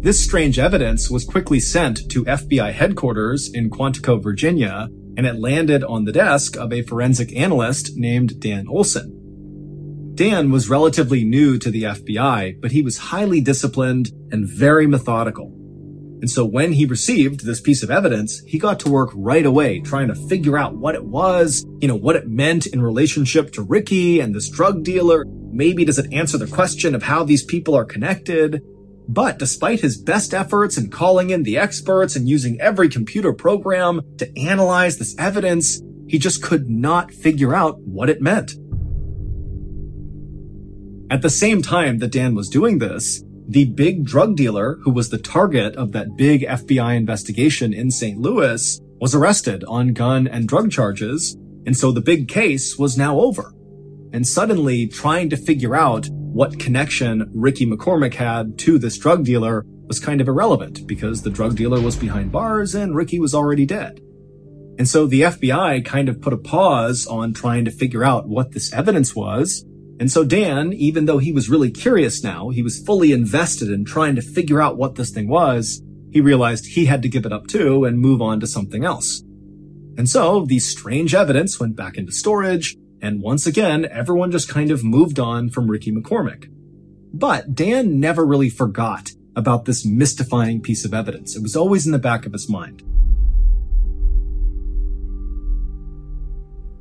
This 0.00 0.22
strange 0.22 0.58
evidence 0.58 1.10
was 1.10 1.24
quickly 1.24 1.58
sent 1.58 2.10
to 2.10 2.24
FBI 2.24 2.72
headquarters 2.72 3.52
in 3.52 3.70
Quantico, 3.70 4.22
Virginia, 4.22 4.88
and 5.16 5.26
it 5.26 5.36
landed 5.36 5.82
on 5.82 6.04
the 6.04 6.12
desk 6.12 6.56
of 6.56 6.72
a 6.72 6.82
forensic 6.82 7.34
analyst 7.34 7.96
named 7.96 8.40
Dan 8.40 8.66
Olson. 8.68 9.15
Dan 10.16 10.50
was 10.50 10.70
relatively 10.70 11.24
new 11.24 11.58
to 11.58 11.70
the 11.70 11.82
FBI, 11.82 12.58
but 12.62 12.72
he 12.72 12.80
was 12.80 12.96
highly 12.96 13.42
disciplined 13.42 14.10
and 14.32 14.48
very 14.48 14.86
methodical. 14.86 15.48
And 16.22 16.30
so 16.30 16.42
when 16.42 16.72
he 16.72 16.86
received 16.86 17.44
this 17.44 17.60
piece 17.60 17.82
of 17.82 17.90
evidence, 17.90 18.40
he 18.46 18.58
got 18.58 18.80
to 18.80 18.90
work 18.90 19.10
right 19.14 19.44
away 19.44 19.80
trying 19.80 20.08
to 20.08 20.14
figure 20.14 20.56
out 20.56 20.74
what 20.74 20.94
it 20.94 21.04
was, 21.04 21.66
you 21.80 21.88
know, 21.88 21.94
what 21.94 22.16
it 22.16 22.26
meant 22.26 22.64
in 22.64 22.80
relationship 22.80 23.52
to 23.52 23.62
Ricky 23.62 24.20
and 24.20 24.34
this 24.34 24.48
drug 24.48 24.82
dealer. 24.82 25.26
Maybe 25.52 25.84
does 25.84 25.98
it 25.98 26.10
answer 26.10 26.38
the 26.38 26.46
question 26.46 26.94
of 26.94 27.02
how 27.02 27.22
these 27.22 27.44
people 27.44 27.74
are 27.74 27.84
connected? 27.84 28.62
But 29.06 29.38
despite 29.38 29.80
his 29.80 30.00
best 30.00 30.32
efforts 30.32 30.78
in 30.78 30.88
calling 30.88 31.28
in 31.28 31.42
the 31.42 31.58
experts 31.58 32.16
and 32.16 32.26
using 32.26 32.58
every 32.58 32.88
computer 32.88 33.34
program 33.34 34.00
to 34.16 34.40
analyze 34.40 34.96
this 34.96 35.14
evidence, 35.18 35.82
he 36.08 36.18
just 36.18 36.42
could 36.42 36.70
not 36.70 37.12
figure 37.12 37.54
out 37.54 37.78
what 37.80 38.08
it 38.08 38.22
meant. 38.22 38.54
At 41.08 41.22
the 41.22 41.30
same 41.30 41.62
time 41.62 41.98
that 41.98 42.10
Dan 42.10 42.34
was 42.34 42.48
doing 42.48 42.78
this, 42.78 43.22
the 43.48 43.66
big 43.66 44.04
drug 44.04 44.34
dealer 44.34 44.78
who 44.82 44.90
was 44.90 45.08
the 45.08 45.18
target 45.18 45.76
of 45.76 45.92
that 45.92 46.16
big 46.16 46.42
FBI 46.42 46.96
investigation 46.96 47.72
in 47.72 47.92
St. 47.92 48.18
Louis 48.18 48.80
was 49.00 49.14
arrested 49.14 49.62
on 49.68 49.92
gun 49.92 50.26
and 50.26 50.48
drug 50.48 50.72
charges. 50.72 51.36
And 51.64 51.76
so 51.76 51.92
the 51.92 52.00
big 52.00 52.26
case 52.26 52.76
was 52.76 52.98
now 52.98 53.20
over. 53.20 53.52
And 54.12 54.26
suddenly 54.26 54.88
trying 54.88 55.30
to 55.30 55.36
figure 55.36 55.76
out 55.76 56.08
what 56.10 56.58
connection 56.58 57.30
Ricky 57.32 57.66
McCormick 57.66 58.14
had 58.14 58.58
to 58.60 58.76
this 58.76 58.98
drug 58.98 59.24
dealer 59.24 59.64
was 59.86 60.00
kind 60.00 60.20
of 60.20 60.26
irrelevant 60.26 60.88
because 60.88 61.22
the 61.22 61.30
drug 61.30 61.54
dealer 61.54 61.80
was 61.80 61.94
behind 61.94 62.32
bars 62.32 62.74
and 62.74 62.96
Ricky 62.96 63.20
was 63.20 63.32
already 63.32 63.64
dead. 63.64 64.00
And 64.76 64.88
so 64.88 65.06
the 65.06 65.22
FBI 65.22 65.84
kind 65.84 66.08
of 66.08 66.20
put 66.20 66.32
a 66.32 66.36
pause 66.36 67.06
on 67.06 67.32
trying 67.32 67.64
to 67.64 67.70
figure 67.70 68.02
out 68.02 68.28
what 68.28 68.50
this 68.50 68.72
evidence 68.72 69.14
was 69.14 69.64
and 69.98 70.10
so 70.10 70.24
Dan, 70.24 70.72
even 70.72 71.06
though 71.06 71.18
he 71.18 71.32
was 71.32 71.48
really 71.48 71.70
curious 71.70 72.22
now, 72.22 72.50
he 72.50 72.62
was 72.62 72.82
fully 72.84 73.12
invested 73.12 73.70
in 73.70 73.84
trying 73.84 74.14
to 74.16 74.22
figure 74.22 74.60
out 74.60 74.76
what 74.76 74.96
this 74.96 75.10
thing 75.10 75.28
was, 75.28 75.82
he 76.10 76.20
realized 76.20 76.66
he 76.66 76.86
had 76.86 77.02
to 77.02 77.08
give 77.08 77.24
it 77.24 77.32
up 77.32 77.46
too 77.46 77.84
and 77.84 77.98
move 77.98 78.20
on 78.20 78.40
to 78.40 78.46
something 78.46 78.84
else. 78.84 79.22
And 79.96 80.08
so 80.08 80.44
the 80.44 80.58
strange 80.58 81.14
evidence 81.14 81.58
went 81.58 81.76
back 81.76 81.96
into 81.96 82.12
storage, 82.12 82.76
and 83.00 83.22
once 83.22 83.46
again, 83.46 83.86
everyone 83.90 84.30
just 84.30 84.48
kind 84.48 84.70
of 84.70 84.84
moved 84.84 85.18
on 85.18 85.48
from 85.48 85.70
Ricky 85.70 85.90
McCormick. 85.90 86.50
But 87.14 87.54
Dan 87.54 87.98
never 87.98 88.26
really 88.26 88.50
forgot 88.50 89.12
about 89.34 89.64
this 89.64 89.86
mystifying 89.86 90.60
piece 90.60 90.84
of 90.84 90.92
evidence. 90.92 91.36
It 91.36 91.42
was 91.42 91.56
always 91.56 91.86
in 91.86 91.92
the 91.92 91.98
back 91.98 92.26
of 92.26 92.32
his 92.32 92.48
mind. 92.48 92.82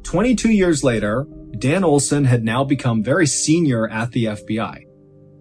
22 0.04 0.52
years 0.52 0.84
later, 0.84 1.26
Dan 1.60 1.84
Olson 1.84 2.26
had 2.26 2.44
now 2.44 2.64
become 2.64 3.04
very 3.04 3.28
senior 3.28 3.88
at 3.90 4.12
the 4.12 4.26
FBI. 4.26 4.84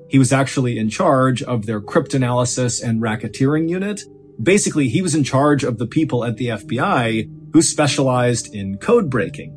He 0.09 0.19
was 0.19 0.33
actually 0.33 0.79
in 0.79 0.91
charge 0.91 1.43
of 1.43 1.67
their 1.67 1.81
cryptanalysis 1.81 2.83
and 2.83 3.01
racketeering 3.01 3.69
unit. 3.69 4.03
Basically, 4.43 4.89
he 4.89 5.03
was 5.03 5.15
in 5.15 5.25
charge 5.25 5.65
of 5.65 5.79
the 5.79 5.87
people 5.87 6.25
at 6.25 6.37
the 6.37 6.49
FBI 6.49 7.31
who 7.53 7.63
specialized 7.63 8.55
in 8.55 8.79
code 8.79 9.09
breaking, 9.11 9.53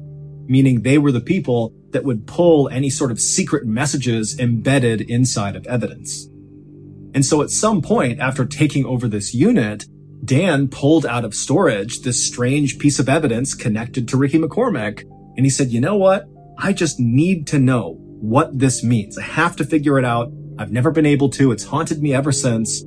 meaning 0.47 0.81
they 0.81 0.97
were 0.97 1.11
the 1.11 1.21
people 1.21 1.73
that 1.91 2.03
would 2.03 2.27
pull 2.27 2.69
any 2.69 2.89
sort 2.89 3.11
of 3.11 3.19
secret 3.19 3.65
messages 3.65 4.39
embedded 4.39 5.01
inside 5.01 5.55
of 5.55 5.65
evidence. 5.67 6.27
And 7.13 7.25
so 7.25 7.41
at 7.41 7.49
some 7.49 7.81
point 7.81 8.19
after 8.19 8.45
taking 8.45 8.85
over 8.85 9.07
this 9.07 9.33
unit, 9.33 9.85
Dan 10.23 10.67
pulled 10.67 11.05
out 11.05 11.25
of 11.25 11.33
storage 11.33 12.01
this 12.01 12.23
strange 12.23 12.79
piece 12.79 12.99
of 12.99 13.09
evidence 13.09 13.53
connected 13.53 14.07
to 14.07 14.17
Ricky 14.17 14.37
McCormick. 14.37 15.01
And 15.35 15.45
he 15.45 15.49
said, 15.49 15.69
you 15.69 15.79
know 15.79 15.95
what? 15.95 16.27
I 16.59 16.73
just 16.73 16.99
need 16.99 17.45
to 17.47 17.59
know 17.59 17.97
what 17.99 18.57
this 18.57 18.83
means. 18.83 19.17
I 19.17 19.23
have 19.23 19.55
to 19.57 19.63
figure 19.63 19.99
it 19.99 20.05
out. 20.05 20.31
I've 20.57 20.71
never 20.71 20.89
been 20.89 21.05
able 21.05 21.29
to. 21.31 21.51
It's 21.51 21.63
haunted 21.63 22.01
me 22.01 22.15
ever 22.15 22.31
since. 22.31 22.81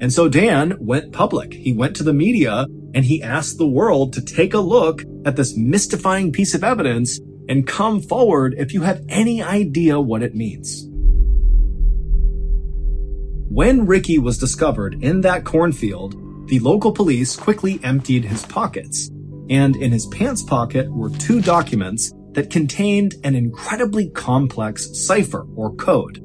And 0.00 0.12
so 0.12 0.28
Dan 0.28 0.76
went 0.78 1.12
public. 1.12 1.54
He 1.54 1.72
went 1.72 1.96
to 1.96 2.02
the 2.02 2.12
media 2.12 2.66
and 2.92 3.04
he 3.04 3.22
asked 3.22 3.56
the 3.56 3.66
world 3.66 4.12
to 4.12 4.20
take 4.20 4.52
a 4.52 4.58
look 4.58 5.02
at 5.24 5.36
this 5.36 5.56
mystifying 5.56 6.32
piece 6.32 6.54
of 6.54 6.62
evidence 6.62 7.18
and 7.48 7.66
come 7.66 8.02
forward 8.02 8.54
if 8.58 8.74
you 8.74 8.82
have 8.82 9.02
any 9.08 9.42
idea 9.42 9.98
what 9.98 10.22
it 10.22 10.34
means. 10.34 10.86
When 13.50 13.86
Ricky 13.86 14.18
was 14.18 14.36
discovered 14.36 15.02
in 15.02 15.22
that 15.22 15.44
cornfield, 15.44 16.48
the 16.48 16.58
local 16.58 16.92
police 16.92 17.36
quickly 17.36 17.80
emptied 17.82 18.24
his 18.26 18.44
pockets. 18.44 19.08
And 19.48 19.76
in 19.76 19.92
his 19.92 20.06
pants 20.06 20.42
pocket 20.42 20.90
were 20.90 21.10
two 21.10 21.40
documents 21.40 22.12
that 22.34 22.50
contained 22.50 23.14
an 23.24 23.34
incredibly 23.34 24.10
complex 24.10 24.90
cipher 25.06 25.46
or 25.56 25.74
code. 25.74 26.18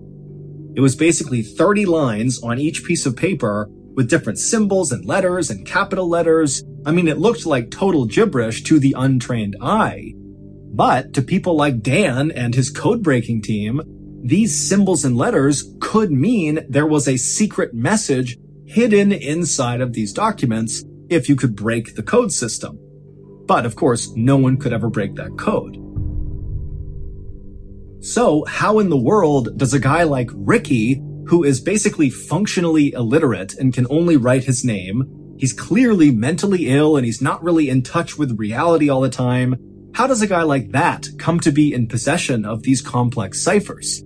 It 0.75 0.81
was 0.81 0.95
basically 0.95 1.41
30 1.41 1.85
lines 1.85 2.41
on 2.43 2.59
each 2.59 2.83
piece 2.83 3.05
of 3.05 3.15
paper 3.15 3.69
with 3.95 4.09
different 4.09 4.39
symbols 4.39 4.91
and 4.91 5.05
letters 5.05 5.49
and 5.49 5.65
capital 5.65 6.07
letters. 6.07 6.63
I 6.85 6.91
mean, 6.91 7.07
it 7.07 7.17
looked 7.17 7.45
like 7.45 7.71
total 7.71 8.05
gibberish 8.05 8.63
to 8.63 8.79
the 8.79 8.95
untrained 8.97 9.57
eye. 9.61 10.13
But 10.71 11.13
to 11.13 11.21
people 11.21 11.55
like 11.55 11.81
Dan 11.81 12.31
and 12.31 12.53
his 12.55 12.69
code 12.69 13.03
breaking 13.03 13.41
team, 13.41 13.81
these 14.23 14.67
symbols 14.69 15.03
and 15.03 15.17
letters 15.17 15.73
could 15.79 16.11
mean 16.11 16.65
there 16.69 16.87
was 16.87 17.07
a 17.07 17.17
secret 17.17 17.73
message 17.73 18.37
hidden 18.65 19.11
inside 19.11 19.81
of 19.81 19.93
these 19.93 20.13
documents 20.13 20.83
if 21.09 21.27
you 21.27 21.35
could 21.35 21.55
break 21.55 21.95
the 21.95 22.03
code 22.03 22.31
system. 22.31 22.79
But 23.47 23.65
of 23.65 23.75
course, 23.75 24.11
no 24.15 24.37
one 24.37 24.57
could 24.57 24.73
ever 24.73 24.89
break 24.89 25.15
that 25.15 25.37
code. 25.37 25.88
So 28.01 28.45
how 28.45 28.79
in 28.79 28.89
the 28.89 28.97
world 28.97 29.57
does 29.57 29.73
a 29.73 29.79
guy 29.79 30.03
like 30.03 30.29
Ricky, 30.33 31.01
who 31.27 31.43
is 31.43 31.59
basically 31.59 32.09
functionally 32.09 32.93
illiterate 32.93 33.55
and 33.55 33.73
can 33.73 33.87
only 33.89 34.15
write 34.15 34.45
his 34.45 34.63
name, 34.63 35.35
he's 35.37 35.53
clearly 35.53 36.11
mentally 36.11 36.69
ill 36.69 36.95
and 36.95 37.05
he's 37.05 37.21
not 37.21 37.43
really 37.43 37.69
in 37.69 37.83
touch 37.83 38.17
with 38.17 38.39
reality 38.39 38.89
all 38.89 39.01
the 39.01 39.09
time, 39.09 39.55
how 39.93 40.07
does 40.07 40.21
a 40.21 40.27
guy 40.27 40.43
like 40.43 40.71
that 40.71 41.07
come 41.17 41.39
to 41.41 41.51
be 41.51 41.73
in 41.73 41.87
possession 41.87 42.45
of 42.45 42.63
these 42.63 42.81
complex 42.81 43.41
ciphers? 43.41 44.01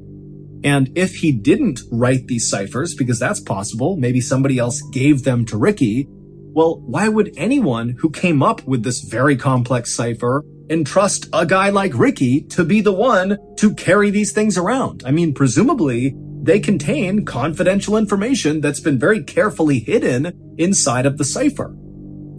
And 0.63 0.89
if 0.95 1.15
he 1.15 1.31
didn't 1.31 1.81
write 1.91 2.27
these 2.27 2.49
ciphers, 2.49 2.95
because 2.95 3.19
that's 3.19 3.41
possible, 3.41 3.97
maybe 3.97 4.21
somebody 4.21 4.57
else 4.57 4.81
gave 4.91 5.23
them 5.23 5.45
to 5.45 5.57
Ricky, 5.57 6.07
well, 6.09 6.79
why 6.81 7.09
would 7.09 7.33
anyone 7.35 7.95
who 7.99 8.09
came 8.09 8.41
up 8.41 8.65
with 8.65 8.83
this 8.83 9.01
very 9.01 9.35
complex 9.35 9.93
cipher 9.93 10.43
entrust 10.73 11.29
a 11.31 11.45
guy 11.45 11.69
like 11.69 11.93
Ricky 11.93 12.41
to 12.41 12.65
be 12.65 12.81
the 12.81 12.91
one 12.91 13.37
to 13.57 13.73
carry 13.75 14.09
these 14.09 14.31
things 14.31 14.57
around? 14.57 15.03
I 15.05 15.11
mean, 15.11 15.33
presumably 15.33 16.15
they 16.41 16.59
contain 16.59 17.23
confidential 17.23 17.95
information 17.95 18.59
that's 18.59 18.81
been 18.81 18.99
very 18.99 19.23
carefully 19.23 19.79
hidden 19.79 20.55
inside 20.57 21.05
of 21.05 21.17
the 21.17 21.23
cipher. 21.23 21.67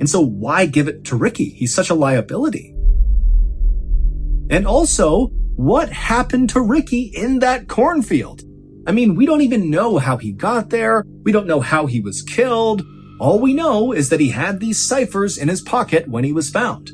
And 0.01 0.11
so 0.11 0.21
why 0.21 0.67
give 0.67 0.89
it 0.89 1.05
to 1.05 1.17
Ricky? 1.17 1.49
He's 1.49 1.75
such 1.75 1.89
a 1.89 1.95
liability. 1.95 2.75
And 4.51 4.67
also, 4.67 5.29
what 5.57 5.91
happened 5.91 6.51
to 6.51 6.61
Ricky 6.61 7.13
in 7.15 7.39
that 7.39 7.69
cornfield? 7.69 8.43
I 8.87 8.93
mean, 8.93 9.15
we 9.15 9.25
don't 9.25 9.41
even 9.41 9.71
know 9.71 9.97
how 9.97 10.19
he 10.19 10.33
got 10.33 10.69
there. 10.69 11.05
We 11.23 11.33
don't 11.33 11.47
know 11.47 11.61
how 11.61 11.87
he 11.87 12.01
was 12.01 12.21
killed. 12.21 12.83
All 13.19 13.41
we 13.41 13.55
know 13.55 13.93
is 13.93 14.11
that 14.11 14.21
he 14.21 14.29
had 14.31 14.61
these 14.61 14.87
ciphers 14.87 15.39
in 15.39 15.49
his 15.49 15.63
pocket 15.63 16.09
when 16.09 16.25
he 16.25 16.33
was 16.33 16.51
found. 16.51 16.91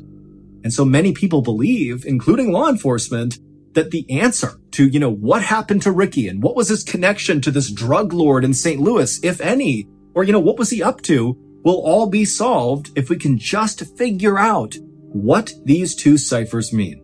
And 0.63 0.73
so 0.73 0.85
many 0.85 1.13
people 1.13 1.41
believe, 1.41 2.05
including 2.05 2.51
law 2.51 2.69
enforcement, 2.69 3.39
that 3.73 3.91
the 3.91 4.05
answer 4.09 4.59
to, 4.71 4.87
you 4.87 4.99
know, 4.99 5.11
what 5.11 5.41
happened 5.41 5.81
to 5.83 5.91
Ricky 5.91 6.27
and 6.27 6.43
what 6.43 6.55
was 6.55 6.69
his 6.69 6.83
connection 6.83 7.41
to 7.41 7.51
this 7.51 7.71
drug 7.71 8.13
lord 8.13 8.43
in 8.43 8.53
St. 8.53 8.81
Louis, 8.81 9.23
if 9.23 9.39
any, 9.41 9.87
or, 10.13 10.23
you 10.23 10.33
know, 10.33 10.39
what 10.39 10.59
was 10.59 10.69
he 10.69 10.83
up 10.83 11.01
to, 11.03 11.37
will 11.63 11.81
all 11.85 12.07
be 12.07 12.25
solved 12.25 12.91
if 12.95 13.09
we 13.09 13.17
can 13.17 13.37
just 13.37 13.97
figure 13.97 14.37
out 14.37 14.75
what 15.13 15.53
these 15.65 15.95
two 15.95 16.17
ciphers 16.17 16.73
mean. 16.73 17.01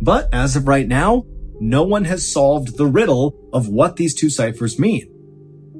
But 0.00 0.28
as 0.32 0.56
of 0.56 0.68
right 0.68 0.86
now, 0.86 1.24
no 1.60 1.84
one 1.84 2.04
has 2.04 2.26
solved 2.26 2.76
the 2.76 2.86
riddle 2.86 3.38
of 3.52 3.68
what 3.68 3.96
these 3.96 4.14
two 4.14 4.30
ciphers 4.30 4.78
mean. 4.78 5.08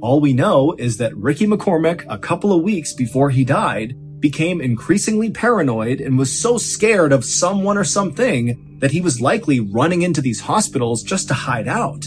All 0.01 0.21
we 0.21 0.33
know 0.33 0.75
is 0.79 0.97
that 0.99 1.17
Ricky 1.17 1.47
McCormick, 1.47 2.05
a 2.09 2.19
couple 2.19 2.53
of 2.53 2.63
weeks 2.63 2.93
before 2.93 3.31
he 3.31 3.45
died, 3.45 3.95
became 4.23 4.63
increasingly 4.63 5.31
paranoid 5.31 6.01
and 6.01 6.17
was 6.17 6.41
so 6.41 6.57
scared 6.57 7.13
of 7.13 7.25
someone 7.25 7.77
or 7.77 7.85
something 7.85 8.79
that 8.79 8.93
he 8.93 9.03
was 9.03 9.21
likely 9.21 9.61
running 9.61 10.01
into 10.01 10.23
these 10.23 10.41
hospitals 10.41 11.03
just 11.03 11.29
to 11.29 11.35
hide 11.35 11.69
out. 11.69 12.07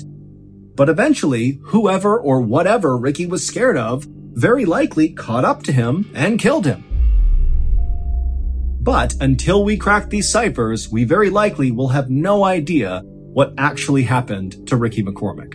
But 0.75 0.89
eventually, 0.89 1.59
whoever 1.65 2.19
or 2.19 2.41
whatever 2.41 2.97
Ricky 2.97 3.27
was 3.27 3.45
scared 3.45 3.77
of 3.77 4.05
very 4.07 4.65
likely 4.65 5.09
caught 5.09 5.45
up 5.45 5.61
to 5.63 5.71
him 5.71 6.09
and 6.15 6.39
killed 6.39 6.65
him. 6.65 6.83
But 8.81 9.15
until 9.19 9.63
we 9.63 9.77
crack 9.77 10.09
these 10.09 10.29
ciphers, 10.29 10.89
we 10.89 11.03
very 11.03 11.29
likely 11.29 11.71
will 11.71 11.89
have 11.89 12.09
no 12.09 12.43
idea 12.43 13.01
what 13.03 13.53
actually 13.57 14.03
happened 14.03 14.67
to 14.67 14.77
Ricky 14.77 15.03
McCormick. 15.03 15.53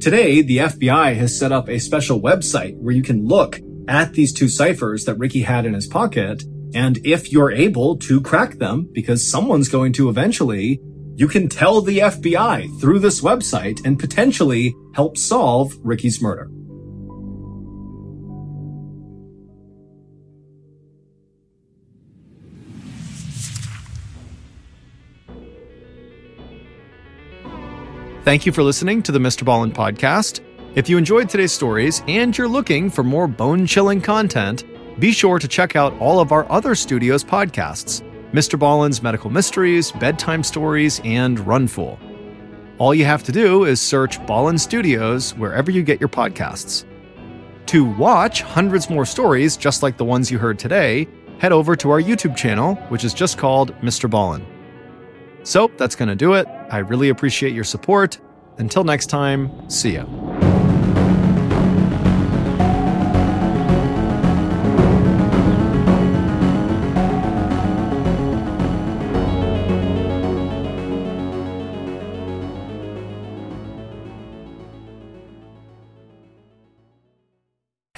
Today, 0.00 0.42
the 0.42 0.58
FBI 0.58 1.14
has 1.16 1.38
set 1.38 1.52
up 1.52 1.68
a 1.68 1.78
special 1.78 2.20
website 2.20 2.76
where 2.78 2.94
you 2.94 3.02
can 3.02 3.26
look 3.26 3.60
at 3.90 4.12
these 4.12 4.32
two 4.32 4.48
ciphers 4.48 5.04
that 5.04 5.16
Ricky 5.16 5.42
had 5.42 5.66
in 5.66 5.74
his 5.74 5.88
pocket. 5.88 6.44
And 6.72 6.98
if 7.04 7.32
you're 7.32 7.50
able 7.50 7.98
to 7.98 8.20
crack 8.20 8.54
them, 8.54 8.88
because 8.92 9.28
someone's 9.28 9.68
going 9.68 9.92
to 9.94 10.08
eventually, 10.08 10.80
you 11.16 11.26
can 11.26 11.48
tell 11.48 11.82
the 11.82 11.98
FBI 11.98 12.80
through 12.80 13.00
this 13.00 13.20
website 13.20 13.84
and 13.84 13.98
potentially 13.98 14.74
help 14.94 15.18
solve 15.18 15.74
Ricky's 15.82 16.22
murder. 16.22 16.48
Thank 28.22 28.46
you 28.46 28.52
for 28.52 28.62
listening 28.62 29.02
to 29.02 29.12
the 29.12 29.18
Mr. 29.18 29.42
Ballen 29.42 29.72
podcast. 29.72 30.40
If 30.76 30.88
you 30.88 30.98
enjoyed 30.98 31.28
today's 31.28 31.50
stories 31.50 32.00
and 32.06 32.36
you're 32.36 32.46
looking 32.46 32.90
for 32.90 33.02
more 33.02 33.26
bone 33.26 33.66
chilling 33.66 34.00
content, 34.00 34.62
be 35.00 35.10
sure 35.10 35.40
to 35.40 35.48
check 35.48 35.74
out 35.74 35.92
all 35.98 36.20
of 36.20 36.30
our 36.30 36.50
other 36.50 36.76
studios 36.76 37.24
podcasts 37.24 38.02
Mr. 38.30 38.56
Ballen's 38.56 39.02
Medical 39.02 39.30
Mysteries, 39.30 39.90
Bedtime 39.90 40.44
Stories, 40.44 41.00
and 41.02 41.38
Runfool. 41.38 41.98
All 42.78 42.94
you 42.94 43.04
have 43.04 43.24
to 43.24 43.32
do 43.32 43.64
is 43.64 43.80
search 43.80 44.20
Ballen 44.20 44.60
Studios 44.60 45.34
wherever 45.34 45.72
you 45.72 45.82
get 45.82 45.98
your 45.98 46.08
podcasts. 46.08 46.84
To 47.66 47.84
watch 47.84 48.42
hundreds 48.42 48.88
more 48.88 49.04
stories 49.04 49.56
just 49.56 49.82
like 49.82 49.96
the 49.96 50.04
ones 50.04 50.30
you 50.30 50.38
heard 50.38 50.60
today, 50.60 51.08
head 51.40 51.50
over 51.50 51.74
to 51.74 51.90
our 51.90 52.00
YouTube 52.00 52.36
channel, 52.36 52.76
which 52.90 53.02
is 53.02 53.12
just 53.12 53.38
called 53.38 53.74
Mr. 53.80 54.08
Ballen. 54.08 54.46
So 55.42 55.68
that's 55.76 55.96
going 55.96 56.10
to 56.10 56.14
do 56.14 56.34
it. 56.34 56.46
I 56.70 56.78
really 56.78 57.08
appreciate 57.08 57.54
your 57.54 57.64
support. 57.64 58.20
Until 58.58 58.84
next 58.84 59.06
time, 59.06 59.68
see 59.68 59.94
ya. 59.94 60.49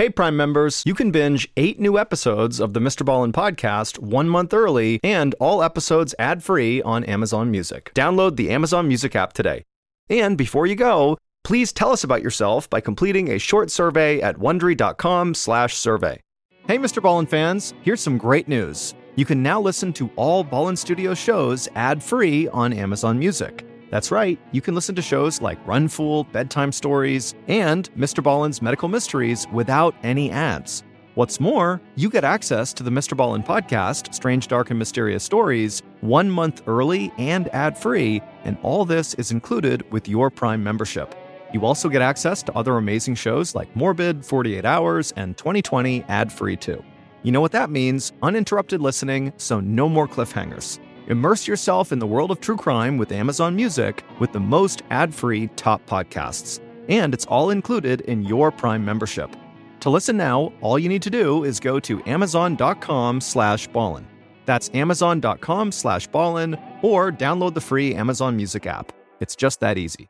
Hey, 0.02 0.10
Prime 0.10 0.36
members, 0.36 0.82
you 0.84 0.94
can 0.94 1.12
binge 1.12 1.48
eight 1.56 1.78
new 1.78 1.96
episodes 1.96 2.58
of 2.58 2.72
the 2.72 2.80
Mr. 2.80 3.06
Ballen 3.06 3.30
podcast 3.30 4.00
one 4.00 4.28
month 4.28 4.52
early 4.52 4.98
and 5.04 5.32
all 5.38 5.62
episodes 5.62 6.12
ad 6.18 6.42
free 6.42 6.82
on 6.82 7.04
Amazon 7.04 7.52
Music. 7.52 7.92
Download 7.94 8.34
the 8.34 8.50
Amazon 8.50 8.88
Music 8.88 9.14
app 9.14 9.32
today. 9.32 9.62
And 10.10 10.36
before 10.36 10.66
you 10.66 10.74
go, 10.74 11.18
please 11.44 11.72
tell 11.72 11.92
us 11.92 12.02
about 12.02 12.20
yourself 12.20 12.68
by 12.68 12.80
completing 12.80 13.30
a 13.30 13.38
short 13.38 13.70
survey 13.70 14.20
at 14.20 14.38
wondery.com/slash 14.38 15.76
survey. 15.76 16.20
Hey, 16.66 16.78
Mr. 16.78 17.00
Ballen 17.00 17.28
fans, 17.28 17.72
here's 17.82 18.00
some 18.00 18.18
great 18.18 18.48
news. 18.48 18.94
You 19.14 19.24
can 19.24 19.40
now 19.40 19.60
listen 19.60 19.92
to 19.92 20.10
all 20.16 20.44
Ballen 20.44 20.76
Studio 20.76 21.14
shows 21.14 21.68
ad 21.76 22.02
free 22.02 22.48
on 22.48 22.72
Amazon 22.72 23.20
Music. 23.20 23.64
That's 23.92 24.10
right, 24.10 24.38
you 24.52 24.62
can 24.62 24.74
listen 24.74 24.94
to 24.94 25.02
shows 25.02 25.42
like 25.42 25.58
Run 25.66 25.86
Fool, 25.86 26.24
Bedtime 26.24 26.72
Stories, 26.72 27.34
and 27.46 27.92
Mr. 27.94 28.24
Ballen's 28.24 28.62
Medical 28.62 28.88
Mysteries 28.88 29.46
without 29.52 29.94
any 30.02 30.30
ads. 30.30 30.82
What's 31.14 31.38
more, 31.38 31.78
you 31.94 32.08
get 32.08 32.24
access 32.24 32.72
to 32.72 32.82
the 32.82 32.90
Mr. 32.90 33.14
Ballen 33.14 33.44
podcast, 33.44 34.14
Strange, 34.14 34.48
Dark, 34.48 34.70
and 34.70 34.78
Mysterious 34.78 35.22
Stories, 35.22 35.82
one 36.00 36.30
month 36.30 36.62
early 36.66 37.12
and 37.18 37.54
ad 37.54 37.76
free, 37.76 38.22
and 38.44 38.56
all 38.62 38.86
this 38.86 39.12
is 39.14 39.30
included 39.30 39.84
with 39.92 40.08
your 40.08 40.30
Prime 40.30 40.64
membership. 40.64 41.14
You 41.52 41.66
also 41.66 41.90
get 41.90 42.00
access 42.00 42.42
to 42.44 42.56
other 42.56 42.78
amazing 42.78 43.16
shows 43.16 43.54
like 43.54 43.76
Morbid, 43.76 44.24
48 44.24 44.64
Hours, 44.64 45.12
and 45.18 45.36
2020 45.36 46.02
ad 46.08 46.32
free 46.32 46.56
too. 46.56 46.82
You 47.24 47.30
know 47.30 47.42
what 47.42 47.52
that 47.52 47.68
means 47.68 48.14
uninterrupted 48.22 48.80
listening, 48.80 49.34
so 49.36 49.60
no 49.60 49.86
more 49.86 50.08
cliffhangers. 50.08 50.78
Immerse 51.08 51.48
yourself 51.48 51.92
in 51.92 51.98
the 51.98 52.06
world 52.06 52.30
of 52.30 52.40
true 52.40 52.56
crime 52.56 52.98
with 52.98 53.12
Amazon 53.12 53.56
Music 53.56 54.04
with 54.18 54.32
the 54.32 54.40
most 54.40 54.82
ad-free 54.90 55.48
top 55.56 55.84
podcasts. 55.86 56.60
And 56.88 57.14
it's 57.14 57.26
all 57.26 57.50
included 57.50 58.02
in 58.02 58.22
your 58.24 58.50
Prime 58.50 58.84
membership. 58.84 59.34
To 59.80 59.90
listen 59.90 60.16
now, 60.16 60.52
all 60.60 60.78
you 60.78 60.88
need 60.88 61.02
to 61.02 61.10
do 61.10 61.44
is 61.44 61.58
go 61.58 61.80
to 61.80 62.02
amazon.com 62.06 63.20
slash 63.20 63.68
ballen. 63.70 64.04
That's 64.46 64.70
amazon.com 64.74 65.72
slash 65.72 66.08
ballen 66.08 66.60
or 66.82 67.10
download 67.10 67.54
the 67.54 67.60
free 67.60 67.94
Amazon 67.94 68.36
Music 68.36 68.66
app. 68.66 68.92
It's 69.20 69.36
just 69.36 69.60
that 69.60 69.78
easy. 69.78 70.08